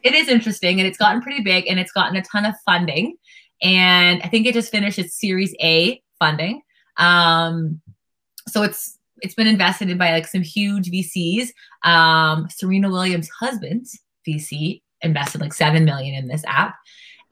it 0.02 0.14
is 0.14 0.28
interesting 0.28 0.80
and 0.80 0.88
it's 0.88 0.98
gotten 0.98 1.20
pretty 1.20 1.42
big 1.42 1.66
and 1.68 1.78
it's 1.78 1.92
gotten 1.92 2.16
a 2.16 2.22
ton 2.22 2.44
of 2.44 2.54
funding. 2.64 3.16
And 3.62 4.22
I 4.22 4.28
think 4.28 4.46
it 4.46 4.54
just 4.54 4.70
finished 4.70 4.98
its 4.98 5.18
Series 5.18 5.54
A 5.60 6.02
funding. 6.18 6.62
Um, 6.96 7.80
so 8.48 8.62
it's 8.62 8.98
it's 9.20 9.34
been 9.34 9.46
invested 9.46 9.90
in 9.90 9.98
by 9.98 10.12
like 10.12 10.26
some 10.26 10.42
huge 10.42 10.90
VCs. 10.90 11.48
Um, 11.82 12.48
Serena 12.50 12.88
Williams' 12.88 13.28
husband's 13.28 13.98
VC 14.26 14.82
invested 15.02 15.40
like 15.40 15.52
seven 15.52 15.84
million 15.84 16.14
in 16.14 16.28
this 16.28 16.44
app. 16.46 16.76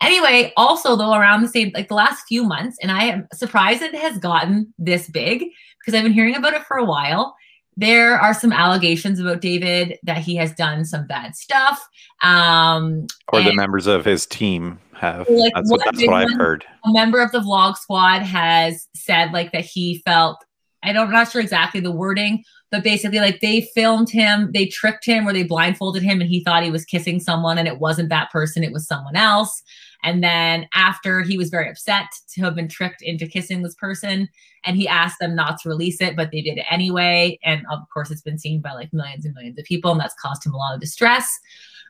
Anyway, 0.03 0.53
also 0.57 0.95
though, 0.97 1.15
around 1.15 1.43
the 1.43 1.49
same 1.49 1.71
like 1.75 1.89
the 1.89 1.95
last 1.95 2.27
few 2.29 2.45
months, 2.45 2.77
and 2.83 2.91
I 2.91 3.05
am 3.05 3.29
surprised 3.33 3.83
it 3.83 3.95
has 3.95 4.19
gotten 4.19 4.75
this 4.79 5.09
big 5.09 5.45
because 5.81 5.95
I've 5.95 6.05
been 6.05 6.13
hearing 6.13 6.37
about 6.37 6.55
it 6.55 6.65
for 6.65 6.77
a 6.77 6.85
while. 6.85 7.35
There 7.77 8.19
are 8.19 8.33
some 8.33 8.53
allegations 8.53 9.21
about 9.21 9.41
David 9.41 9.99
that 10.03 10.19
he 10.19 10.37
has 10.37 10.53
done 10.55 10.85
some 10.85 11.07
bad 11.07 11.37
stuff. 11.37 11.87
Um, 12.23 13.07
or 13.29 13.43
the 13.43 13.55
members 13.55 13.87
of 13.87 14.05
his 14.05 14.25
team 14.27 14.79
have. 14.95 15.29
Like, 15.29 15.53
that's 15.55 15.71
what, 15.71 15.81
that's 15.85 16.07
what 16.07 16.15
I've 16.15 16.31
one- 16.31 16.39
heard. 16.39 16.65
a 16.85 16.93
member 16.93 17.21
of 17.21 17.33
the 17.33 17.41
vlog 17.41 17.77
squad 17.77 18.23
has 18.23 18.89
said 18.95 19.33
like 19.33 19.53
that 19.53 19.65
he 19.65 20.03
felt 20.07 20.43
I 20.83 20.93
don't 20.93 21.09
I'm 21.09 21.13
not 21.13 21.31
sure 21.31 21.41
exactly 21.41 21.81
the 21.81 21.91
wording, 21.91 22.45
but 22.71 22.85
basically 22.85 23.19
like 23.19 23.41
they 23.41 23.63
filmed 23.75 24.09
him, 24.09 24.51
they 24.55 24.67
tricked 24.67 25.05
him 25.05 25.27
or 25.27 25.33
they 25.33 25.43
blindfolded 25.43 26.03
him 26.03 26.21
and 26.21 26.31
he 26.31 26.45
thought 26.45 26.63
he 26.63 26.71
was 26.71 26.85
kissing 26.85 27.19
someone 27.21 27.59
and 27.59 27.67
it 27.69 27.79
wasn't 27.81 28.09
that 28.11 28.31
person, 28.31 28.63
it 28.63 28.73
was 28.73 28.87
someone 28.87 29.17
else. 29.17 29.63
And 30.07 30.23
then 30.23 30.69
after 30.73 31.23
he 31.23 31.37
was 31.37 31.51
very 31.51 31.69
upset 31.69 32.07
to 32.35 32.43
have 32.43 32.55
been 32.55 32.69
tricked 32.69 33.03
into 33.03 33.27
kissing 33.27 33.63
this 33.63 33.75
person 33.75 34.29
and 34.65 34.77
he 34.77 34.87
asked 34.87 35.19
them 35.21 35.35
not 35.35 35.59
to 35.61 35.69
release 35.69 36.01
it, 36.01 36.15
but 36.15 36.31
they 36.31 36.41
did 36.43 36.59
it 36.59 36.65
anyway. 36.71 37.41
And 37.43 37.67
of 37.73 37.81
course 37.93 38.13
it's 38.13 38.23
been 38.23 38.39
seen 38.39 38.61
by 38.61 38.73
like 38.73 38.93
millions 38.93 39.25
and 39.25 39.35
millions 39.35 39.59
of 39.59 39.65
people 39.65 39.91
and 39.91 40.01
that's 40.01 40.15
caused 40.23 40.47
him 40.47 40.55
a 40.55 40.57
lot 40.57 40.75
of 40.75 40.81
distress. 40.81 41.29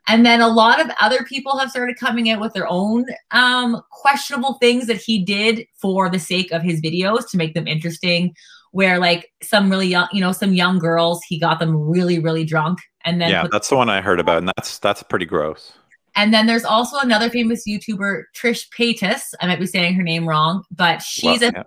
And 0.08 0.24
then 0.24 0.40
a 0.40 0.48
lot 0.48 0.80
of 0.80 0.90
other 0.98 1.24
people 1.24 1.58
have 1.58 1.68
started 1.68 1.98
coming 1.98 2.30
out 2.30 2.40
with 2.40 2.54
their 2.54 2.66
own 2.66 3.04
um, 3.32 3.82
questionable 3.90 4.54
things 4.54 4.86
that 4.86 4.96
he 4.96 5.22
did 5.22 5.66
for 5.74 6.08
the 6.08 6.18
sake 6.18 6.52
of 6.52 6.62
his 6.62 6.80
videos 6.80 7.28
to 7.30 7.36
make 7.36 7.52
them 7.52 7.68
interesting. 7.68 8.34
Where 8.72 8.98
like 8.98 9.32
some 9.42 9.70
really 9.70 9.86
young, 9.86 10.08
you 10.12 10.20
know, 10.20 10.32
some 10.32 10.52
young 10.52 10.78
girls, 10.78 11.22
he 11.26 11.40
got 11.40 11.60
them 11.60 11.74
really, 11.74 12.18
really 12.18 12.44
drunk, 12.44 12.78
and 13.06 13.18
then 13.18 13.30
Yeah, 13.30 13.46
that's 13.50 13.70
the 13.70 13.76
one 13.76 13.88
I 13.88 14.02
heard 14.02 14.20
about, 14.20 14.38
and 14.38 14.48
that's 14.48 14.78
that's 14.80 15.02
pretty 15.02 15.24
gross. 15.24 15.72
And 16.16 16.34
then 16.34 16.46
there's 16.46 16.64
also 16.64 16.98
another 16.98 17.30
famous 17.30 17.64
YouTuber, 17.68 18.24
Trish 18.34 18.66
Paytas. 18.70 19.34
I 19.40 19.46
might 19.46 19.60
be 19.60 19.66
saying 19.66 19.94
her 19.94 20.02
name 20.02 20.28
wrong, 20.28 20.64
but 20.70 21.02
she's 21.02 21.40
Well, 21.42 21.50
a 21.50 21.58
yeah. 21.58 21.62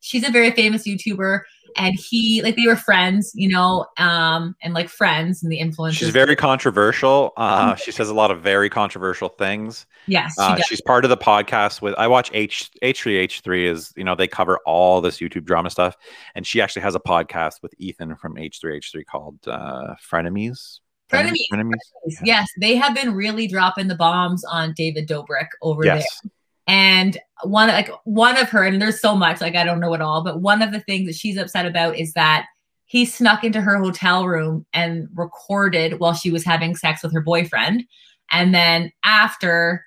she's 0.00 0.26
a 0.26 0.30
very 0.30 0.52
famous 0.52 0.86
YouTuber, 0.86 1.40
and 1.76 1.94
he 1.94 2.40
like 2.42 2.56
they 2.56 2.66
were 2.66 2.76
friends, 2.76 3.32
you 3.34 3.48
know, 3.48 3.86
um, 3.96 4.54
and 4.62 4.74
like 4.74 4.88
friends 4.88 5.42
and 5.42 5.50
the 5.52 5.58
influence. 5.58 5.96
She's 5.96 6.10
very 6.10 6.36
controversial. 6.36 7.32
Uh, 7.36 7.74
she 7.74 7.92
says 7.92 8.08
a 8.08 8.14
lot 8.14 8.30
of 8.30 8.40
very 8.40 8.70
controversial 8.70 9.28
things. 9.28 9.86
yes, 10.06 10.34
she 10.34 10.42
Uh, 10.42 10.56
she's 10.66 10.80
part 10.80 11.04
of 11.04 11.10
the 11.10 11.16
podcast 11.16 11.82
with 11.82 11.94
I 11.98 12.06
watch 12.06 12.30
H 12.32 12.70
H3H3 12.82 13.64
is 13.70 13.92
you 13.96 14.04
know 14.04 14.14
they 14.14 14.28
cover 14.28 14.58
all 14.66 15.00
this 15.00 15.18
YouTube 15.18 15.44
drama 15.44 15.70
stuff, 15.70 15.96
and 16.34 16.46
she 16.46 16.60
actually 16.60 16.82
has 16.82 16.94
a 16.94 17.00
podcast 17.00 17.62
with 17.62 17.74
Ethan 17.78 18.16
from 18.16 18.36
H3H3 18.36 19.04
called 19.04 19.38
uh, 19.46 19.94
Frenemies. 20.10 20.80
Frenemies. 21.10 21.46
Frenemies. 21.52 22.20
Yes, 22.24 22.48
they 22.60 22.76
have 22.76 22.94
been 22.94 23.14
really 23.14 23.46
dropping 23.46 23.88
the 23.88 23.94
bombs 23.94 24.44
on 24.44 24.72
David 24.74 25.08
Dobrik 25.08 25.48
over 25.62 25.82
there. 25.82 25.96
Yes. 25.96 26.20
And 26.66 27.18
one 27.42 27.68
like 27.68 27.90
one 28.04 28.36
of 28.36 28.48
her, 28.50 28.64
and 28.64 28.80
there's 28.80 29.00
so 29.00 29.16
much, 29.16 29.40
like 29.40 29.56
I 29.56 29.64
don't 29.64 29.80
know 29.80 29.92
it 29.94 30.00
all, 30.00 30.22
but 30.22 30.40
one 30.40 30.62
of 30.62 30.72
the 30.72 30.80
things 30.80 31.06
that 31.08 31.16
she's 31.16 31.36
upset 31.36 31.66
about 31.66 31.96
is 31.96 32.12
that 32.12 32.46
he 32.86 33.04
snuck 33.04 33.44
into 33.44 33.60
her 33.60 33.76
hotel 33.78 34.26
room 34.26 34.66
and 34.72 35.08
recorded 35.14 35.98
while 35.98 36.14
she 36.14 36.30
was 36.30 36.44
having 36.44 36.76
sex 36.76 37.02
with 37.02 37.12
her 37.12 37.20
boyfriend. 37.20 37.84
And 38.30 38.54
then 38.54 38.92
after 39.04 39.84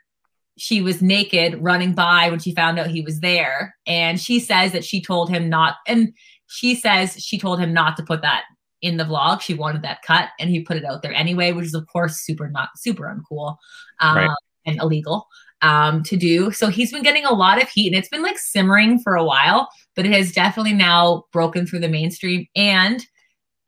she 0.58 0.82
was 0.82 1.02
naked 1.02 1.62
running 1.62 1.94
by 1.94 2.30
when 2.30 2.40
she 2.40 2.54
found 2.54 2.80
out 2.80 2.88
he 2.88 3.02
was 3.02 3.20
there. 3.22 3.76
And 3.88 4.20
she 4.20 4.40
says 4.40 4.72
that 4.72 4.86
she 4.86 5.02
told 5.02 5.30
him 5.30 5.50
not, 5.50 5.76
and 5.88 6.14
she 6.48 6.76
says 6.76 7.22
she 7.24 7.40
told 7.40 7.60
him 7.60 7.74
not 7.74 7.98
to 7.98 8.04
put 8.04 8.22
that 8.22 8.44
in 8.84 8.98
the 8.98 9.06
vlog. 9.06 9.42
She 9.42 9.56
wanted 9.56 9.82
that 9.82 10.04
cut 10.04 10.30
and 10.40 10.50
he 10.50 10.60
put 10.62 10.78
it 10.78 10.86
out 10.86 11.02
there 11.02 11.14
anyway, 11.14 11.54
which 11.54 11.66
is 11.66 11.74
of 11.74 11.88
course 11.88 12.22
super 12.22 12.50
not 12.50 12.70
super 12.78 13.06
uncool 13.06 13.58
um, 14.00 14.18
Right. 14.18 14.30
and 14.66 14.80
illegal 14.80 15.28
um, 15.62 16.04
to 16.04 16.18
do. 16.18 16.52
So 16.52 16.68
he's 16.68 16.92
been 16.92 17.02
getting 17.04 17.26
a 17.26 17.34
lot 17.34 17.62
of 17.62 17.70
heat 17.70 17.88
and 17.88 17.96
it's 17.96 18.10
been 18.10 18.22
like 18.22 18.38
simmering 18.38 19.00
for 19.00 19.16
a 19.16 19.24
while, 19.24 19.70
but 19.96 20.06
it 20.06 20.12
has 20.12 20.34
definitely 20.34 20.74
now 20.74 21.24
broken 21.32 21.66
through 21.66 21.80
the 21.80 21.90
mainstream. 21.90 22.46
And 22.56 23.04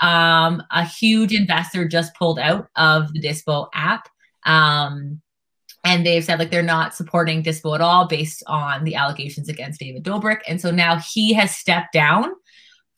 um, 0.02 0.62
a 0.72 0.84
huge 0.84 1.34
investor 1.34 1.88
just 1.88 2.14
pulled 2.16 2.38
out 2.38 2.68
of 2.76 3.12
the 3.14 3.22
Dispo 3.22 3.70
app. 3.74 4.10
Um, 4.46 5.22
and 5.86 6.06
they've 6.06 6.24
said 6.24 6.40
like 6.40 6.52
they're 6.52 6.62
not 6.64 6.94
supporting 6.94 7.42
Dispo 7.44 7.76
at 7.76 7.82
all 7.82 8.08
based 8.08 8.44
on 8.48 8.84
the 8.84 8.96
allegations 8.96 9.48
against 9.48 9.80
David 9.80 10.04
Dobrik. 10.04 10.40
And 10.48 10.60
so 10.60 10.72
now 10.72 10.98
he 10.98 11.34
has 11.34 11.56
stepped 11.56 11.94
down 11.94 12.32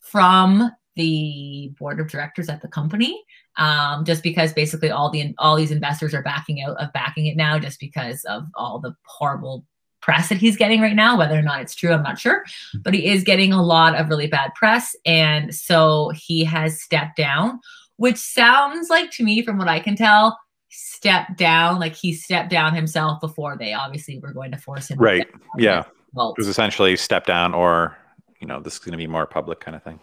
from 0.00 0.70
the 0.98 1.72
board 1.78 1.98
of 1.98 2.08
directors 2.08 2.50
at 2.50 2.60
the 2.60 2.68
company 2.68 3.24
um, 3.56 4.04
just 4.04 4.22
because 4.22 4.52
basically 4.52 4.90
all 4.90 5.10
the 5.10 5.34
all 5.38 5.56
these 5.56 5.70
investors 5.70 6.12
are 6.12 6.22
backing 6.22 6.62
out 6.62 6.76
of 6.76 6.92
backing 6.92 7.26
it 7.26 7.36
now 7.36 7.58
just 7.58 7.80
because 7.80 8.22
of 8.24 8.44
all 8.54 8.78
the 8.78 8.94
horrible 9.06 9.64
press 10.02 10.28
that 10.28 10.38
he's 10.38 10.56
getting 10.56 10.80
right 10.80 10.94
now 10.94 11.16
whether 11.16 11.38
or 11.38 11.42
not 11.42 11.60
it's 11.60 11.74
true 11.74 11.92
i'm 11.92 12.02
not 12.02 12.18
sure 12.18 12.44
but 12.82 12.94
he 12.94 13.06
is 13.06 13.24
getting 13.24 13.52
a 13.52 13.62
lot 13.62 13.94
of 13.96 14.08
really 14.08 14.26
bad 14.26 14.54
press 14.54 14.94
and 15.06 15.54
so 15.54 16.10
he 16.14 16.44
has 16.44 16.80
stepped 16.82 17.16
down 17.16 17.58
which 17.96 18.16
sounds 18.18 18.90
like 18.90 19.10
to 19.10 19.24
me 19.24 19.42
from 19.42 19.58
what 19.58 19.68
i 19.68 19.80
can 19.80 19.96
tell 19.96 20.38
stepped 20.70 21.36
down 21.36 21.80
like 21.80 21.94
he 21.94 22.12
stepped 22.12 22.50
down 22.50 22.74
himself 22.74 23.20
before 23.20 23.56
they 23.56 23.72
obviously 23.72 24.18
were 24.18 24.32
going 24.32 24.50
to 24.50 24.58
force 24.58 24.88
him 24.88 24.98
Right. 24.98 25.26
Yeah. 25.56 25.84
Well, 26.12 26.32
It 26.32 26.38
was 26.38 26.48
essentially 26.48 26.96
step 26.96 27.26
down 27.26 27.54
or 27.54 27.96
you 28.40 28.46
know 28.46 28.60
this 28.60 28.74
is 28.74 28.78
going 28.78 28.92
to 28.92 28.98
be 28.98 29.06
more 29.06 29.26
public 29.26 29.60
kind 29.60 29.76
of 29.76 29.82
thing. 29.82 29.98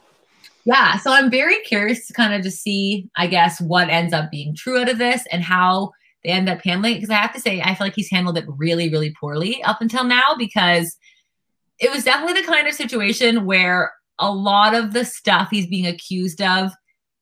Yeah 0.65 0.97
so 0.97 1.11
i'm 1.11 1.29
very 1.31 1.59
curious 1.61 2.05
to 2.07 2.13
kind 2.13 2.33
of 2.33 2.41
just 2.41 2.61
see 2.61 3.07
i 3.15 3.27
guess 3.27 3.61
what 3.61 3.89
ends 3.89 4.13
up 4.13 4.29
being 4.31 4.55
true 4.55 4.79
out 4.79 4.89
of 4.89 4.97
this 4.97 5.23
and 5.31 5.43
how 5.43 5.91
they 6.23 6.29
end 6.31 6.49
up 6.49 6.61
handling 6.63 6.93
it 6.93 6.95
because 6.95 7.09
i 7.09 7.15
have 7.15 7.33
to 7.33 7.39
say 7.39 7.61
i 7.61 7.73
feel 7.75 7.85
like 7.87 7.95
he's 7.95 8.09
handled 8.09 8.37
it 8.37 8.45
really 8.47 8.89
really 8.89 9.13
poorly 9.19 9.63
up 9.63 9.81
until 9.81 10.03
now 10.03 10.35
because 10.37 10.97
it 11.79 11.91
was 11.91 12.03
definitely 12.03 12.41
the 12.41 12.47
kind 12.47 12.67
of 12.67 12.73
situation 12.73 13.45
where 13.45 13.91
a 14.19 14.31
lot 14.31 14.73
of 14.73 14.93
the 14.93 15.03
stuff 15.05 15.49
he's 15.51 15.67
being 15.67 15.85
accused 15.87 16.41
of 16.41 16.71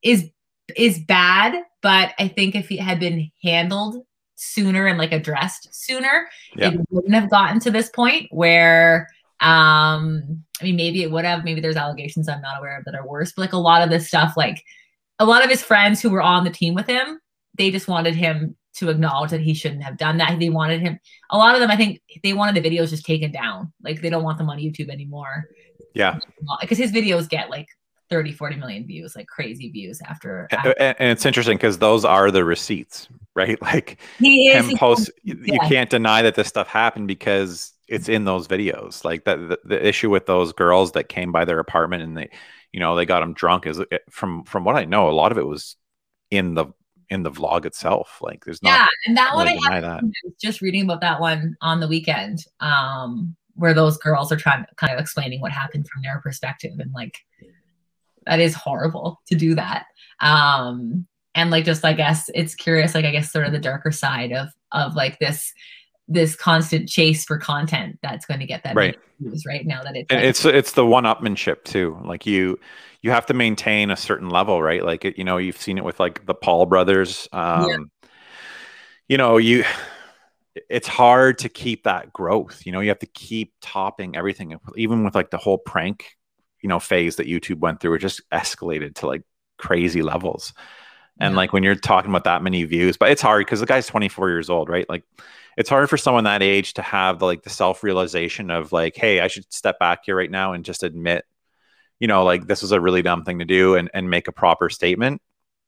is 0.03 0.29
is 0.77 0.99
bad 0.99 1.61
but 1.81 2.13
i 2.19 2.27
think 2.27 2.55
if 2.55 2.71
it 2.71 2.79
had 2.79 2.99
been 2.99 3.29
handled 3.43 3.97
sooner 4.35 4.87
and 4.87 4.97
like 4.97 5.11
addressed 5.11 5.69
sooner 5.71 6.27
Yeah. 6.55 6.71
it 6.71 6.79
wouldn't 6.89 7.13
have 7.13 7.29
gotten 7.29 7.59
to 7.61 7.71
this 7.71 7.89
point 7.89 8.27
where 8.31 9.07
um 9.43 10.43
i 10.61 10.63
mean 10.63 10.75
maybe 10.75 11.03
it 11.03 11.11
would 11.11 11.25
have 11.25 11.43
maybe 11.43 11.59
there's 11.61 11.75
allegations 11.75 12.29
i'm 12.29 12.41
not 12.41 12.57
aware 12.59 12.77
of 12.77 12.85
that 12.85 12.95
are 12.95 13.07
worse 13.07 13.31
but 13.33 13.41
like 13.43 13.53
a 13.53 13.57
lot 13.57 13.81
of 13.81 13.89
this 13.89 14.07
stuff 14.07 14.33
like 14.37 14.63
a 15.19 15.25
lot 15.25 15.43
of 15.43 15.49
his 15.49 15.61
friends 15.61 16.01
who 16.01 16.09
were 16.09 16.21
on 16.21 16.43
the 16.43 16.49
team 16.49 16.73
with 16.73 16.87
him 16.87 17.19
they 17.57 17.69
just 17.69 17.87
wanted 17.87 18.15
him 18.15 18.55
to 18.73 18.89
acknowledge 18.89 19.29
that 19.31 19.41
he 19.41 19.53
shouldn't 19.53 19.83
have 19.83 19.97
done 19.97 20.17
that 20.17 20.39
they 20.39 20.49
wanted 20.49 20.81
him 20.81 20.97
a 21.29 21.37
lot 21.37 21.53
of 21.55 21.61
them 21.61 21.69
i 21.69 21.75
think 21.75 22.01
they 22.23 22.33
wanted 22.33 22.55
the 22.61 22.67
videos 22.69 22.89
just 22.89 23.05
taken 23.05 23.31
down 23.31 23.71
like 23.83 24.01
they 24.01 24.09
don't 24.09 24.23
want 24.23 24.37
them 24.37 24.49
on 24.49 24.57
youtube 24.57 24.89
anymore 24.89 25.45
Yeah. 25.93 26.17
because 26.61 26.77
his 26.77 26.91
videos 26.91 27.27
get 27.29 27.49
like 27.49 27.67
30 28.09 28.31
40 28.33 28.57
million 28.57 28.85
views 28.85 29.15
like 29.15 29.27
crazy 29.27 29.69
views 29.71 29.99
after, 30.07 30.47
after 30.51 30.71
a- 30.71 31.01
And, 31.01 31.11
it's 31.11 31.25
interesting 31.25 31.57
because 31.57 31.79
those 31.79 32.05
are 32.05 32.29
the 32.31 32.43
receipts, 32.45 33.07
right? 33.33 33.59
Like 33.61 33.97
he 34.19 34.49
is 34.49 34.69
him 34.69 34.77
post, 34.77 35.09
you, 35.23 35.39
you 35.43 35.57
can't 35.61 35.89
deny 35.89 36.21
that 36.21 36.35
this 36.35 36.47
stuff 36.47 36.67
happened 36.67 37.07
because 37.07 37.73
it's 37.93 38.09
in 38.09 38.25
those 38.25 38.47
videos. 38.47 39.05
Like 39.05 39.25
that, 39.25 39.37
the, 39.37 39.59
the 39.63 39.87
issue 39.87 40.09
with 40.09 40.25
those 40.25 40.51
girls 40.51 40.93
that 40.93 41.09
came 41.09 41.31
by 41.31 41.45
their 41.45 41.59
apartment 41.59 42.03
and 42.03 42.17
they, 42.17 42.29
you 42.71 42.79
know, 42.79 42.95
they 42.95 43.05
got 43.05 43.19
them 43.19 43.33
drunk 43.33 43.67
is 43.67 43.79
from 44.09 44.43
from 44.45 44.63
what 44.63 44.75
I 44.75 44.85
know, 44.85 45.09
a 45.09 45.11
lot 45.11 45.31
of 45.31 45.37
it 45.37 45.45
was 45.45 45.75
in 46.31 46.55
the 46.55 46.65
in 47.09 47.21
the 47.21 47.31
vlog 47.31 47.65
itself. 47.65 48.17
Like 48.21 48.43
there's 48.45 48.63
not. 48.63 48.69
yeah 48.69 48.77
not 48.79 48.89
and 49.05 49.17
that 49.17 49.35
one 49.35 49.47
really 49.47 49.59
i. 49.69 49.79
I 49.79 50.01
was 50.23 50.33
just 50.41 50.61
reading 50.61 50.83
about 50.83 51.01
that 51.01 51.21
one 51.21 51.55
on 51.61 51.79
the 51.79 51.87
weekend, 51.87 52.39
um, 52.59 53.35
where 53.53 53.75
those 53.75 53.97
girls 53.97 54.31
are 54.31 54.37
trying 54.37 54.65
kind 54.77 54.91
of 54.91 54.99
explaining 54.99 55.39
what 55.39 55.51
happened 55.51 55.87
from 55.87 56.01
their 56.01 56.19
perspective, 56.19 56.73
and 56.79 56.91
like 56.93 57.19
that 58.25 58.39
is 58.39 58.55
horrible 58.55 59.21
to 59.27 59.35
do 59.35 59.53
that. 59.55 59.85
Um, 60.19 61.05
and 61.35 61.51
like 61.51 61.65
just 61.65 61.85
I 61.85 61.93
guess 61.93 62.29
it's 62.33 62.55
curious, 62.55 62.95
like 62.95 63.05
I 63.05 63.11
guess 63.11 63.31
sort 63.31 63.45
of 63.45 63.51
the 63.51 63.59
darker 63.59 63.91
side 63.91 64.31
of 64.31 64.49
of 64.71 64.95
like 64.95 65.19
this 65.19 65.53
this 66.13 66.35
constant 66.35 66.87
chase 66.87 67.25
for 67.25 67.37
content 67.37 67.99
that's 68.01 68.25
going 68.25 68.39
to 68.39 68.45
get 68.45 68.63
that 68.63 68.75
Right. 68.75 68.97
views 69.19 69.45
right 69.45 69.65
now 69.65 69.83
that 69.83 69.95
it's 69.95 70.07
and 70.09 70.23
it's 70.23 70.45
it's 70.45 70.73
the 70.73 70.85
one 70.85 71.03
upmanship 71.03 71.63
too 71.63 71.97
like 72.03 72.25
you 72.25 72.59
you 73.01 73.11
have 73.11 73.25
to 73.25 73.33
maintain 73.33 73.91
a 73.91 73.97
certain 73.97 74.29
level 74.29 74.61
right? 74.61 74.83
Like 74.83 75.05
it, 75.05 75.17
you 75.17 75.23
know 75.23 75.37
you've 75.37 75.57
seen 75.57 75.77
it 75.77 75.83
with 75.83 75.99
like 75.99 76.25
the 76.25 76.33
paul 76.33 76.65
brothers 76.65 77.27
um 77.33 77.91
you 79.07 79.17
know 79.17 79.37
you 79.37 79.63
it's 80.69 80.87
hard 80.87 81.39
to 81.39 81.49
keep 81.49 81.83
that 81.83 82.13
growth 82.13 82.65
you 82.65 82.71
know 82.71 82.79
you 82.79 82.89
have 82.89 82.99
to 82.99 83.07
keep 83.07 83.53
topping 83.61 84.15
everything 84.15 84.57
even 84.75 85.03
with 85.03 85.15
like 85.15 85.31
the 85.31 85.37
whole 85.37 85.57
prank 85.57 86.15
you 86.61 86.69
know 86.69 86.79
phase 86.79 87.15
that 87.15 87.27
youtube 87.27 87.59
went 87.59 87.79
through 87.79 87.93
it 87.95 87.99
just 87.99 88.21
escalated 88.31 88.95
to 88.95 89.07
like 89.07 89.23
crazy 89.57 90.01
levels 90.01 90.53
and 91.19 91.33
Yeah. 91.33 91.37
like 91.37 91.53
when 91.53 91.63
you're 91.63 91.75
talking 91.75 92.09
about 92.09 92.23
that 92.25 92.41
many 92.43 92.63
views 92.63 92.97
but 92.97 93.11
it's 93.11 93.21
hard 93.21 93.45
because 93.45 93.59
the 93.59 93.65
guy's 93.65 93.87
24 93.87 94.29
years 94.29 94.49
old 94.49 94.69
right 94.69 94.87
like 94.89 95.03
it's 95.57 95.69
hard 95.69 95.89
for 95.89 95.97
someone 95.97 96.23
that 96.23 96.41
age 96.41 96.73
to 96.73 96.81
have 96.81 97.19
the 97.19 97.25
like 97.25 97.43
the 97.43 97.49
self-realization 97.49 98.49
of 98.51 98.71
like 98.71 98.95
hey 98.95 99.19
i 99.19 99.27
should 99.27 99.51
step 99.53 99.77
back 99.79 99.99
here 100.05 100.15
right 100.15 100.31
now 100.31 100.53
and 100.53 100.65
just 100.65 100.83
admit 100.83 101.25
you 101.99 102.07
know 102.07 102.23
like 102.23 102.47
this 102.47 102.61
was 102.61 102.71
a 102.71 102.81
really 102.81 103.01
dumb 103.01 103.23
thing 103.23 103.39
to 103.39 103.45
do 103.45 103.75
and 103.75 103.89
and 103.93 104.09
make 104.09 104.27
a 104.27 104.31
proper 104.31 104.69
statement 104.69 105.21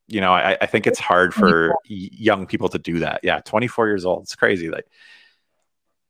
you 0.07 0.21
know 0.21 0.33
i, 0.33 0.57
I 0.59 0.65
think 0.65 0.87
it's 0.87 0.99
hard 0.99 1.33
for 1.33 1.75
young 1.85 2.45
people 2.47 2.69
to 2.69 2.79
do 2.79 2.99
that 2.99 3.19
yeah 3.23 3.39
24 3.41 3.87
years 3.87 4.05
old 4.05 4.23
it's 4.23 4.35
crazy 4.35 4.69
like 4.69 4.85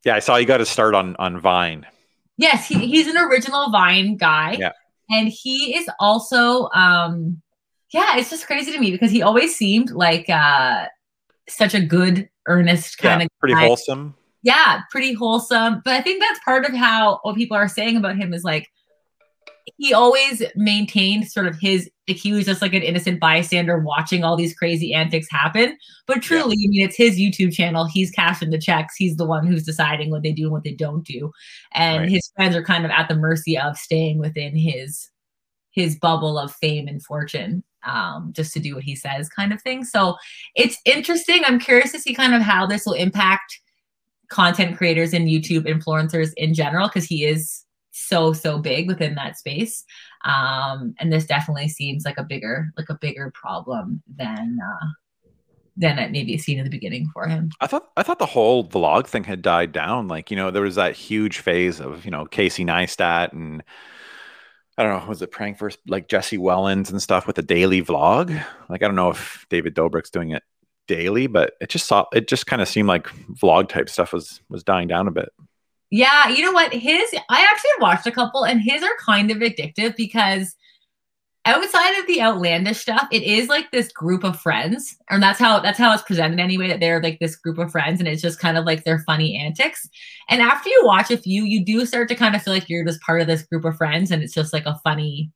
Yeah, 0.06 0.16
I 0.16 0.20
saw 0.20 0.36
you 0.36 0.46
got 0.46 0.58
to 0.58 0.66
start 0.68 0.94
on 0.94 1.16
on 1.18 1.40
Vine. 1.40 1.86
Yes, 2.38 2.68
he, 2.68 2.78
he's 2.86 3.08
an 3.08 3.18
original 3.18 3.72
Vine 3.72 4.18
guy. 4.18 4.56
Yeah. 4.60 4.74
And 5.10 5.28
he 5.30 5.76
is 5.76 5.90
also 6.00 6.70
um 6.76 7.42
yeah, 7.96 8.18
it's 8.18 8.30
just 8.30 8.46
crazy 8.46 8.72
to 8.74 8.80
me 8.80 8.92
because 8.92 9.10
he 9.12 9.22
always 9.22 9.56
seemed 9.56 9.92
like 9.92 10.30
uh 10.30 10.88
such 11.48 11.74
a 11.74 11.82
good, 11.82 12.28
earnest 12.48 12.98
kind 12.98 13.22
yeah, 13.22 13.26
of 13.26 13.32
pretty 13.40 13.56
guy. 13.56 13.68
wholesome. 13.68 14.16
Yeah, 14.44 14.82
pretty 14.92 15.14
wholesome. 15.14 15.82
But 15.86 15.94
I 15.96 16.02
think 16.02 16.22
that's 16.22 16.40
part 16.44 16.66
of 16.66 16.74
how 16.76 17.20
what 17.24 17.36
people 17.36 17.58
are 17.58 17.68
saying 17.68 17.98
about 17.98 18.18
him 18.18 18.34
is 18.34 18.44
like 18.44 18.68
he 19.78 19.94
always 19.94 20.44
maintained 20.56 21.28
sort 21.32 21.48
of 21.48 21.58
his 21.60 21.90
like 22.08 22.18
he 22.18 22.32
was 22.34 22.46
just 22.46 22.62
like 22.62 22.74
an 22.74 22.84
innocent 22.84 23.20
bystander 23.20 23.80
watching 23.80 24.24
all 24.24 24.36
these 24.36 24.54
crazy 24.56 24.94
antics 24.94 25.28
happen. 25.32 25.76
But 26.06 26.22
truly, 26.22 26.54
I 26.56 26.68
mean, 26.70 26.86
it's 26.86 26.96
his 26.98 27.18
YouTube 27.18 27.54
channel. 27.54 27.86
He's 27.86 28.12
cashing 28.12 28.52
the 28.52 28.60
checks. 28.60 28.96
He's 28.96 29.16
the 29.18 29.26
one 29.26 29.48
who's 29.48 29.64
deciding 29.64 30.12
what 30.12 30.22
they 30.22 30.32
do 30.32 30.44
and 30.44 30.52
what 30.52 30.64
they 30.64 30.74
don't 30.74 31.04
do. 31.04 31.32
And 31.74 32.02
Right. 32.02 32.10
his 32.10 32.32
friends 32.36 32.56
are 32.56 32.64
kind 32.64 32.86
of 32.86 32.92
at 32.92 33.08
the 33.08 33.16
mercy 33.16 33.58
of 33.58 33.78
staying 33.78 34.20
within 34.20 34.56
his 34.56 35.10
his 35.72 35.98
bubble 35.98 36.38
of 36.38 36.54
fame 36.54 36.88
and 36.88 37.04
fortune 37.04 37.64
um, 37.86 38.32
just 38.34 38.54
to 38.54 38.60
do 38.60 38.76
what 38.76 38.84
he 38.84 38.96
says 38.96 39.30
kind 39.30 39.54
of 39.54 39.62
thing. 39.62 39.84
So 39.84 40.16
it's 40.56 40.78
interesting. 40.86 41.44
I'm 41.46 41.60
curious 41.60 41.92
to 41.92 42.00
see 42.00 42.14
kind 42.14 42.34
of 42.34 42.42
how 42.42 42.66
this 42.66 42.86
will 42.86 42.94
impact 42.94 43.60
content 44.30 44.76
creators 44.76 45.14
and 45.14 45.28
youtube 45.28 45.68
influencers 45.68 46.32
in 46.36 46.52
general 46.52 46.88
because 46.88 47.06
he 47.06 47.24
is 47.24 47.64
so 47.96 48.34
so 48.34 48.60
big 48.60 48.88
within 48.88 49.16
that 49.16 49.38
space. 49.38 49.84
Um, 50.26 50.96
and 51.00 51.12
this 51.14 51.26
definitely 51.26 51.70
seems 51.70 52.04
like 52.04 52.18
a 52.18 52.24
bigger 52.24 52.72
like 52.78 52.90
a 52.90 52.98
bigger 53.00 53.32
problem 53.34 54.04
than 54.18 54.58
uh, 54.62 54.88
than 55.78 56.00
it 56.00 56.12
maybe 56.12 56.38
seen 56.38 56.58
in 56.58 56.64
the 56.64 56.70
beginning 56.70 57.10
for 57.14 57.28
him. 57.28 57.50
I 57.62 57.68
thought 57.68 57.90
I 57.96 58.04
thought 58.04 58.20
the 58.20 58.26
whole 58.26 58.68
vlog 58.68 59.08
thing 59.08 59.24
had 59.24 59.42
died 59.42 59.72
down. 59.72 60.08
Like, 60.08 60.30
you 60.30 60.38
know, 60.38 60.52
there 60.52 60.62
was 60.62 60.76
that 60.76 60.96
huge 60.96 61.40
phase 61.40 61.80
of, 61.80 62.06
you 62.06 62.12
know, 62.12 62.26
Casey 62.26 62.66
Neistat 62.66 63.32
and 63.32 63.64
I 64.78 64.84
don't 64.84 65.00
know, 65.00 65.08
was 65.08 65.22
it 65.22 65.32
praying 65.32 65.56
first 65.56 65.80
like 65.88 66.10
Jesse 66.10 66.38
Wellens 66.38 66.90
and 66.92 67.02
stuff 67.02 67.28
with 67.28 67.38
the 67.38 67.42
daily 67.42 67.82
vlog? 67.82 68.30
Like, 68.70 68.84
I 68.84 68.88
don't 68.88 68.96
know 68.96 69.10
if 69.10 69.46
David 69.50 69.74
Dobrik's 69.74 70.10
doing 70.10 70.32
it 70.32 70.44
daily, 70.88 71.28
but 71.28 71.54
it 71.62 71.70
just 71.70 71.88
saw 71.88 72.06
it 72.14 72.28
just 72.28 72.46
kind 72.46 72.62
of 72.62 72.68
seemed 72.68 72.88
like 72.88 73.08
vlog 73.32 73.70
type 73.70 73.90
stuff 73.90 74.14
was 74.14 74.42
was 74.50 74.64
dying 74.64 74.88
down 74.88 75.08
a 75.08 75.12
bit. 75.12 75.30
Yeah, 75.92 76.28
you 76.30 76.44
know 76.44 76.52
what? 76.52 76.74
His 76.74 77.10
I 77.30 77.48
actually 77.50 77.72
watched 77.80 78.08
a 78.08 78.12
couple 78.12 78.44
and 78.44 78.62
his 78.62 78.84
are 78.84 78.96
kind 79.00 79.32
of 79.32 79.38
addictive 79.38 79.96
because 79.96 80.56
outside 81.46 82.00
of 82.00 82.08
the 82.08 82.22
outlandish 82.22 82.80
stuff, 82.80 83.08
it 83.12 83.24
is 83.24 83.48
like 83.48 83.70
this 83.72 83.92
group 83.92 84.24
of 84.24 84.40
friends. 84.40 84.98
And 85.10 85.22
that's 85.22 85.40
how 85.40 85.60
that's 85.60 85.78
how 85.78 85.94
it's 85.94 86.04
presented 86.04 86.40
anyway, 86.40 86.68
that 86.68 86.80
they're 86.80 87.02
like 87.02 87.20
this 87.20 87.36
group 87.36 87.58
of 87.58 87.72
friends 87.72 88.00
and 88.00 88.08
it's 88.08 88.22
just 88.22 88.40
kind 88.40 88.58
of 88.58 88.66
like 88.66 88.84
their 88.84 89.00
funny 89.00 89.38
antics. 89.38 89.88
And 90.30 90.42
after 90.42 90.70
you 90.70 90.82
watch 90.84 91.12
a 91.12 91.18
few, 91.18 91.44
you 91.44 91.64
do 91.64 91.86
start 91.86 92.10
to 92.10 92.16
kind 92.16 92.36
of 92.36 92.42
feel 92.42 92.54
like 92.54 92.68
you're 92.68 92.86
just 92.86 93.02
part 93.02 93.22
of 93.22 93.28
this 93.28 93.44
group 93.44 93.66
of 93.66 93.78
friends 93.78 94.12
and 94.12 94.24
it's 94.24 94.34
just 94.34 94.54
like 94.54 94.66
a 94.66 94.80
funny 94.84 95.32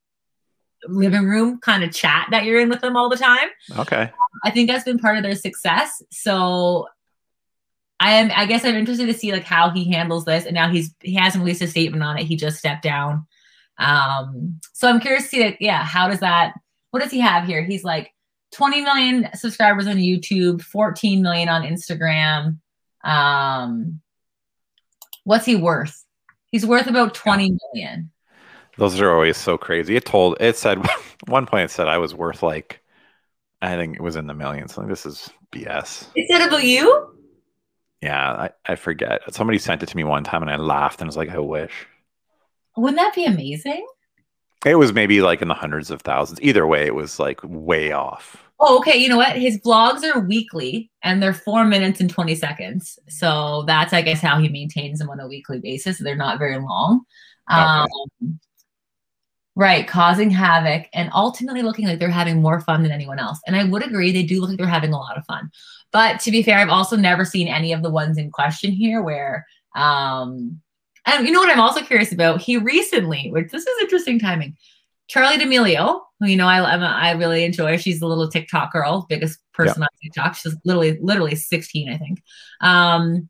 living 0.87 1.25
room 1.25 1.59
kind 1.59 1.83
of 1.83 1.91
chat 1.91 2.27
that 2.31 2.45
you're 2.45 2.59
in 2.59 2.69
with 2.69 2.81
them 2.81 2.95
all 2.95 3.09
the 3.09 3.17
time. 3.17 3.49
Okay. 3.77 4.09
I 4.43 4.51
think 4.51 4.69
that's 4.69 4.85
been 4.85 4.99
part 4.99 5.17
of 5.17 5.23
their 5.23 5.35
success. 5.35 6.01
So 6.11 6.87
I 7.99 8.13
am 8.13 8.31
I 8.35 8.45
guess 8.45 8.65
I'm 8.65 8.75
interested 8.75 9.07
to 9.07 9.13
see 9.13 9.31
like 9.31 9.43
how 9.43 9.69
he 9.69 9.91
handles 9.91 10.25
this. 10.25 10.45
And 10.45 10.55
now 10.55 10.69
he's 10.69 10.93
he 11.01 11.13
hasn't 11.13 11.43
released 11.43 11.61
a 11.61 11.67
statement 11.67 12.01
on 12.03 12.17
it. 12.17 12.23
He 12.23 12.35
just 12.35 12.57
stepped 12.57 12.83
down. 12.83 13.27
Um 13.79 14.59
so 14.73 14.87
I'm 14.89 14.99
curious 14.99 15.23
to 15.23 15.29
see 15.29 15.57
yeah, 15.59 15.83
how 15.83 16.07
does 16.07 16.19
that 16.19 16.53
what 16.91 17.01
does 17.01 17.11
he 17.11 17.19
have 17.19 17.45
here? 17.45 17.63
He's 17.63 17.83
like 17.83 18.11
20 18.51 18.81
million 18.81 19.29
subscribers 19.35 19.87
on 19.87 19.97
YouTube, 19.97 20.61
14 20.61 21.21
million 21.21 21.49
on 21.49 21.63
Instagram. 21.63 22.59
Um 23.03 24.01
what's 25.23 25.45
he 25.45 25.55
worth? 25.55 26.03
He's 26.51 26.65
worth 26.65 26.87
about 26.87 27.13
20 27.13 27.57
million. 27.73 28.11
Those 28.77 28.99
are 29.01 29.11
always 29.11 29.37
so 29.37 29.57
crazy. 29.57 29.95
It 29.95 30.05
told 30.05 30.37
it 30.39 30.57
said 30.57 30.85
one 31.27 31.45
point 31.45 31.65
it 31.65 31.73
said 31.73 31.87
I 31.87 31.97
was 31.97 32.15
worth 32.15 32.43
like 32.43 32.81
I 33.61 33.75
think 33.75 33.95
it 33.95 34.01
was 34.01 34.15
in 34.15 34.27
the 34.27 34.33
millions. 34.33 34.77
Like 34.77 34.87
this 34.87 35.05
is 35.05 35.29
BS. 35.51 36.07
Is 36.15 36.27
that 36.29 36.47
about 36.47 36.63
you? 36.63 37.15
Yeah, 38.01 38.31
I, 38.31 38.49
I 38.65 38.75
forget. 38.75 39.21
Somebody 39.33 39.59
sent 39.59 39.83
it 39.83 39.89
to 39.89 39.97
me 39.97 40.03
one 40.05 40.23
time 40.23 40.41
and 40.41 40.51
I 40.51 40.55
laughed 40.55 41.01
and 41.01 41.07
was 41.07 41.17
like, 41.17 41.29
I 41.29 41.39
wish. 41.39 41.87
Wouldn't 42.79 42.97
that 42.99 43.15
be 43.15 43.25
amazing? 43.25 43.85
It 44.65 44.75
was 44.75 44.93
maybe 44.93 45.21
like 45.21 45.41
in 45.41 45.47
the 45.47 45.53
hundreds 45.53 45.89
of 45.89 46.01
thousands. 46.01 46.41
Either 46.41 46.67
way, 46.67 46.85
it 46.85 46.95
was 46.95 47.19
like 47.19 47.39
way 47.43 47.91
off. 47.91 48.49
Oh, 48.59 48.77
okay. 48.79 48.97
You 48.97 49.07
know 49.07 49.17
what? 49.17 49.37
His 49.37 49.57
vlogs 49.59 50.03
are 50.03 50.19
weekly 50.19 50.91
and 51.01 51.23
they're 51.23 51.33
four 51.33 51.63
minutes 51.63 52.01
and 52.01 52.09
20 52.09 52.35
seconds. 52.35 52.99
So 53.07 53.63
that's, 53.65 53.93
I 53.93 54.01
guess, 54.01 54.19
how 54.19 54.37
he 54.37 54.49
maintains 54.49 54.99
them 54.99 55.09
on 55.09 55.21
a 55.21 55.27
weekly 55.27 55.59
basis. 55.59 55.97
They're 55.97 56.15
not 56.17 56.39
very 56.39 56.59
long. 56.59 57.05
Um, 57.47 57.87
right. 59.55 59.87
Causing 59.87 60.29
havoc 60.29 60.87
and 60.93 61.09
ultimately 61.13 61.61
looking 61.61 61.87
like 61.87 61.99
they're 61.99 62.09
having 62.09 62.41
more 62.41 62.59
fun 62.59 62.83
than 62.83 62.91
anyone 62.91 63.17
else. 63.17 63.39
And 63.47 63.55
I 63.55 63.63
would 63.63 63.85
agree, 63.85 64.11
they 64.11 64.23
do 64.23 64.41
look 64.41 64.49
like 64.49 64.57
they're 64.57 64.67
having 64.67 64.93
a 64.93 64.97
lot 64.97 65.17
of 65.17 65.25
fun. 65.25 65.49
But 65.93 66.19
to 66.21 66.31
be 66.31 66.43
fair, 66.43 66.59
I've 66.59 66.69
also 66.69 66.97
never 66.97 67.23
seen 67.23 67.47
any 67.47 67.71
of 67.71 67.81
the 67.81 67.89
ones 67.89 68.17
in 68.17 68.29
question 68.29 68.71
here 68.73 69.01
where, 69.01 69.47
um, 69.73 70.61
and 71.05 71.25
you 71.25 71.33
know 71.33 71.39
what 71.39 71.49
I'm 71.49 71.59
also 71.59 71.81
curious 71.81 72.11
about? 72.11 72.41
He 72.41 72.57
recently, 72.57 73.29
which 73.31 73.51
this 73.51 73.65
is 73.65 73.81
interesting 73.81 74.19
timing, 74.19 74.57
Charli 75.09 75.37
D'Amelio, 75.39 76.01
who 76.19 76.27
you 76.27 76.37
know 76.37 76.47
I 76.47 76.61
I'm 76.61 76.81
a, 76.81 76.85
I 76.85 77.11
really 77.11 77.43
enjoy. 77.43 77.77
She's 77.77 77.99
the 77.99 78.07
little 78.07 78.29
TikTok 78.29 78.71
girl, 78.71 79.05
biggest 79.09 79.39
person 79.53 79.81
on 79.81 79.89
TikTok. 80.03 80.35
She's 80.35 80.55
literally 80.65 80.99
literally 81.01 81.35
16, 81.35 81.89
I 81.89 81.97
think. 81.97 82.21
Um, 82.61 83.29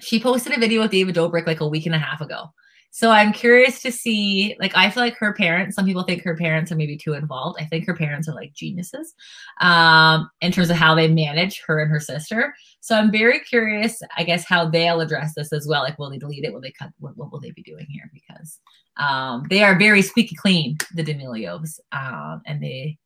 she 0.00 0.18
posted 0.20 0.52
a 0.52 0.60
video 0.60 0.82
with 0.82 0.90
David 0.90 1.14
Dobrik 1.14 1.46
like 1.46 1.60
a 1.60 1.68
week 1.68 1.86
and 1.86 1.94
a 1.94 1.98
half 1.98 2.20
ago. 2.20 2.52
So 2.94 3.10
I'm 3.10 3.32
curious 3.32 3.80
to 3.82 3.90
see, 3.90 4.54
like, 4.60 4.76
I 4.76 4.90
feel 4.90 5.02
like 5.02 5.16
her 5.16 5.32
parents, 5.32 5.76
some 5.76 5.86
people 5.86 6.02
think 6.02 6.22
her 6.24 6.36
parents 6.36 6.70
are 6.70 6.76
maybe 6.76 6.98
too 6.98 7.14
involved. 7.14 7.58
I 7.58 7.64
think 7.64 7.86
her 7.86 7.94
parents 7.94 8.28
are 8.28 8.34
like 8.34 8.52
geniuses 8.52 9.14
um, 9.62 10.28
in 10.42 10.52
terms 10.52 10.68
of 10.68 10.76
how 10.76 10.94
they 10.94 11.08
manage 11.08 11.62
her 11.66 11.80
and 11.80 11.90
her 11.90 12.00
sister. 12.00 12.54
So 12.80 12.94
I'm 12.94 13.10
very 13.10 13.40
curious, 13.40 14.02
I 14.18 14.24
guess, 14.24 14.44
how 14.46 14.68
they'll 14.68 15.00
address 15.00 15.32
this 15.34 15.54
as 15.54 15.66
well. 15.66 15.82
Like, 15.82 15.98
will 15.98 16.10
they 16.10 16.18
delete 16.18 16.44
it? 16.44 16.52
Will 16.52 16.60
they 16.60 16.70
cut? 16.70 16.90
What, 16.98 17.16
what 17.16 17.32
will 17.32 17.40
they 17.40 17.52
be 17.52 17.62
doing 17.62 17.86
here? 17.88 18.10
Because 18.12 18.60
um, 18.98 19.46
they 19.48 19.62
are 19.62 19.78
very 19.78 20.02
squeaky 20.02 20.34
clean, 20.34 20.76
the 20.94 21.02
D'Amelios, 21.02 21.80
um, 21.92 22.42
and 22.44 22.62
they 22.62 22.98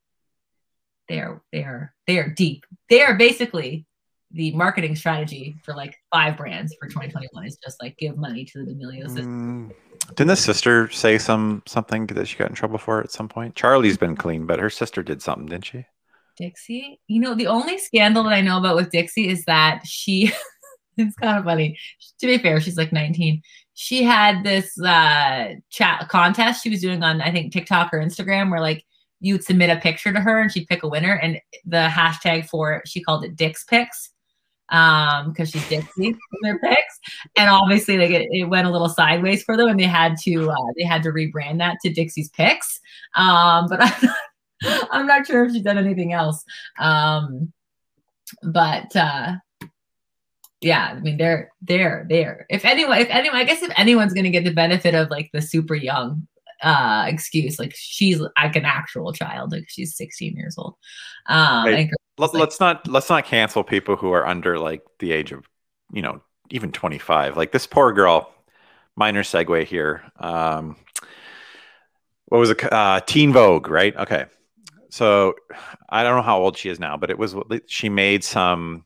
they 1.07 1.21
are 1.21 1.41
they 1.53 1.63
are 1.63 1.93
they 2.07 2.17
are 2.17 2.27
deep. 2.27 2.65
They 2.89 3.03
are 3.03 3.15
basically 3.15 3.85
the 4.31 4.51
marketing 4.51 4.95
strategy 4.95 5.55
for 5.63 5.73
like 5.73 5.97
five 6.11 6.37
brands 6.37 6.75
for 6.79 6.87
2021 6.87 7.45
is 7.45 7.57
just 7.63 7.81
like 7.81 7.97
give 7.97 8.17
money 8.17 8.43
to 8.45 8.65
the 8.65 8.73
D'Amelios. 8.73 9.17
Mm, 9.17 9.71
didn't 10.09 10.27
the 10.27 10.35
sister 10.35 10.89
say 10.89 11.17
some 11.17 11.63
something 11.65 12.07
that 12.07 12.27
she 12.27 12.37
got 12.37 12.49
in 12.49 12.55
trouble 12.55 12.77
for 12.77 13.01
at 13.01 13.11
some 13.11 13.29
point? 13.29 13.55
Charli's 13.55 13.97
been 13.97 14.15
clean, 14.15 14.45
but 14.45 14.59
her 14.59 14.69
sister 14.69 15.01
did 15.01 15.21
something, 15.21 15.47
didn't 15.47 15.65
she? 15.65 15.85
Dixie, 16.37 16.99
you 17.07 17.19
know, 17.19 17.33
the 17.33 17.47
only 17.47 17.77
scandal 17.77 18.23
that 18.23 18.33
I 18.33 18.41
know 18.41 18.59
about 18.59 18.75
with 18.75 18.91
Dixie 18.91 19.27
is 19.27 19.43
that 19.45 19.81
she, 19.85 20.31
it's 20.97 21.15
kind 21.15 21.39
of 21.39 21.45
funny. 21.45 21.77
To 22.19 22.27
be 22.27 22.37
fair, 22.37 22.59
she's 22.61 22.77
like 22.77 22.93
19. 22.93 23.41
She 23.73 24.03
had 24.03 24.43
this 24.43 24.79
uh, 24.79 25.55
chat 25.71 26.07
contest 26.09 26.63
she 26.63 26.69
was 26.69 26.81
doing 26.81 27.01
on, 27.01 27.21
I 27.21 27.31
think, 27.31 27.53
TikTok 27.53 27.91
or 27.93 27.99
Instagram 27.99 28.51
where 28.51 28.61
like 28.61 28.83
you'd 29.19 29.43
submit 29.43 29.69
a 29.69 29.79
picture 29.79 30.13
to 30.13 30.19
her 30.19 30.39
and 30.39 30.51
she'd 30.51 30.67
pick 30.67 30.83
a 30.83 30.87
winner. 30.87 31.13
And 31.13 31.39
the 31.65 31.87
hashtag 31.89 32.47
for 32.47 32.73
it, 32.73 32.87
she 32.87 33.01
called 33.01 33.23
it 33.23 33.35
Dix 33.35 33.63
Pics 33.63 34.11
um 34.69 35.29
because 35.29 35.49
she's 35.49 35.67
Dixie 35.69 36.07
in 36.07 36.17
their 36.41 36.59
picks 36.59 36.99
and 37.37 37.49
obviously 37.49 37.97
like 37.97 38.11
it, 38.11 38.27
it 38.31 38.49
went 38.49 38.67
a 38.67 38.71
little 38.71 38.89
sideways 38.89 39.43
for 39.43 39.55
them 39.55 39.69
and 39.69 39.79
they 39.79 39.85
had 39.85 40.17
to 40.23 40.49
uh 40.49 40.71
they 40.77 40.83
had 40.83 41.03
to 41.03 41.09
rebrand 41.09 41.59
that 41.59 41.77
to 41.83 41.93
Dixie's 41.93 42.29
picks 42.29 42.79
um 43.15 43.67
but 43.69 43.81
I'm 43.81 44.01
not, 44.01 44.89
I'm 44.91 45.07
not 45.07 45.27
sure 45.27 45.45
if 45.45 45.53
she's 45.53 45.61
done 45.61 45.77
anything 45.77 46.13
else. 46.13 46.43
Um 46.79 47.53
but 48.43 48.93
uh 48.95 49.35
yeah 50.59 50.95
i 50.97 50.99
mean 50.99 51.17
they're 51.17 51.51
they're 51.61 52.05
there 52.09 52.45
if 52.49 52.65
anyone 52.65 52.97
if 52.97 53.07
anyone 53.09 53.37
i 53.37 53.43
guess 53.43 53.61
if 53.61 53.71
anyone's 53.77 54.11
going 54.11 54.23
to 54.25 54.29
get 54.31 54.43
the 54.43 54.51
benefit 54.51 54.95
of 54.95 55.09
like 55.09 55.29
the 55.31 55.41
super 55.41 55.75
young 55.75 56.27
uh 56.63 57.05
excuse 57.07 57.59
like 57.59 57.73
she's 57.75 58.19
like 58.19 58.55
an 58.55 58.65
actual 58.65 59.13
child 59.13 59.51
like 59.51 59.65
she's 59.67 59.95
16 59.95 60.35
years 60.35 60.57
old. 60.57 60.75
Um 61.27 61.65
Hey, 61.65 61.91
Let, 62.17 62.33
like- 62.33 62.41
let's 62.41 62.59
not 62.59 62.87
let's 62.87 63.09
not 63.09 63.25
cancel 63.25 63.63
people 63.63 63.95
who 63.95 64.11
are 64.11 64.25
under 64.25 64.57
like 64.59 64.83
the 64.99 65.11
age 65.11 65.31
of 65.31 65.45
you 65.91 66.01
know 66.01 66.21
even 66.49 66.71
25. 66.71 67.37
Like 67.37 67.51
this 67.51 67.67
poor 67.67 67.91
girl. 67.93 68.33
Minor 68.95 69.21
segue 69.21 69.63
here. 69.65 70.03
Um, 70.19 70.75
what 72.25 72.39
was 72.39 72.49
it? 72.49 72.73
Uh, 72.73 72.99
Teen 73.05 73.31
Vogue, 73.31 73.67
right? 73.69 73.95
Okay. 73.95 74.25
So 74.89 75.35
I 75.87 76.01
don't 76.01 76.15
know 76.15 76.23
how 76.23 76.39
old 76.39 76.57
she 76.57 76.69
is 76.69 76.79
now, 76.79 76.97
but 76.97 77.11
it 77.11 77.17
was 77.19 77.35
she 77.67 77.89
made 77.89 78.23
some 78.23 78.85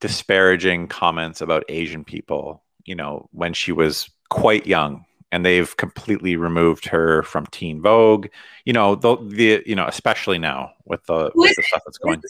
disparaging 0.00 0.88
comments 0.88 1.40
about 1.40 1.64
Asian 1.68 2.04
people, 2.04 2.62
you 2.84 2.94
know, 2.94 3.28
when 3.32 3.52
she 3.54 3.72
was 3.72 4.10
quite 4.28 4.66
young, 4.66 5.04
and 5.32 5.46
they've 5.46 5.76
completely 5.76 6.36
removed 6.36 6.86
her 6.86 7.22
from 7.22 7.46
Teen 7.46 7.80
Vogue. 7.80 8.28
You 8.64 8.72
know, 8.72 8.94
the, 8.94 9.16
the 9.16 9.62
you 9.66 9.74
know, 9.74 9.86
especially 9.86 10.38
now 10.38 10.72
with 10.84 11.04
the, 11.06 11.30
with 11.34 11.54
the 11.56 11.62
stuff 11.62 11.82
that's 11.84 11.98
going. 11.98 12.22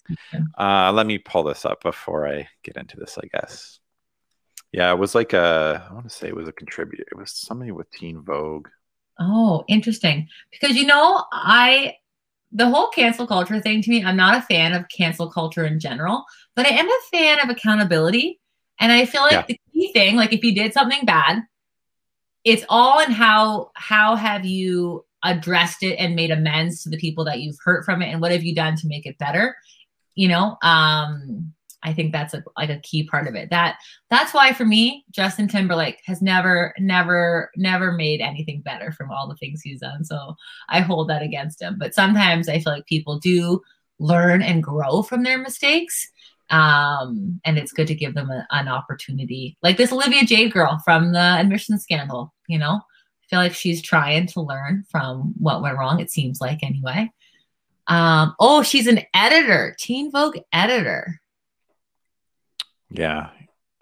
Uh, 0.58 0.92
let 0.92 1.06
me 1.06 1.18
pull 1.18 1.44
this 1.44 1.64
up 1.64 1.82
before 1.82 2.28
I 2.28 2.48
get 2.62 2.76
into 2.76 2.96
this, 2.96 3.18
I 3.18 3.26
guess. 3.26 3.78
Yeah, 4.72 4.92
it 4.92 4.98
was 4.98 5.14
like 5.14 5.32
a. 5.32 5.86
I 5.88 5.92
want 5.92 6.08
to 6.08 6.14
say 6.14 6.28
it 6.28 6.36
was 6.36 6.48
a 6.48 6.52
contributor. 6.52 7.04
It 7.10 7.16
was 7.16 7.32
somebody 7.32 7.72
with 7.72 7.90
Teen 7.90 8.22
Vogue. 8.22 8.68
Oh, 9.18 9.64
interesting. 9.68 10.28
Because 10.50 10.76
you 10.76 10.86
know, 10.86 11.24
I 11.32 11.94
the 12.52 12.68
whole 12.68 12.88
cancel 12.88 13.26
culture 13.26 13.60
thing 13.60 13.82
to 13.82 13.90
me, 13.90 14.04
I'm 14.04 14.16
not 14.16 14.36
a 14.36 14.42
fan 14.42 14.72
of 14.72 14.88
cancel 14.88 15.30
culture 15.30 15.64
in 15.64 15.78
general, 15.78 16.24
but 16.56 16.66
I 16.66 16.70
am 16.70 16.88
a 16.88 17.00
fan 17.12 17.40
of 17.40 17.48
accountability. 17.48 18.40
And 18.80 18.90
I 18.90 19.04
feel 19.04 19.22
like 19.22 19.32
yeah. 19.32 19.44
the 19.46 19.60
key 19.72 19.92
thing, 19.92 20.16
like 20.16 20.32
if 20.32 20.42
you 20.42 20.54
did 20.54 20.72
something 20.72 21.04
bad, 21.04 21.42
it's 22.44 22.64
all 22.68 23.00
in 23.00 23.10
how 23.10 23.70
how 23.74 24.16
have 24.16 24.44
you 24.44 25.04
addressed 25.22 25.82
it 25.82 25.96
and 25.96 26.16
made 26.16 26.30
amends 26.30 26.82
to 26.82 26.88
the 26.88 26.96
people 26.96 27.24
that 27.24 27.40
you've 27.40 27.58
hurt 27.62 27.84
from 27.84 28.00
it 28.00 28.06
and 28.06 28.20
what 28.20 28.32
have 28.32 28.42
you 28.42 28.54
done 28.54 28.76
to 28.76 28.86
make 28.86 29.06
it 29.06 29.18
better? 29.18 29.56
You 30.14 30.28
know 30.28 30.56
um 30.62 31.52
i 31.82 31.94
think 31.94 32.12
that's 32.12 32.34
a, 32.34 32.44
like 32.58 32.68
a 32.68 32.80
key 32.80 33.06
part 33.06 33.26
of 33.26 33.34
it. 33.34 33.50
That 33.50 33.76
that's 34.10 34.34
why 34.34 34.52
for 34.52 34.64
me 34.64 35.04
justin 35.10 35.48
timberlake 35.48 36.00
has 36.06 36.20
never 36.20 36.74
never 36.78 37.50
never 37.56 37.92
made 37.92 38.20
anything 38.20 38.60
better 38.62 38.92
from 38.92 39.10
all 39.10 39.28
the 39.28 39.36
things 39.36 39.60
he's 39.62 39.80
done. 39.80 40.04
So 40.04 40.34
i 40.68 40.80
hold 40.80 41.08
that 41.08 41.22
against 41.22 41.62
him. 41.62 41.76
But 41.78 41.94
sometimes 41.94 42.48
i 42.48 42.58
feel 42.58 42.72
like 42.72 42.86
people 42.86 43.18
do 43.18 43.60
learn 43.98 44.42
and 44.42 44.62
grow 44.62 45.02
from 45.02 45.22
their 45.22 45.38
mistakes 45.38 46.10
um, 46.50 47.40
and 47.44 47.58
it's 47.58 47.72
good 47.72 47.86
to 47.86 47.94
give 47.94 48.14
them 48.14 48.30
a, 48.30 48.46
an 48.50 48.68
opportunity 48.68 49.56
like 49.62 49.76
this 49.76 49.92
olivia 49.92 50.24
jade 50.24 50.52
girl 50.52 50.80
from 50.84 51.12
the 51.12 51.18
admission 51.18 51.78
scandal 51.78 52.32
you 52.48 52.58
know 52.58 52.74
i 52.74 53.26
feel 53.28 53.38
like 53.38 53.54
she's 53.54 53.82
trying 53.82 54.26
to 54.26 54.40
learn 54.40 54.84
from 54.90 55.34
what 55.38 55.62
went 55.62 55.78
wrong 55.78 56.00
it 56.00 56.10
seems 56.10 56.40
like 56.40 56.62
anyway 56.62 57.10
um, 57.86 58.34
oh 58.38 58.62
she's 58.62 58.86
an 58.86 59.00
editor 59.14 59.74
teen 59.78 60.10
vogue 60.10 60.38
editor 60.52 61.20
yeah 62.90 63.30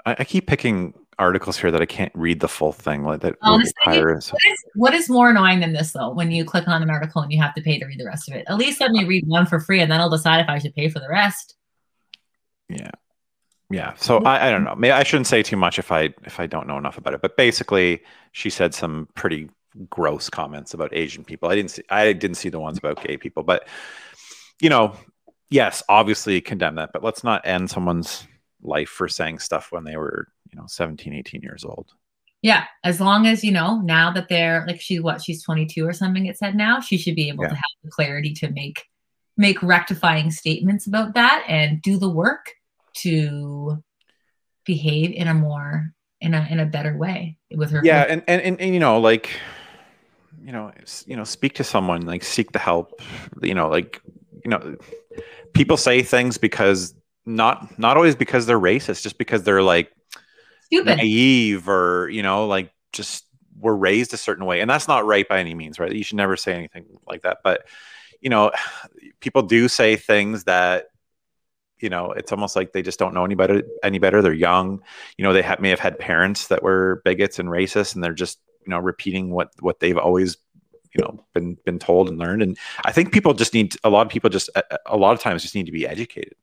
I, 0.04 0.16
I 0.20 0.24
keep 0.24 0.46
picking 0.46 0.94
articles 1.18 1.56
here 1.58 1.70
that 1.70 1.82
I 1.82 1.86
can't 1.86 2.12
read 2.14 2.40
the 2.40 2.48
full 2.48 2.72
thing. 2.72 3.04
Like 3.04 3.20
that. 3.20 3.36
Honestly, 3.42 3.74
what 3.84 4.16
is, 4.16 4.32
what 4.74 4.94
is 4.94 5.08
more 5.08 5.30
annoying 5.30 5.60
than 5.60 5.72
this 5.72 5.92
though? 5.92 6.10
When 6.10 6.30
you 6.30 6.44
click 6.44 6.68
on 6.68 6.82
an 6.82 6.90
article 6.90 7.22
and 7.22 7.32
you 7.32 7.40
have 7.40 7.54
to 7.54 7.62
pay 7.62 7.78
to 7.78 7.86
read 7.86 7.98
the 7.98 8.06
rest 8.06 8.28
of 8.28 8.34
it. 8.34 8.44
At 8.48 8.56
least 8.56 8.80
let 8.80 8.90
me 8.92 9.04
read 9.04 9.26
one 9.26 9.46
for 9.46 9.60
free, 9.60 9.80
and 9.80 9.90
then 9.90 10.00
I'll 10.00 10.10
decide 10.10 10.40
if 10.40 10.48
I 10.48 10.58
should 10.58 10.74
pay 10.74 10.88
for 10.88 11.00
the 11.00 11.08
rest. 11.08 11.56
Yeah. 12.68 12.90
Yeah. 13.70 13.94
So 13.96 14.18
mm-hmm. 14.18 14.26
I, 14.26 14.46
I 14.46 14.50
don't 14.50 14.64
know. 14.64 14.74
Maybe 14.74 14.92
I 14.92 15.02
shouldn't 15.02 15.26
say 15.26 15.42
too 15.42 15.56
much 15.56 15.78
if 15.78 15.92
I 15.92 16.14
if 16.24 16.40
I 16.40 16.46
don't 16.46 16.66
know 16.66 16.78
enough 16.78 16.98
about 16.98 17.14
it. 17.14 17.22
But 17.22 17.36
basically, 17.36 18.02
she 18.32 18.50
said 18.50 18.74
some 18.74 19.08
pretty 19.14 19.50
gross 19.90 20.30
comments 20.30 20.74
about 20.74 20.94
Asian 20.94 21.24
people. 21.24 21.48
I 21.48 21.54
didn't 21.54 21.72
see 21.72 21.82
I 21.90 22.12
didn't 22.12 22.36
see 22.36 22.48
the 22.48 22.60
ones 22.60 22.78
about 22.78 23.02
gay 23.02 23.16
people, 23.16 23.42
but 23.42 23.68
you 24.60 24.70
know, 24.70 24.96
yes, 25.50 25.82
obviously 25.88 26.40
condemn 26.40 26.76
that, 26.76 26.90
but 26.92 27.04
let's 27.04 27.22
not 27.22 27.46
end 27.46 27.70
someone's 27.70 28.26
life 28.62 28.88
for 28.88 29.08
saying 29.08 29.38
stuff 29.38 29.68
when 29.70 29.84
they 29.84 29.96
were, 29.96 30.28
you 30.50 30.58
know, 30.58 30.66
17, 30.66 31.12
18 31.12 31.42
years 31.42 31.64
old. 31.64 31.92
Yeah, 32.42 32.64
as 32.84 33.00
long 33.00 33.26
as 33.26 33.42
you 33.42 33.52
know 33.52 33.80
now 33.80 34.12
that 34.12 34.28
they're 34.28 34.64
like 34.66 34.80
she's 34.80 35.02
what 35.02 35.22
she's 35.22 35.42
22 35.42 35.86
or 35.86 35.92
something 35.92 36.26
it 36.26 36.38
said 36.38 36.54
now, 36.54 36.80
she 36.80 36.96
should 36.96 37.16
be 37.16 37.28
able 37.28 37.44
yeah. 37.44 37.50
to 37.50 37.56
have 37.56 37.62
the 37.84 37.90
clarity 37.90 38.32
to 38.34 38.50
make 38.50 38.84
make 39.36 39.62
rectifying 39.62 40.30
statements 40.30 40.86
about 40.86 41.14
that 41.14 41.44
and 41.48 41.80
do 41.82 41.96
the 41.96 42.08
work 42.08 42.54
to 43.02 43.82
behave 44.64 45.12
in 45.12 45.28
a 45.28 45.34
more 45.34 45.92
in 46.20 46.34
a 46.34 46.46
in 46.50 46.60
a 46.60 46.66
better 46.66 46.96
way 46.96 47.38
with 47.54 47.70
her 47.70 47.80
yeah 47.84 48.02
and, 48.08 48.22
and 48.26 48.42
and, 48.42 48.60
and 48.60 48.74
you 48.74 48.80
know 48.80 48.98
like 49.00 49.30
you 50.42 50.52
know 50.52 50.72
you 51.06 51.16
know 51.16 51.24
speak 51.24 51.54
to 51.54 51.64
someone 51.64 52.02
like 52.02 52.22
seek 52.22 52.52
the 52.52 52.58
help 52.58 53.00
you 53.42 53.54
know 53.54 53.68
like 53.68 54.00
you 54.44 54.50
know 54.50 54.76
people 55.52 55.76
say 55.76 56.02
things 56.02 56.38
because 56.38 56.94
not 57.26 57.78
not 57.78 57.96
always 57.96 58.16
because 58.16 58.46
they're 58.46 58.58
racist 58.58 59.02
just 59.02 59.18
because 59.18 59.42
they're 59.42 59.62
like 59.62 59.92
Stupid. 60.64 60.96
naive 60.96 61.68
or 61.68 62.08
you 62.10 62.22
know 62.22 62.46
like 62.46 62.70
just 62.92 63.24
were 63.60 63.76
raised 63.76 64.14
a 64.14 64.16
certain 64.16 64.44
way. 64.44 64.60
And 64.60 64.70
that's 64.70 64.88
not 64.88 65.04
right 65.04 65.28
by 65.28 65.40
any 65.40 65.54
means 65.54 65.78
right? 65.78 65.92
You 65.92 66.04
should 66.04 66.16
never 66.16 66.36
say 66.36 66.54
anything 66.54 66.86
like 67.06 67.22
that. 67.22 67.38
But 67.42 67.66
you 68.20 68.30
know 68.30 68.52
people 69.20 69.42
do 69.42 69.68
say 69.68 69.96
things 69.96 70.44
that 70.44 70.86
you 71.80 71.88
know 71.88 72.12
it's 72.12 72.32
almost 72.32 72.56
like 72.56 72.72
they 72.72 72.82
just 72.82 72.98
don't 72.98 73.14
know 73.14 73.24
any 73.24 73.34
better 73.34 73.62
any 73.82 73.98
better. 73.98 74.22
They're 74.22 74.32
young. 74.32 74.82
You 75.16 75.24
know 75.24 75.32
they 75.32 75.46
may 75.60 75.70
have 75.70 75.80
had 75.80 75.98
parents 75.98 76.48
that 76.48 76.62
were 76.62 77.02
bigots 77.04 77.38
and 77.38 77.48
racist 77.48 77.94
and 77.94 78.02
they're 78.02 78.12
just 78.12 78.38
you 78.66 78.70
know 78.70 78.78
repeating 78.78 79.30
what 79.30 79.52
what 79.60 79.80
they've 79.80 79.98
always 79.98 80.36
you 80.94 81.02
know 81.02 81.24
been 81.34 81.56
been 81.64 81.78
told 81.78 82.08
and 82.08 82.18
learned. 82.18 82.42
And 82.42 82.58
i 82.84 82.92
think 82.92 83.12
people 83.12 83.34
just 83.34 83.54
need 83.54 83.76
a 83.84 83.90
lot 83.90 84.06
of 84.06 84.12
people 84.12 84.30
just 84.30 84.50
a, 84.54 84.78
a 84.86 84.96
lot 84.96 85.12
of 85.12 85.20
times 85.20 85.42
just 85.42 85.54
need 85.54 85.66
to 85.66 85.72
be 85.72 85.86
educated 85.86 86.34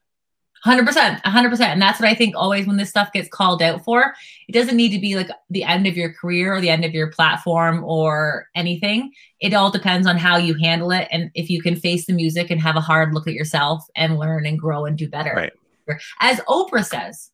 100% 0.66 1.22
100% 1.22 1.59
and 1.61 1.82
that's 1.82 1.99
what 1.99 2.09
i 2.09 2.16
think 2.16 2.36
always 2.36 2.66
when 2.66 2.78
this 2.78 2.89
stuff 2.89 3.11
gets 3.13 3.30
called 3.30 3.61
out 3.61 3.84
for 3.84 4.13
it 4.47 4.51
doesn't 4.51 4.76
need 4.76 4.89
to 4.89 4.99
be 4.99 5.16
like 5.16 5.30
the 5.49 5.63
end 5.63 5.88
of 5.88 5.95
your 5.95 6.11
career 6.13 6.55
or 6.55 6.61
the 6.61 6.70
end 6.70 6.86
of 6.86 6.93
your 6.93 7.11
platform 7.11 7.84
or 7.84 8.47
anything. 8.55 9.11
It 9.39 9.53
all 9.53 9.72
depends 9.72 10.07
on 10.07 10.18
how 10.18 10.38
you 10.38 10.53
handle 10.55 10.91
it 10.91 11.07
and 11.11 11.32
if 11.34 11.49
you 11.49 11.61
can 11.61 11.76
face 11.76 12.05
the 12.05 12.13
music 12.13 12.51
and 12.51 12.61
have 12.61 12.76
a 12.76 12.82
hard 12.82 13.13
look 13.13 13.28
at 13.28 13.34
yourself 13.34 13.84
and 13.95 14.18
learn 14.18 14.45
and 14.45 14.59
grow 14.59 14.86
and 14.86 14.97
do 14.97 15.09
better. 15.09 15.51
Right. 15.88 16.01
as 16.20 16.39
oprah 16.41 16.86
says 16.86 17.32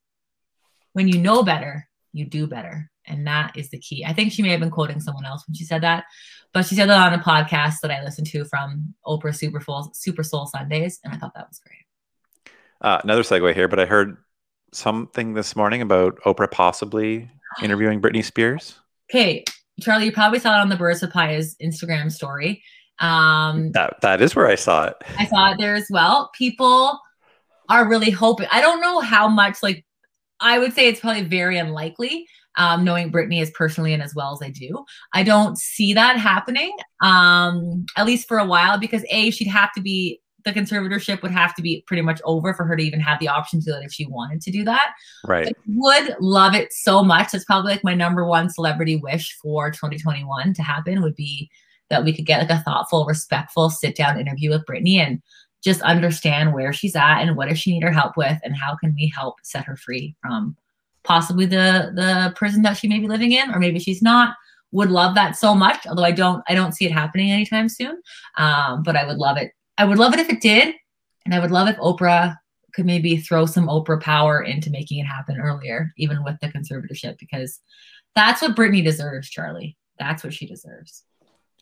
when 0.94 1.08
you 1.08 1.20
know 1.20 1.44
better 1.44 1.88
you 2.14 2.26
do 2.26 2.48
better. 2.48 2.90
And 3.08 3.26
that 3.28 3.58
is 3.58 3.70
the 3.72 3.80
key. 3.80 4.06
I 4.06 4.14
think 4.14 4.32
she 4.32 4.44
may 4.44 4.50
have 4.50 4.60
been 4.60 4.70
quoting 4.70 5.00
someone 5.00 5.26
else 5.26 5.46
when 5.48 5.56
she 5.56 5.64
said 5.64 5.82
that 5.82 6.06
but 6.54 6.66
she 6.66 6.76
said 6.76 6.90
that 6.90 7.14
on 7.14 7.18
a 7.18 7.24
podcast 7.24 7.76
that 7.82 7.92
i 7.92 8.04
listened 8.04 8.28
to 8.28 8.44
from 8.46 8.94
oprah 9.06 9.36
super 9.36 9.62
soul 9.62 9.90
super 9.94 10.24
soul 10.24 10.46
sundays 10.46 11.00
and 11.04 11.14
i 11.14 11.18
thought 11.18 11.34
that 11.34 11.48
was 11.48 11.60
great 11.60 11.86
uh, 12.82 13.00
another 13.04 13.24
segue 13.24 13.54
here, 13.54 13.68
but 13.68 13.80
I 13.80 13.86
heard 13.86 14.18
something 14.74 15.34
this 15.34 15.56
morning 15.56 15.82
about 15.82 16.20
Oprah 16.26 16.50
possibly 16.50 17.30
interviewing 17.62 18.02
Britney 18.02 18.24
Spears. 18.24 18.80
Okay, 19.10 19.44
Charlie, 19.82 20.06
you 20.06 20.12
probably 20.12 20.40
saw 20.40 20.58
it 20.58 20.62
on 20.62 20.70
the 20.70 20.76
Birds 20.76 21.04
of 21.04 21.12
Pies 21.12 21.56
Instagram 21.62 22.12
story. 22.12 22.64
Um, 23.00 23.72
that 23.72 24.00
that 24.02 24.22
is 24.22 24.36
where 24.36 24.48
I 24.48 24.56
saw 24.56 24.86
it. 24.86 24.96
I 25.18 25.26
saw 25.26 25.52
it 25.52 25.58
there 25.58 25.76
as 25.76 25.88
well. 25.90 26.30
People 26.36 27.00
are 27.70 27.88
really 27.90 28.12
hoping. 28.12 28.48
I 28.52 28.62
don't 28.62 28.82
know 28.82 29.00
how 29.00 29.28
much. 29.28 29.58
Like, 29.64 29.86
I 30.40 30.60
would 30.60 30.74
say 30.74 30.88
it's 30.88 31.00
probably 31.00 31.24
very 31.24 31.58
unlikely. 31.58 32.28
Um, 32.58 32.84
knowing 32.84 33.14
Britney 33.14 33.42
as 33.42 33.50
personally 33.52 33.94
and 33.94 34.04
as 34.04 34.14
well 34.14 34.34
as 34.34 34.46
I 34.46 34.50
do, 34.50 34.84
I 35.14 35.24
don't 35.24 35.58
see 35.58 35.94
that 35.94 36.18
happening. 36.18 36.76
Um, 37.02 37.86
at 37.96 38.06
least 38.06 38.28
for 38.28 38.40
a 38.40 38.46
while, 38.46 38.78
because 38.78 39.06
a 39.10 39.32
she'd 39.32 39.48
have 39.48 39.72
to 39.74 39.82
be 39.82 40.21
the 40.44 40.52
conservatorship 40.52 41.22
would 41.22 41.32
have 41.32 41.56
to 41.56 41.62
be 41.62 41.84
pretty 41.88 42.02
much 42.02 42.22
over 42.24 42.54
for 42.54 42.66
her 42.66 42.76
to 42.76 42.84
even 42.84 43.00
have 43.00 43.20
the 43.20 43.28
option 43.28 43.60
to 43.60 43.66
do 43.66 43.72
that 43.72 43.84
if 43.84 43.92
she 43.92 44.06
wanted 44.06 44.42
to 44.42 44.52
do 44.52 44.64
that. 44.64 44.94
Right. 45.26 45.48
I 45.48 45.52
would 45.68 46.16
love 46.20 46.56
it 46.56 46.74
so 46.74 47.04
much. 47.04 47.34
It's 47.34 47.46
probably 47.46 47.72
like 47.72 47.84
my 47.84 47.96
number 47.96 48.26
one 48.26 48.50
celebrity 48.50 48.96
wish 48.96 49.38
for 49.42 49.72
2021 49.72 50.54
to 50.54 50.62
happen 50.62 51.02
would 51.02 51.16
be 51.16 51.50
that 51.90 52.04
we 52.04 52.14
could 52.14 52.26
get 52.26 52.40
like 52.40 52.60
a 52.60 52.64
thoughtful, 52.64 53.06
respectful 53.06 53.70
sit 53.70 53.96
down 53.96 54.20
interview 54.20 54.50
with 54.50 54.66
Britney 54.66 54.98
and 54.98 55.22
just 55.64 55.82
understand 55.82 56.54
where 56.54 56.74
she's 56.74 56.96
at 56.96 57.20
and 57.20 57.36
what 57.36 57.48
does 57.48 57.60
she 57.60 57.72
need 57.72 57.84
her 57.84 57.92
help 57.92 58.18
with 58.18 58.40
and 58.44 58.56
how 58.56 58.76
can 58.76 58.94
we 58.96 59.12
help 59.16 59.36
set 59.44 59.66
her 59.66 59.76
free 59.76 60.16
from 60.22 60.56
possibly 61.04 61.46
the 61.46 61.92
the 61.96 62.34
prison 62.36 62.62
that 62.64 62.78
she 62.78 62.88
may 62.88 63.00
be 63.00 63.08
living 63.08 63.32
in 63.32 63.52
or 63.52 63.60
maybe 63.60 63.80
she's 63.80 64.02
not 64.02 64.36
would 64.72 64.90
love 64.90 65.16
that 65.16 65.36
so 65.36 65.54
much 65.54 65.86
although 65.88 66.04
i 66.04 66.12
don't 66.12 66.44
i 66.48 66.56
don't 66.56 66.74
see 66.74 66.86
it 66.86 66.92
happening 66.92 67.32
anytime 67.32 67.68
soon 67.68 68.02
um, 68.38 68.84
but 68.84 68.96
i 68.96 69.06
would 69.06 69.18
love 69.18 69.38
it 69.38 69.52
I 69.82 69.86
would 69.86 69.98
love 69.98 70.14
it 70.14 70.20
if 70.20 70.30
it 70.30 70.42
did. 70.42 70.76
And 71.26 71.34
I 71.34 71.40
would 71.40 71.50
love 71.50 71.68
if 71.68 71.78
Oprah 71.78 72.38
could 72.74 72.86
maybe 72.86 73.18
throw 73.18 73.48
some 73.48 73.68
Oprah 73.68 74.00
power 74.00 74.44
into 74.44 74.70
making 74.70 75.00
it 75.00 75.06
happen 75.06 75.40
earlier, 75.40 75.92
even 75.98 76.24
with 76.24 76.40
the 76.40 76.50
conservatorship, 76.50 77.18
because 77.18 77.60
that's 78.14 78.44
what 78.44 78.56
Britney 78.56 78.84
deserves, 78.84 79.28
Charlie. 79.28 79.76
That's 79.98 80.24
what 80.24 80.34
she 80.34 80.46
deserves. 80.46 81.04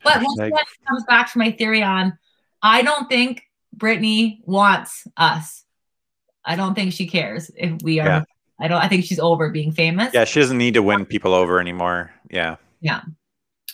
But 0.04 0.22
once 0.22 0.70
comes 0.86 1.04
back 1.08 1.32
to 1.32 1.38
my 1.38 1.50
theory 1.50 1.82
on 1.82 2.18
I 2.62 2.82
don't 2.82 3.08
think 3.08 3.42
Britney 3.74 4.40
wants 4.44 5.06
us. 5.16 5.64
I 6.44 6.56
don't 6.56 6.74
think 6.74 6.92
she 6.92 7.06
cares 7.06 7.50
if 7.56 7.82
we 7.82 8.00
are. 8.00 8.06
Yeah. 8.06 8.22
I 8.58 8.68
don't. 8.68 8.82
I 8.82 8.88
think 8.88 9.04
she's 9.06 9.18
over 9.18 9.48
being 9.48 9.72
famous. 9.72 10.12
Yeah, 10.12 10.24
she 10.24 10.40
doesn't 10.40 10.58
need 10.58 10.74
to 10.74 10.82
win 10.82 11.06
people 11.06 11.32
over 11.32 11.58
anymore. 11.58 12.10
Yeah. 12.30 12.56
Yeah, 12.82 13.00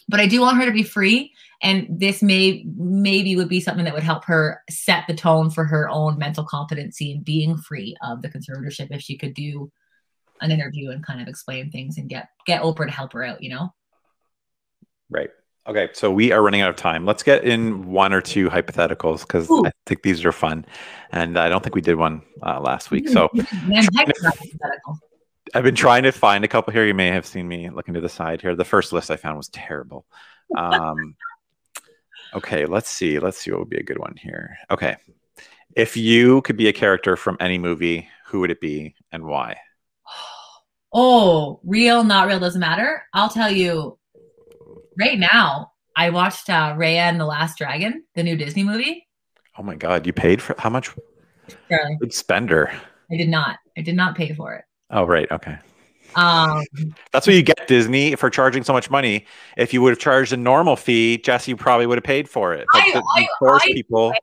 but 0.08 0.20
I 0.20 0.26
do 0.26 0.40
want 0.40 0.58
her 0.58 0.66
to 0.66 0.72
be 0.72 0.82
free 0.82 1.32
and 1.62 1.86
this 1.88 2.22
may 2.22 2.64
maybe 2.76 3.34
would 3.36 3.48
be 3.48 3.60
something 3.60 3.84
that 3.84 3.94
would 3.94 4.02
help 4.02 4.24
her 4.24 4.62
set 4.68 5.04
the 5.06 5.14
tone 5.14 5.50
for 5.50 5.64
her 5.64 5.88
own 5.88 6.18
mental 6.18 6.44
competency 6.44 7.12
and 7.12 7.24
being 7.24 7.56
free 7.56 7.96
of 8.02 8.22
the 8.22 8.28
conservatorship 8.28 8.88
if 8.90 9.00
she 9.00 9.16
could 9.16 9.34
do 9.34 9.70
an 10.40 10.50
interview 10.50 10.90
and 10.90 11.04
kind 11.04 11.20
of 11.20 11.28
explain 11.28 11.70
things 11.70 11.96
and 11.98 12.08
get 12.08 12.28
get 12.46 12.62
Oprah 12.62 12.86
to 12.86 12.92
help 12.92 13.12
her 13.14 13.24
out, 13.24 13.42
you 13.42 13.50
know? 13.50 13.72
Right. 15.08 15.30
Okay, 15.66 15.88
so 15.94 16.12
we 16.12 16.30
are 16.30 16.42
running 16.42 16.60
out 16.60 16.70
of 16.70 16.76
time. 16.76 17.04
Let's 17.04 17.24
get 17.24 17.42
in 17.42 17.90
one 17.90 18.12
or 18.12 18.20
two 18.20 18.48
hypotheticals 18.48 19.22
because 19.22 19.50
I 19.50 19.72
think 19.84 20.02
these 20.02 20.24
are 20.24 20.30
fun, 20.30 20.64
and 21.10 21.36
I 21.36 21.48
don't 21.48 21.60
think 21.60 21.74
we 21.74 21.80
did 21.80 21.96
one 21.96 22.22
uh, 22.40 22.60
last 22.60 22.92
week. 22.92 23.08
So 23.08 23.28
I've 25.54 25.64
been 25.64 25.74
trying 25.74 26.02
to 26.04 26.12
find 26.12 26.44
a 26.44 26.48
couple 26.48 26.72
here. 26.72 26.86
You 26.86 26.94
may 26.94 27.08
have 27.08 27.26
seen 27.26 27.46
me 27.46 27.70
looking 27.70 27.94
to 27.94 28.00
the 28.00 28.08
side 28.08 28.40
here. 28.40 28.54
The 28.56 28.64
first 28.64 28.92
list 28.92 29.10
I 29.10 29.16
found 29.16 29.36
was 29.36 29.48
terrible. 29.48 30.04
Um, 30.56 31.16
Okay, 32.34 32.66
let's 32.66 32.90
see. 32.90 33.18
Let's 33.18 33.38
see 33.38 33.50
what 33.50 33.60
would 33.60 33.70
be 33.70 33.78
a 33.78 33.82
good 33.82 33.98
one 33.98 34.14
here. 34.20 34.58
Okay. 34.70 34.96
If 35.74 35.96
you 35.96 36.42
could 36.42 36.56
be 36.56 36.68
a 36.68 36.72
character 36.72 37.16
from 37.16 37.36
any 37.40 37.58
movie, 37.58 38.08
who 38.26 38.40
would 38.40 38.50
it 38.50 38.60
be 38.60 38.94
and 39.12 39.24
why? 39.24 39.56
Oh, 40.98 41.60
real, 41.62 42.04
not 42.04 42.26
real 42.26 42.40
doesn't 42.40 42.60
matter. 42.60 43.02
I'll 43.12 43.28
tell 43.28 43.50
you 43.50 43.98
right 44.98 45.18
now, 45.18 45.72
I 45.94 46.08
watched 46.08 46.48
uh, 46.48 46.74
Raya 46.74 47.10
and 47.10 47.20
the 47.20 47.26
Last 47.26 47.58
Dragon, 47.58 48.04
the 48.14 48.22
new 48.22 48.34
Disney 48.34 48.62
movie. 48.62 49.06
Oh 49.58 49.62
my 49.62 49.74
god, 49.74 50.06
you 50.06 50.14
paid 50.14 50.40
for 50.40 50.54
how 50.58 50.70
much? 50.70 50.90
Good 52.00 52.14
spender. 52.14 52.72
I 53.10 53.16
did 53.16 53.28
not. 53.28 53.58
I 53.76 53.82
did 53.82 53.94
not 53.94 54.16
pay 54.16 54.32
for 54.32 54.54
it. 54.54 54.64
Oh 54.90 55.04
right, 55.04 55.30
okay. 55.30 55.58
Um, 56.14 56.62
That's 57.12 57.26
what 57.26 57.36
you 57.36 57.42
get 57.42 57.66
Disney 57.66 58.14
for 58.16 58.30
charging 58.30 58.64
so 58.64 58.72
much 58.72 58.88
money. 58.90 59.26
If 59.58 59.74
you 59.74 59.82
would 59.82 59.90
have 59.90 59.98
charged 59.98 60.32
a 60.32 60.36
normal 60.36 60.76
fee, 60.76 61.18
Jesse 61.18 61.54
probably 61.54 61.86
would 61.86 61.98
have 61.98 62.04
paid 62.04 62.28
for 62.28 62.54
it. 62.54 62.64
But 62.72 62.82
I- 62.84 62.90
the- 62.92 63.04
I- 63.16 63.28
force 63.38 63.62
I- 63.64 63.72
people. 63.72 64.14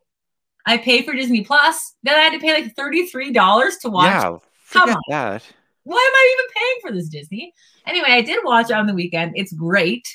I 0.66 0.78
paid 0.78 1.04
for 1.06 1.14
Disney 1.14 1.44
Plus. 1.44 1.94
Then 2.04 2.16
I 2.16 2.22
had 2.22 2.34
to 2.34 2.40
pay 2.40 2.54
like 2.54 2.74
$33 2.76 3.80
to 3.82 3.90
watch. 3.90 4.06
Yeah, 4.06 4.38
forget 4.64 4.98
that. 5.10 5.44
Why 5.84 5.98
am 5.98 6.14
I 6.16 6.36
even 6.38 6.52
paying 6.56 6.76
for 6.82 6.92
this 6.94 7.10
Disney? 7.10 7.54
Anyway, 7.86 8.08
I 8.08 8.22
did 8.22 8.40
watch 8.46 8.70
it 8.70 8.74
on 8.74 8.88
the 8.88 8.94
weekend. 8.94 9.34
It's 9.36 9.52
great. 9.52 10.08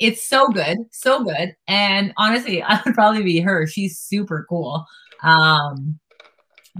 It's 0.00 0.24
so 0.24 0.48
good, 0.48 0.78
so 0.90 1.22
good. 1.22 1.54
And 1.68 2.12
honestly, 2.16 2.60
I 2.62 2.80
would 2.84 2.94
probably 2.94 3.22
be 3.22 3.38
her. 3.40 3.66
She's 3.68 3.98
super 4.00 4.44
cool. 4.48 4.84
Um, 5.22 6.00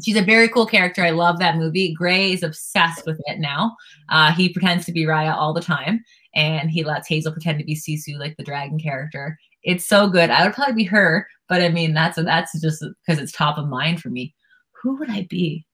she's 0.02 0.16
a 0.16 0.22
very 0.22 0.48
cool 0.48 0.66
character. 0.66 1.02
I 1.02 1.10
love 1.10 1.38
that 1.38 1.56
movie. 1.56 1.92
Gray 1.92 2.32
is 2.32 2.42
obsessed 2.42 3.04
with 3.06 3.20
it 3.26 3.38
now. 3.38 3.76
Uh, 4.08 4.32
he 4.32 4.48
pretends 4.48 4.86
to 4.86 4.92
be 4.92 5.04
Raya 5.04 5.34
all 5.34 5.52
the 5.52 5.60
time, 5.60 6.04
and 6.34 6.70
he 6.70 6.84
lets 6.84 7.08
Hazel 7.08 7.32
pretend 7.32 7.58
to 7.58 7.64
be 7.64 7.74
Sisu, 7.76 8.18
like 8.18 8.36
the 8.36 8.44
dragon 8.44 8.78
character. 8.78 9.38
It's 9.62 9.86
so 9.86 10.08
good. 10.08 10.30
I 10.30 10.44
would 10.44 10.54
probably 10.54 10.74
be 10.74 10.84
her, 10.84 11.26
but 11.48 11.62
I 11.62 11.68
mean 11.68 11.94
that's 11.94 12.16
that's 12.16 12.60
just 12.60 12.84
because 13.06 13.22
it's 13.22 13.32
top 13.32 13.58
of 13.58 13.68
mind 13.68 14.00
for 14.00 14.08
me. 14.10 14.34
Who 14.82 14.96
would 14.96 15.10
I 15.10 15.26
be? 15.28 15.66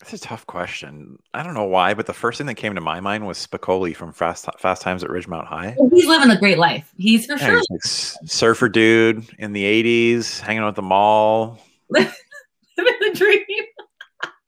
That's 0.00 0.12
a 0.12 0.18
tough 0.18 0.46
question. 0.46 1.18
I 1.34 1.42
don't 1.42 1.54
know 1.54 1.64
why, 1.64 1.92
but 1.94 2.06
the 2.06 2.12
first 2.12 2.38
thing 2.38 2.46
that 2.46 2.54
came 2.54 2.74
to 2.76 2.80
my 2.80 3.00
mind 3.00 3.26
was 3.26 3.44
Spicoli 3.44 3.94
from 3.96 4.12
Fast 4.12 4.46
Fast 4.58 4.80
Times 4.82 5.02
at 5.02 5.10
Ridgemont 5.10 5.46
High. 5.46 5.76
He's 5.92 6.06
living 6.06 6.30
a 6.30 6.38
great 6.38 6.58
life. 6.58 6.92
He's 6.96 7.26
for 7.26 7.32
Yeah, 7.32 7.38
sure 7.46 7.58
he's 7.58 7.70
like 7.70 8.30
surfer 8.30 8.68
dude 8.68 9.24
in 9.38 9.52
the 9.52 9.64
'80s, 9.64 10.40
hanging 10.40 10.62
out 10.62 10.68
at 10.68 10.76
the 10.76 10.82
mall. 10.82 11.58
living 12.84 13.12
the 13.12 13.18
dream. 13.18 13.44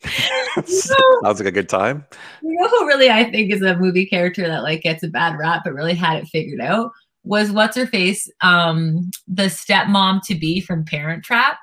Sounds 0.65 1.39
like 1.39 1.49
a 1.49 1.53
good 1.53 1.69
time. 1.69 2.07
You 2.43 2.55
know 2.55 2.69
who 2.69 2.87
really 2.87 3.11
I 3.11 3.31
think 3.31 3.53
is 3.53 3.63
a 3.63 3.77
movie 3.77 4.07
character 4.07 4.47
that 4.47 4.63
like 4.63 4.83
gets 4.83 5.03
a 5.03 5.09
bad 5.09 5.39
rap 5.39 5.63
but 5.65 5.75
really 5.75 5.95
had 5.95 6.19
it 6.19 6.29
figured 6.29 6.61
out 6.61 6.93
was 7.23 7.53
what's 7.53 7.77
her 7.77 7.87
face, 7.87 8.31
um, 8.41 9.11
the 9.29 9.45
stepmom 9.45 10.23
to 10.25 10.35
be 10.35 10.61
from 10.61 10.85
Parent 10.85 11.25
Trap. 11.25 11.59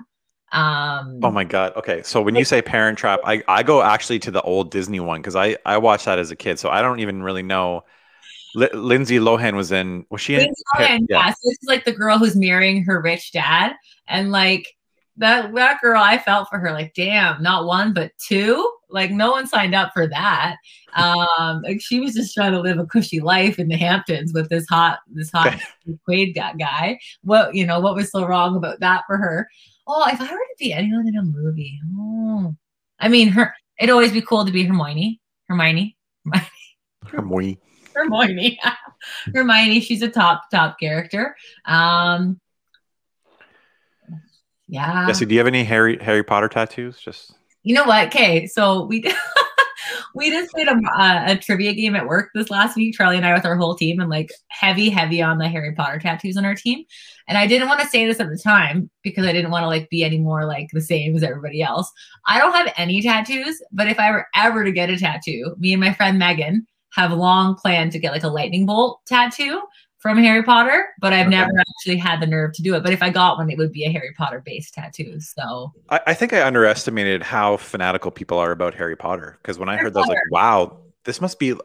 Um, 0.52 1.20
Oh 1.24 1.32
my 1.32 1.44
god. 1.44 1.74
Okay, 1.76 2.04
so 2.04 2.22
when 2.22 2.36
you 2.36 2.46
say 2.46 2.62
Parent 2.62 2.98
Trap, 2.98 3.20
I, 3.26 3.44
I 3.48 3.64
go 3.64 3.82
actually 3.82 4.20
to 4.20 4.32
the 4.32 4.42
old 4.42 4.72
Disney 4.72 5.00
one 5.00 5.20
because 5.20 5.36
I 5.36 5.58
I 5.66 5.78
watched 5.78 6.06
that 6.06 6.20
as 6.20 6.32
a 6.32 6.36
kid, 6.36 6.60
so 6.60 6.70
I 6.70 6.82
don't 6.82 7.00
even 7.00 7.24
really 7.24 7.44
know. 7.44 7.84
Li- 8.56 8.70
Lindsay 8.74 9.20
Lohan 9.20 9.56
was 9.56 9.72
in. 9.72 10.06
Was 10.10 10.22
she 10.22 10.36
in? 10.36 10.42
Lindsay 10.42 10.64
Lohan, 10.76 11.00
yeah. 11.10 11.30
So 11.30 11.36
this 11.44 11.58
is 11.62 11.68
like 11.68 11.86
the 11.86 11.92
girl 11.92 12.18
who's 12.18 12.36
marrying 12.36 12.84
her 12.86 13.02
rich 13.02 13.32
dad, 13.32 13.74
and 14.08 14.32
like 14.32 14.68
that 15.18 15.54
that 15.56 15.82
girl, 15.82 16.02
I 16.02 16.18
felt 16.18 16.50
for 16.50 16.60
her. 16.60 16.72
Like, 16.72 16.94
damn, 16.94 17.42
not 17.42 17.66
one 17.66 17.94
but 17.94 18.12
two. 18.18 18.72
Like, 18.90 19.12
no 19.12 19.32
one 19.32 19.48
signed 19.48 19.76
up 19.76 19.92
for 19.94 20.08
that. 20.08 20.58
Um, 20.94 21.62
like 21.62 21.82
she 21.82 22.00
was 22.00 22.14
just 22.14 22.34
trying 22.34 22.54
to 22.54 22.62
live 22.62 22.80
a 22.80 22.86
cushy 22.86 23.20
life 23.20 23.60
in 23.60 23.68
the 23.68 23.76
Hamptons 23.76 24.34
with 24.34 24.50
this 24.50 24.66
hot 24.70 25.00
this 25.08 25.32
hot 25.32 25.60
Quaid 26.10 26.36
guy- 26.36 26.54
guy. 26.54 27.00
What 27.24 27.54
you 27.54 27.66
know? 27.66 27.80
What 27.80 27.96
was 27.96 28.12
so 28.12 28.26
wrong 28.26 28.56
about 28.56 28.80
that 28.80 29.04
for 29.08 29.18
her? 29.18 29.48
Oh, 29.88 30.06
if 30.12 30.20
I 30.20 30.26
were 30.26 30.38
to 30.38 30.56
be 30.60 30.74
anyone 30.74 31.08
in 31.08 31.18
a 31.18 31.24
movie, 31.24 31.80
oh, 31.98 32.56
I 33.00 33.08
mean, 33.08 33.30
her. 33.30 33.54
It'd 33.80 33.92
always 33.92 34.12
be 34.12 34.22
cool 34.22 34.44
to 34.44 34.52
be 34.52 34.64
Hermione. 34.64 35.22
Hermione. 35.48 35.96
Hermione. 37.06 37.60
Hermione. 37.94 38.60
Hermione, 39.34 39.80
she's 39.82 40.02
a 40.02 40.10
top 40.10 40.50
top 40.52 40.80
character. 40.80 41.36
Um 41.66 42.40
yeah. 44.68 45.08
Jesse, 45.08 45.26
do 45.26 45.34
you 45.34 45.40
have 45.40 45.48
any 45.48 45.64
Harry 45.64 45.98
Harry 46.02 46.24
Potter 46.24 46.50
tattoos? 46.50 47.00
Just 47.00 47.34
You 47.64 47.76
know 47.76 47.86
what? 47.86 48.08
Okay, 48.08 48.48
so 48.48 48.86
we 48.86 49.04
we 50.16 50.30
just 50.30 50.52
played 50.52 50.68
a, 50.68 50.76
a, 51.00 51.32
a 51.32 51.38
trivia 51.38 51.74
game 51.74 51.96
at 51.96 52.08
work 52.08 52.30
this 52.34 52.50
last 52.50 52.76
week. 52.76 52.96
Charlie 52.96 53.18
and 53.18 53.26
I 53.26 53.34
with 53.34 53.46
our 53.46 53.56
whole 53.56 53.76
team, 53.76 54.00
and 54.00 54.10
like 54.10 54.30
heavy, 54.50 54.90
heavy 54.90 55.22
on 55.22 55.38
the 55.38 55.48
Harry 55.48 55.74
Potter 55.74 56.00
tattoos 56.00 56.38
on 56.38 56.46
our 56.46 56.56
team. 56.56 56.84
And 57.28 57.38
I 57.38 57.48
didn't 57.48 57.68
want 57.68 57.80
to 57.82 57.88
say 57.88 58.06
this 58.06 58.20
at 58.20 58.30
the 58.30 58.38
time 58.38 58.90
because 59.04 59.26
I 59.26 59.34
didn't 59.34 59.52
want 59.52 59.64
to 59.64 59.68
like 59.68 59.90
be 59.90 60.04
any 60.04 60.20
more 60.20 60.46
like 60.46 60.68
the 60.74 60.82
same 60.82 61.16
as 61.16 61.24
everybody 61.24 61.62
else. 61.62 61.92
I 62.26 62.40
don't 62.40 62.54
have 62.54 62.74
any 62.78 63.02
tattoos, 63.02 63.62
but 63.72 63.88
if 63.88 64.00
I 64.00 64.12
were 64.12 64.28
ever 64.36 64.64
to 64.64 64.72
get 64.72 64.90
a 64.90 64.98
tattoo, 64.98 65.56
me 65.58 65.74
and 65.74 65.82
my 65.82 65.94
friend 65.94 66.20
Megan 66.20 66.66
have 66.94 67.12
long 67.12 67.56
planned 67.56 67.92
to 67.92 68.00
get 68.00 68.12
like 68.12 68.24
a 68.24 68.30
lightning 68.30 68.66
bolt 68.66 69.02
tattoo 69.06 69.62
from 70.08 70.18
Harry 70.24 70.44
Potter, 70.44 70.88
but 71.02 71.12
I've 71.14 71.28
Okay. 71.28 71.36
never 71.36 71.52
actually 71.60 71.98
had 71.98 72.22
the 72.22 72.28
nerve 72.28 72.54
to 72.54 72.62
do 72.62 72.76
it. 72.76 72.84
But 72.84 72.94
if 72.94 73.04
I 73.04 73.10
got 73.10 73.38
one, 73.38 73.50
it 73.50 73.58
would 73.58 73.72
be 73.72 73.84
a 73.86 73.92
Harry 73.92 74.14
Potter 74.18 74.42
based 74.46 74.74
tattoo. 74.74 75.20
So 75.20 75.74
I, 75.90 76.00
I 76.08 76.14
think 76.14 76.32
I 76.34 76.46
underestimated 76.46 77.24
how 77.24 77.58
fanatical 77.58 78.12
people 78.12 78.38
are 78.40 78.52
about 78.52 78.74
Harry 78.76 78.96
Potter 78.96 79.38
because 79.42 79.60
when 79.60 79.70
I 79.70 79.74
Harry 79.74 79.86
heard 79.86 79.94
that, 79.96 80.00
I 80.00 80.02
was 80.02 80.10
like, 80.10 80.32
wow, 80.32 80.78
this 81.04 81.20
must 81.22 81.40
be 81.40 81.56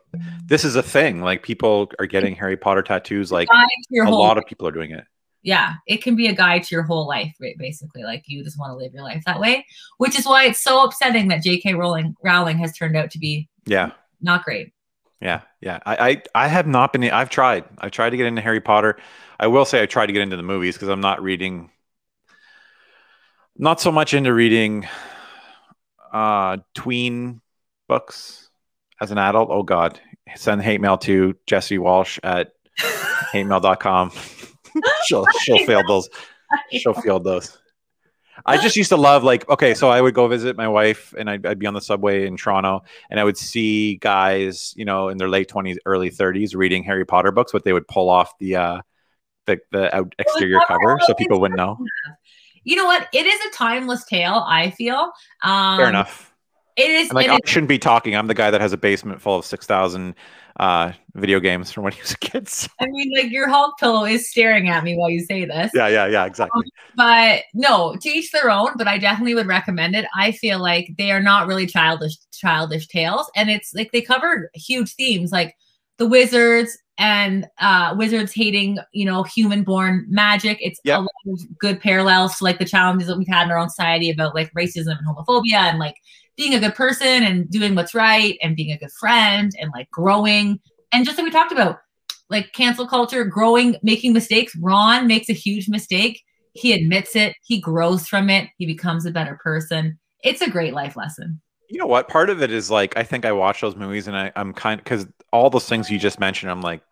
this 0.46 0.64
is 0.64 0.74
a 0.76 0.82
thing. 0.82 1.20
Like 1.22 1.42
people 1.42 1.90
are 1.98 2.06
getting 2.06 2.34
Harry 2.34 2.56
Potter 2.56 2.82
tattoos. 2.82 3.30
Like 3.30 3.48
guide 3.48 3.66
to 3.88 3.88
your 3.90 4.06
a 4.06 4.10
lot 4.10 4.38
of 4.38 4.44
people 4.46 4.66
are 4.66 4.72
doing 4.72 4.90
it. 4.92 5.04
yeah, 5.42 5.74
it 5.86 6.02
can 6.02 6.14
be 6.16 6.26
a 6.28 6.32
guide 6.34 6.62
to 6.64 6.74
your 6.74 6.82
whole 6.84 7.06
life, 7.08 7.34
right? 7.40 7.56
Basically, 7.58 8.02
like 8.02 8.24
you 8.26 8.42
just 8.44 8.58
want 8.58 8.70
to 8.72 8.76
live 8.76 8.92
your 8.92 9.02
life 9.02 9.22
that 9.26 9.40
way, 9.40 9.64
which 9.98 10.18
is 10.18 10.26
why 10.26 10.44
it's 10.46 10.60
so 10.62 10.84
upsetting 10.84 11.28
that 11.28 11.42
J.K. 11.42 11.74
Rowling 11.74 12.14
Rowling 12.24 12.58
has 12.58 12.76
turned 12.76 12.96
out 12.96 13.10
to 13.12 13.18
be 13.18 13.48
Yeah. 13.66 13.90
not 14.20 14.44
great. 14.44 14.71
Yeah, 15.22 15.42
yeah. 15.60 15.78
I, 15.86 16.10
I 16.10 16.22
I 16.34 16.48
have 16.48 16.66
not 16.66 16.92
been. 16.92 17.04
I've 17.04 17.30
tried. 17.30 17.64
I've 17.78 17.92
tried 17.92 18.10
to 18.10 18.16
get 18.16 18.26
into 18.26 18.42
Harry 18.42 18.60
Potter. 18.60 18.98
I 19.38 19.46
will 19.46 19.64
say 19.64 19.80
I 19.80 19.86
tried 19.86 20.06
to 20.06 20.12
get 20.12 20.22
into 20.22 20.36
the 20.36 20.42
movies 20.42 20.74
because 20.74 20.88
I'm 20.88 21.00
not 21.00 21.22
reading. 21.22 21.70
Not 23.56 23.80
so 23.80 23.92
much 23.92 24.14
into 24.14 24.34
reading, 24.34 24.88
uh, 26.12 26.56
tween 26.74 27.40
books 27.88 28.50
as 29.00 29.12
an 29.12 29.18
adult. 29.18 29.50
Oh 29.52 29.62
God, 29.62 30.00
send 30.34 30.60
hate 30.60 30.80
mail 30.80 30.98
to 30.98 31.36
Jesse 31.46 31.78
Walsh 31.78 32.18
at 32.24 32.54
hate 33.32 33.46
hatemail.com. 33.46 34.10
she'll 35.04 35.26
she'll 35.42 35.64
fail 35.66 35.82
those. 35.86 36.08
She'll 36.72 36.94
field 36.94 37.22
those. 37.22 37.58
I 38.46 38.56
just 38.56 38.76
used 38.76 38.88
to 38.88 38.96
love 38.96 39.24
like 39.24 39.48
okay, 39.48 39.74
so 39.74 39.90
I 39.90 40.00
would 40.00 40.14
go 40.14 40.26
visit 40.28 40.56
my 40.56 40.68
wife 40.68 41.14
and 41.18 41.28
I'd, 41.28 41.44
I'd 41.44 41.58
be 41.58 41.66
on 41.66 41.74
the 41.74 41.80
subway 41.80 42.26
in 42.26 42.36
Toronto 42.36 42.82
and 43.10 43.20
I 43.20 43.24
would 43.24 43.36
see 43.36 43.96
guys, 43.96 44.72
you 44.76 44.84
know, 44.84 45.08
in 45.08 45.18
their 45.18 45.28
late 45.28 45.48
twenties, 45.48 45.78
early 45.84 46.10
thirties, 46.10 46.54
reading 46.54 46.82
Harry 46.84 47.04
Potter 47.04 47.30
books, 47.30 47.52
but 47.52 47.64
they 47.64 47.72
would 47.72 47.86
pull 47.88 48.08
off 48.08 48.36
the 48.38 48.56
uh 48.56 48.80
the 49.46 49.60
the 49.70 49.94
out 49.94 50.14
exterior 50.18 50.60
cover, 50.66 50.80
cover 50.80 50.98
so 51.06 51.14
people 51.14 51.40
wouldn't 51.40 51.58
know. 51.58 51.78
You 52.64 52.76
know 52.76 52.86
what? 52.86 53.08
It 53.12 53.26
is 53.26 53.40
a 53.46 53.50
timeless 53.56 54.04
tale. 54.04 54.44
I 54.46 54.70
feel. 54.70 55.12
Um, 55.42 55.78
Fair 55.78 55.88
enough. 55.88 56.31
It 56.76 56.90
is. 56.90 57.08
And 57.10 57.14
like 57.16 57.26
it 57.26 57.30
I 57.32 57.34
is- 57.36 57.40
shouldn't 57.50 57.68
be 57.68 57.78
talking. 57.78 58.16
I'm 58.16 58.26
the 58.26 58.34
guy 58.34 58.50
that 58.50 58.60
has 58.60 58.72
a 58.72 58.76
basement 58.76 59.20
full 59.20 59.38
of 59.38 59.44
six 59.44 59.66
thousand 59.66 60.14
uh 60.60 60.92
video 61.14 61.40
games 61.40 61.72
from 61.72 61.82
when 61.84 61.92
he 61.94 62.00
was 62.00 62.12
a 62.12 62.18
kid. 62.18 62.46
So- 62.48 62.68
I 62.80 62.86
mean, 62.86 63.10
like 63.16 63.30
your 63.32 63.48
Hulk 63.48 63.78
pillow 63.78 64.04
is 64.04 64.28
staring 64.30 64.68
at 64.68 64.84
me 64.84 64.96
while 64.96 65.08
you 65.10 65.20
say 65.24 65.44
this. 65.44 65.70
yeah, 65.74 65.88
yeah, 65.88 66.06
yeah, 66.06 66.24
exactly. 66.26 66.64
but 66.96 67.42
no 67.54 67.96
to 68.00 68.08
each 68.08 68.30
their 68.32 68.50
own 68.50 68.70
but 68.76 68.86
i 68.86 68.98
definitely 68.98 69.34
would 69.34 69.46
recommend 69.46 69.96
it 69.96 70.04
i 70.14 70.30
feel 70.32 70.58
like 70.60 70.90
they 70.98 71.10
are 71.10 71.22
not 71.22 71.46
really 71.46 71.66
childish 71.66 72.16
childish 72.32 72.86
tales 72.88 73.30
and 73.34 73.48
it's 73.50 73.72
like 73.74 73.90
they 73.92 74.02
cover 74.02 74.50
huge 74.54 74.94
themes 74.94 75.32
like 75.32 75.54
the 75.96 76.06
wizards 76.06 76.76
and 76.98 77.46
uh 77.60 77.94
wizards 77.96 78.32
hating 78.34 78.78
you 78.92 79.06
know 79.06 79.22
human 79.22 79.62
born 79.62 80.04
magic 80.10 80.58
it's 80.60 80.78
Yep. 80.84 80.98
a 80.98 81.00
lot 81.00 81.10
of 81.34 81.58
good 81.58 81.80
parallels 81.80 82.36
to 82.38 82.44
like 82.44 82.58
the 82.58 82.66
challenges 82.66 83.08
that 83.08 83.16
we've 83.16 83.26
had 83.26 83.44
in 83.44 83.50
our 83.50 83.58
own 83.58 83.70
society 83.70 84.10
about 84.10 84.34
like 84.34 84.52
racism 84.52 84.98
and 84.98 85.06
homophobia 85.06 85.54
and 85.54 85.78
like 85.78 85.96
being 86.36 86.54
a 86.54 86.60
good 86.60 86.74
person 86.74 87.22
and 87.22 87.50
doing 87.50 87.74
what's 87.74 87.94
right 87.94 88.38
and 88.42 88.56
being 88.56 88.72
a 88.72 88.78
good 88.78 88.92
friend 88.98 89.52
and 89.60 89.70
like 89.74 89.90
growing. 89.90 90.60
And 90.92 91.04
just 91.04 91.18
like 91.18 91.24
we 91.24 91.30
talked 91.30 91.52
about 91.52 91.78
like 92.30 92.52
cancel 92.52 92.86
culture 92.86 93.24
growing 93.24 93.76
making 93.82 94.12
mistakes. 94.12 94.56
Ron 94.56 95.06
makes 95.06 95.28
a 95.28 95.34
huge 95.34 95.68
mistake. 95.68 96.22
He 96.54 96.72
admits 96.72 97.16
it. 97.16 97.34
He 97.44 97.60
grows 97.60 98.06
from 98.08 98.30
it. 98.30 98.48
He 98.58 98.66
becomes 98.66 99.06
a 99.06 99.10
better 99.10 99.38
person. 99.42 99.98
It's 100.22 100.40
a 100.40 100.50
great 100.50 100.74
life 100.74 100.96
lesson. 100.96 101.40
You 101.68 101.78
know 101.78 101.86
what? 101.86 102.08
Part 102.08 102.30
of 102.30 102.42
it 102.42 102.50
is 102.50 102.70
like 102.70 102.96
I 102.96 103.02
think 103.02 103.24
I 103.24 103.32
watch 103.32 103.60
those 103.60 103.76
movies 103.76 104.06
and 104.06 104.16
I, 104.16 104.32
I'm 104.36 104.52
kind 104.52 104.82
because 104.82 105.06
all 105.32 105.50
those 105.50 105.68
things 105.68 105.90
you 105.90 105.98
just 105.98 106.20
mentioned, 106.20 106.50
I'm 106.50 106.60
like, 106.60 106.82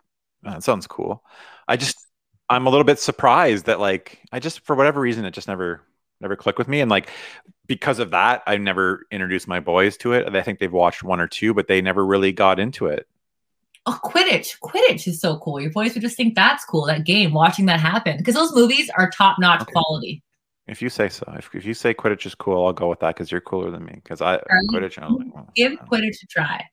"Oh, 0.45 0.51
that 0.51 0.63
sounds 0.63 0.87
cool. 0.87 1.23
I 1.67 1.77
just 1.77 1.97
I'm 2.49 2.67
a 2.67 2.69
little 2.69 2.83
bit 2.83 2.99
surprised 2.99 3.67
that 3.67 3.79
like 3.79 4.19
I 4.31 4.39
just 4.39 4.61
for 4.61 4.75
whatever 4.75 4.99
reason 4.99 5.25
it 5.25 5.31
just 5.31 5.47
never 5.47 5.81
never 6.21 6.35
clicked 6.35 6.59
with 6.59 6.67
me 6.67 6.79
and 6.81 6.89
like 6.91 7.09
because 7.67 7.99
of 7.99 8.11
that 8.11 8.43
I 8.47 8.57
never 8.57 9.05
introduced 9.11 9.47
my 9.47 9.59
boys 9.59 9.97
to 9.97 10.13
it. 10.13 10.33
I 10.33 10.41
think 10.41 10.59
they've 10.59 10.71
watched 10.71 11.03
one 11.03 11.19
or 11.19 11.27
two, 11.27 11.53
but 11.53 11.67
they 11.67 11.81
never 11.81 12.05
really 12.05 12.31
got 12.31 12.59
into 12.59 12.85
it. 12.87 13.07
oh 13.87 13.99
quidditch 14.03 14.59
quidditch 14.61 15.07
is 15.07 15.19
so 15.19 15.37
cool 15.39 15.59
your 15.59 15.71
boys 15.71 15.93
would 15.93 16.01
just 16.03 16.15
think 16.17 16.35
that's 16.35 16.63
cool 16.65 16.85
that 16.85 17.03
game 17.05 17.33
watching 17.33 17.65
that 17.65 17.79
happen 17.79 18.17
because 18.17 18.35
those 18.35 18.53
movies 18.53 18.89
are 18.97 19.09
top 19.09 19.37
notch 19.39 19.61
Okay. 19.63 19.71
quality 19.71 20.21
If 20.67 20.81
you 20.81 20.89
say 20.89 21.09
so, 21.09 21.25
if, 21.37 21.49
if 21.55 21.65
you 21.65 21.73
say 21.73 21.93
Quidditch 21.93 22.25
is 22.27 22.35
cool, 22.35 22.65
I'll 22.65 22.71
go 22.73 22.87
with 22.87 22.99
that 22.99 23.15
because 23.15 23.31
you're 23.31 23.41
cooler 23.41 23.71
than 23.71 23.83
me. 23.83 23.93
Because 23.95 24.21
I 24.21 24.37
Charlie, 24.37 24.67
Quidditch, 24.71 25.01
I'm 25.01 25.15
like, 25.15 25.33
well, 25.35 25.49
give 25.55 25.71
I 25.71 25.75
don't 25.75 25.91
know. 25.91 25.97
quidditch 25.97 26.23
a 26.23 26.27
try 26.27 26.63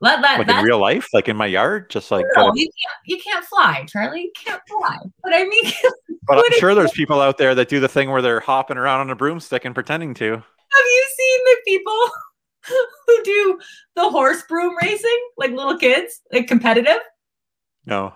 Let 0.00 0.20
that 0.22 0.38
like 0.38 0.48
in 0.48 0.62
real 0.64 0.78
life, 0.78 1.08
like 1.14 1.28
in 1.28 1.36
my 1.36 1.46
yard, 1.46 1.88
just 1.90 2.10
like. 2.10 2.26
no, 2.36 2.42
gotta- 2.42 2.60
you 2.60 2.66
can't 2.80 2.98
you 3.06 3.18
can't 3.18 3.44
fly, 3.46 3.84
Charlie. 3.88 4.22
You 4.28 4.32
can't 4.36 4.62
fly. 4.68 4.98
But 5.24 5.32
I 5.34 5.44
mean, 5.46 5.64
but 6.26 6.38
I'm 6.38 6.58
sure 6.58 6.74
there's 6.74 6.92
people 6.92 7.20
out 7.20 7.38
there 7.38 7.54
that 7.54 7.68
do 7.68 7.80
the 7.80 7.88
thing 7.88 8.10
where 8.10 8.22
they're 8.22 8.40
hopping 8.40 8.76
around 8.76 9.00
on 9.00 9.10
a 9.10 9.16
broomstick 9.16 9.64
and 9.64 9.74
pretending 9.74 10.14
to. 10.14 10.30
have 10.32 10.42
you 10.86 11.06
seen 11.16 11.38
the 11.44 11.56
people 11.66 12.10
who 13.06 13.22
do 13.24 13.58
the 13.96 14.10
horse 14.10 14.42
broom 14.48 14.74
racing, 14.82 15.28
like 15.36 15.50
little 15.52 15.78
kids, 15.78 16.20
like 16.32 16.46
competitive? 16.46 16.98
No. 17.86 18.14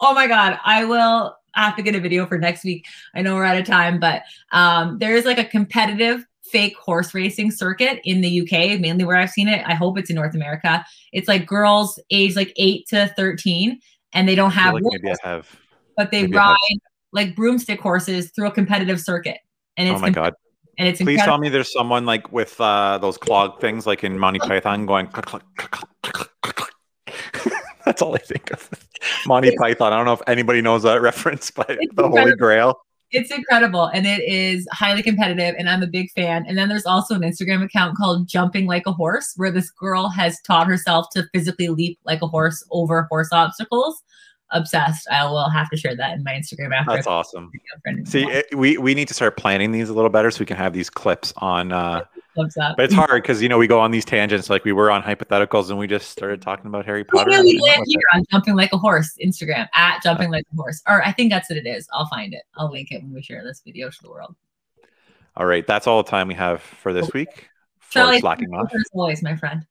Oh 0.00 0.14
my 0.14 0.26
god, 0.26 0.58
I 0.64 0.84
will 0.84 1.36
have 1.54 1.76
to 1.76 1.82
get 1.82 1.94
a 1.94 2.00
video 2.00 2.26
for 2.26 2.38
next 2.38 2.64
week. 2.64 2.86
I 3.14 3.22
know 3.22 3.34
we're 3.34 3.44
out 3.44 3.56
of 3.56 3.64
time, 3.64 3.98
but 3.98 4.22
um, 4.52 4.98
there 4.98 5.16
is 5.16 5.24
like 5.24 5.38
a 5.38 5.44
competitive 5.44 6.24
fake 6.44 6.76
horse 6.76 7.14
racing 7.14 7.50
circuit 7.50 8.00
in 8.04 8.20
the 8.20 8.42
UK, 8.42 8.78
mainly 8.78 9.04
where 9.04 9.16
I've 9.16 9.30
seen 9.30 9.48
it. 9.48 9.64
I 9.66 9.74
hope 9.74 9.98
it's 9.98 10.10
in 10.10 10.16
North 10.16 10.34
America. 10.34 10.84
It's 11.12 11.28
like 11.28 11.46
girls 11.46 11.98
age 12.10 12.36
like 12.36 12.52
eight 12.56 12.86
to 12.88 13.12
thirteen, 13.16 13.80
and 14.12 14.28
they 14.28 14.34
don't 14.34 14.52
have, 14.52 14.74
like 14.74 14.82
maybe 14.84 15.10
I 15.10 15.28
have. 15.28 15.56
but 15.96 16.10
they 16.10 16.22
maybe 16.22 16.36
ride 16.36 16.56
like 17.16 17.34
broomstick 17.34 17.80
horses 17.80 18.30
through 18.30 18.46
a 18.46 18.52
competitive 18.52 19.00
circuit, 19.00 19.38
and 19.76 19.88
it's 19.88 19.98
Oh 19.98 20.00
my 20.00 20.10
god! 20.10 20.34
and 20.78 20.86
it's 20.86 20.98
Please 21.00 21.14
incredible. 21.14 21.32
tell 21.32 21.38
me 21.40 21.48
there's 21.48 21.72
someone 21.72 22.06
like 22.06 22.30
with 22.30 22.60
uh, 22.60 22.98
those 22.98 23.18
clog 23.18 23.60
things, 23.60 23.86
like 23.86 24.04
in 24.04 24.16
Monty 24.18 24.38
Python, 24.38 24.86
going. 24.86 25.08
click, 25.08 25.24
click, 25.26 25.42
click. 25.56 26.70
That's 27.84 28.02
all 28.02 28.14
I 28.14 28.18
think 28.18 28.50
of. 28.52 28.68
Monty 29.26 29.56
Python. 29.56 29.92
I 29.92 29.96
don't 29.96 30.06
know 30.06 30.12
if 30.12 30.22
anybody 30.26 30.60
knows 30.60 30.82
that 30.84 31.00
reference, 31.10 31.50
but 31.50 31.70
It's 31.70 31.94
the 31.94 32.08
Holy. 32.08 32.34
Grail. 32.36 32.78
It's 33.12 33.30
incredible 33.30 33.86
and 33.86 34.04
it 34.04 34.20
is 34.24 34.66
highly 34.72 35.00
competitive 35.00 35.54
and 35.56 35.68
I'm 35.70 35.80
a 35.82 35.86
big 35.86 36.10
fan. 36.10 36.44
And 36.48 36.58
then 36.58 36.68
there's 36.68 36.84
also 36.86 37.14
an 37.14 37.22
Instagram 37.22 37.62
account 37.62 37.96
called 37.96 38.28
Jumping 38.28 38.66
Like 38.66 38.82
a 38.86 38.92
Horse 38.92 39.32
where 39.36 39.52
this 39.52 39.70
girl 39.70 40.08
has 40.08 40.40
taught 40.42 40.66
herself 40.66 41.06
to 41.12 41.24
physically 41.32 41.68
leap 41.68 42.00
like 42.04 42.20
a 42.20 42.26
horse 42.26 42.66
over 42.72 43.06
horse 43.08 43.28
obstacles. 43.30 44.02
Obsessed. 44.52 45.08
I 45.10 45.24
will 45.24 45.48
have 45.48 45.68
to 45.70 45.76
share 45.76 45.96
that 45.96 46.16
in 46.16 46.22
my 46.22 46.32
Instagram 46.32 46.72
after. 46.72 46.92
That's 46.92 47.06
awesome. 47.06 47.50
See, 48.04 48.24
it, 48.24 48.56
we 48.56 48.78
we 48.78 48.94
need 48.94 49.08
to 49.08 49.14
start 49.14 49.36
planning 49.36 49.72
these 49.72 49.88
a 49.88 49.92
little 49.92 50.10
better 50.10 50.30
so 50.30 50.40
we 50.40 50.46
can 50.46 50.56
have 50.56 50.72
these 50.72 50.88
clips 50.88 51.32
on. 51.38 51.72
Uh, 51.72 52.04
up. 52.38 52.76
but 52.76 52.84
it's 52.84 52.94
hard 52.94 53.22
because 53.22 53.42
you 53.42 53.48
know 53.48 53.58
we 53.58 53.66
go 53.66 53.80
on 53.80 53.90
these 53.90 54.04
tangents 54.04 54.50
like 54.50 54.64
we 54.64 54.72
were 54.72 54.90
on 54.90 55.02
hypotheticals 55.02 55.70
and 55.70 55.78
we 55.78 55.86
just 55.86 56.10
started 56.10 56.42
talking 56.42 56.66
about 56.66 56.84
Harry 56.84 57.04
Potter. 57.04 57.30
we 57.30 57.58
land 57.58 57.82
here 57.86 58.02
on 58.14 58.24
Jumping 58.30 58.54
Like 58.54 58.72
a 58.72 58.78
Horse 58.78 59.16
Instagram 59.24 59.68
at 59.74 60.02
Jumping 60.02 60.30
Like 60.30 60.44
a 60.52 60.56
Horse. 60.56 60.82
Or 60.86 61.02
I 61.02 61.12
think 61.12 61.32
that's 61.32 61.48
what 61.48 61.56
it 61.56 61.66
is. 61.66 61.88
I'll 61.92 62.06
find 62.06 62.34
it. 62.34 62.42
I'll 62.56 62.70
link 62.70 62.92
it 62.92 63.02
when 63.02 63.14
we 63.14 63.22
share 63.22 63.42
this 63.42 63.62
video 63.64 63.90
to 63.90 64.02
the 64.02 64.10
world. 64.10 64.36
All 65.36 65.46
right, 65.46 65.66
that's 65.66 65.86
all 65.86 66.02
the 66.02 66.10
time 66.10 66.28
we 66.28 66.34
have 66.34 66.62
for 66.62 66.92
this 66.92 67.12
week. 67.12 67.48
For 67.78 68.00
Charlie, 68.00 68.20
slacking 68.20 68.54
off. 68.54 68.72
as 68.74 68.84
always, 68.94 69.22
my 69.22 69.36
friend. 69.36 69.66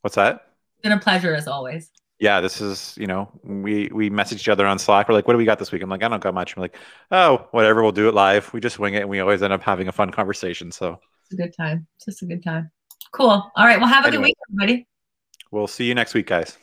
What's 0.00 0.16
that? 0.16 0.46
It's 0.74 0.82
been 0.82 0.92
a 0.92 0.98
pleasure 0.98 1.34
as 1.34 1.46
always. 1.48 1.90
Yeah, 2.18 2.40
this 2.40 2.60
is, 2.60 2.96
you 2.98 3.06
know, 3.06 3.28
we 3.44 3.88
we 3.92 4.08
message 4.10 4.40
each 4.40 4.48
other 4.48 4.66
on 4.66 4.78
Slack. 4.78 5.08
We're 5.08 5.14
like, 5.14 5.26
what 5.26 5.34
do 5.34 5.38
we 5.38 5.44
got 5.44 5.58
this 5.58 5.70
week? 5.72 5.82
I'm 5.82 5.90
like, 5.90 6.02
I 6.02 6.08
don't 6.08 6.22
got 6.22 6.34
much. 6.34 6.56
I'm 6.56 6.62
like, 6.62 6.76
oh, 7.10 7.46
whatever, 7.50 7.82
we'll 7.82 7.92
do 7.92 8.08
it 8.08 8.14
live. 8.14 8.52
We 8.52 8.60
just 8.60 8.78
wing 8.78 8.94
it 8.94 9.00
and 9.00 9.10
we 9.10 9.20
always 9.20 9.42
end 9.42 9.52
up 9.52 9.62
having 9.62 9.88
a 9.88 9.92
fun 9.92 10.10
conversation. 10.10 10.72
So 10.72 10.98
It's 11.24 11.32
a 11.32 11.36
good 11.36 11.54
time. 11.56 11.86
It's 11.96 12.06
just 12.06 12.22
a 12.22 12.26
good 12.26 12.42
time. 12.42 12.70
Cool. 13.12 13.28
All 13.54 13.66
right. 13.66 13.78
Well, 13.78 13.88
have 13.88 14.04
a 14.06 14.10
good 14.10 14.20
week, 14.20 14.36
everybody. 14.50 14.86
we'll 15.50 15.66
see 15.66 15.84
you 15.84 15.94
next 15.94 16.14
week, 16.14 16.26
guys. 16.26 16.58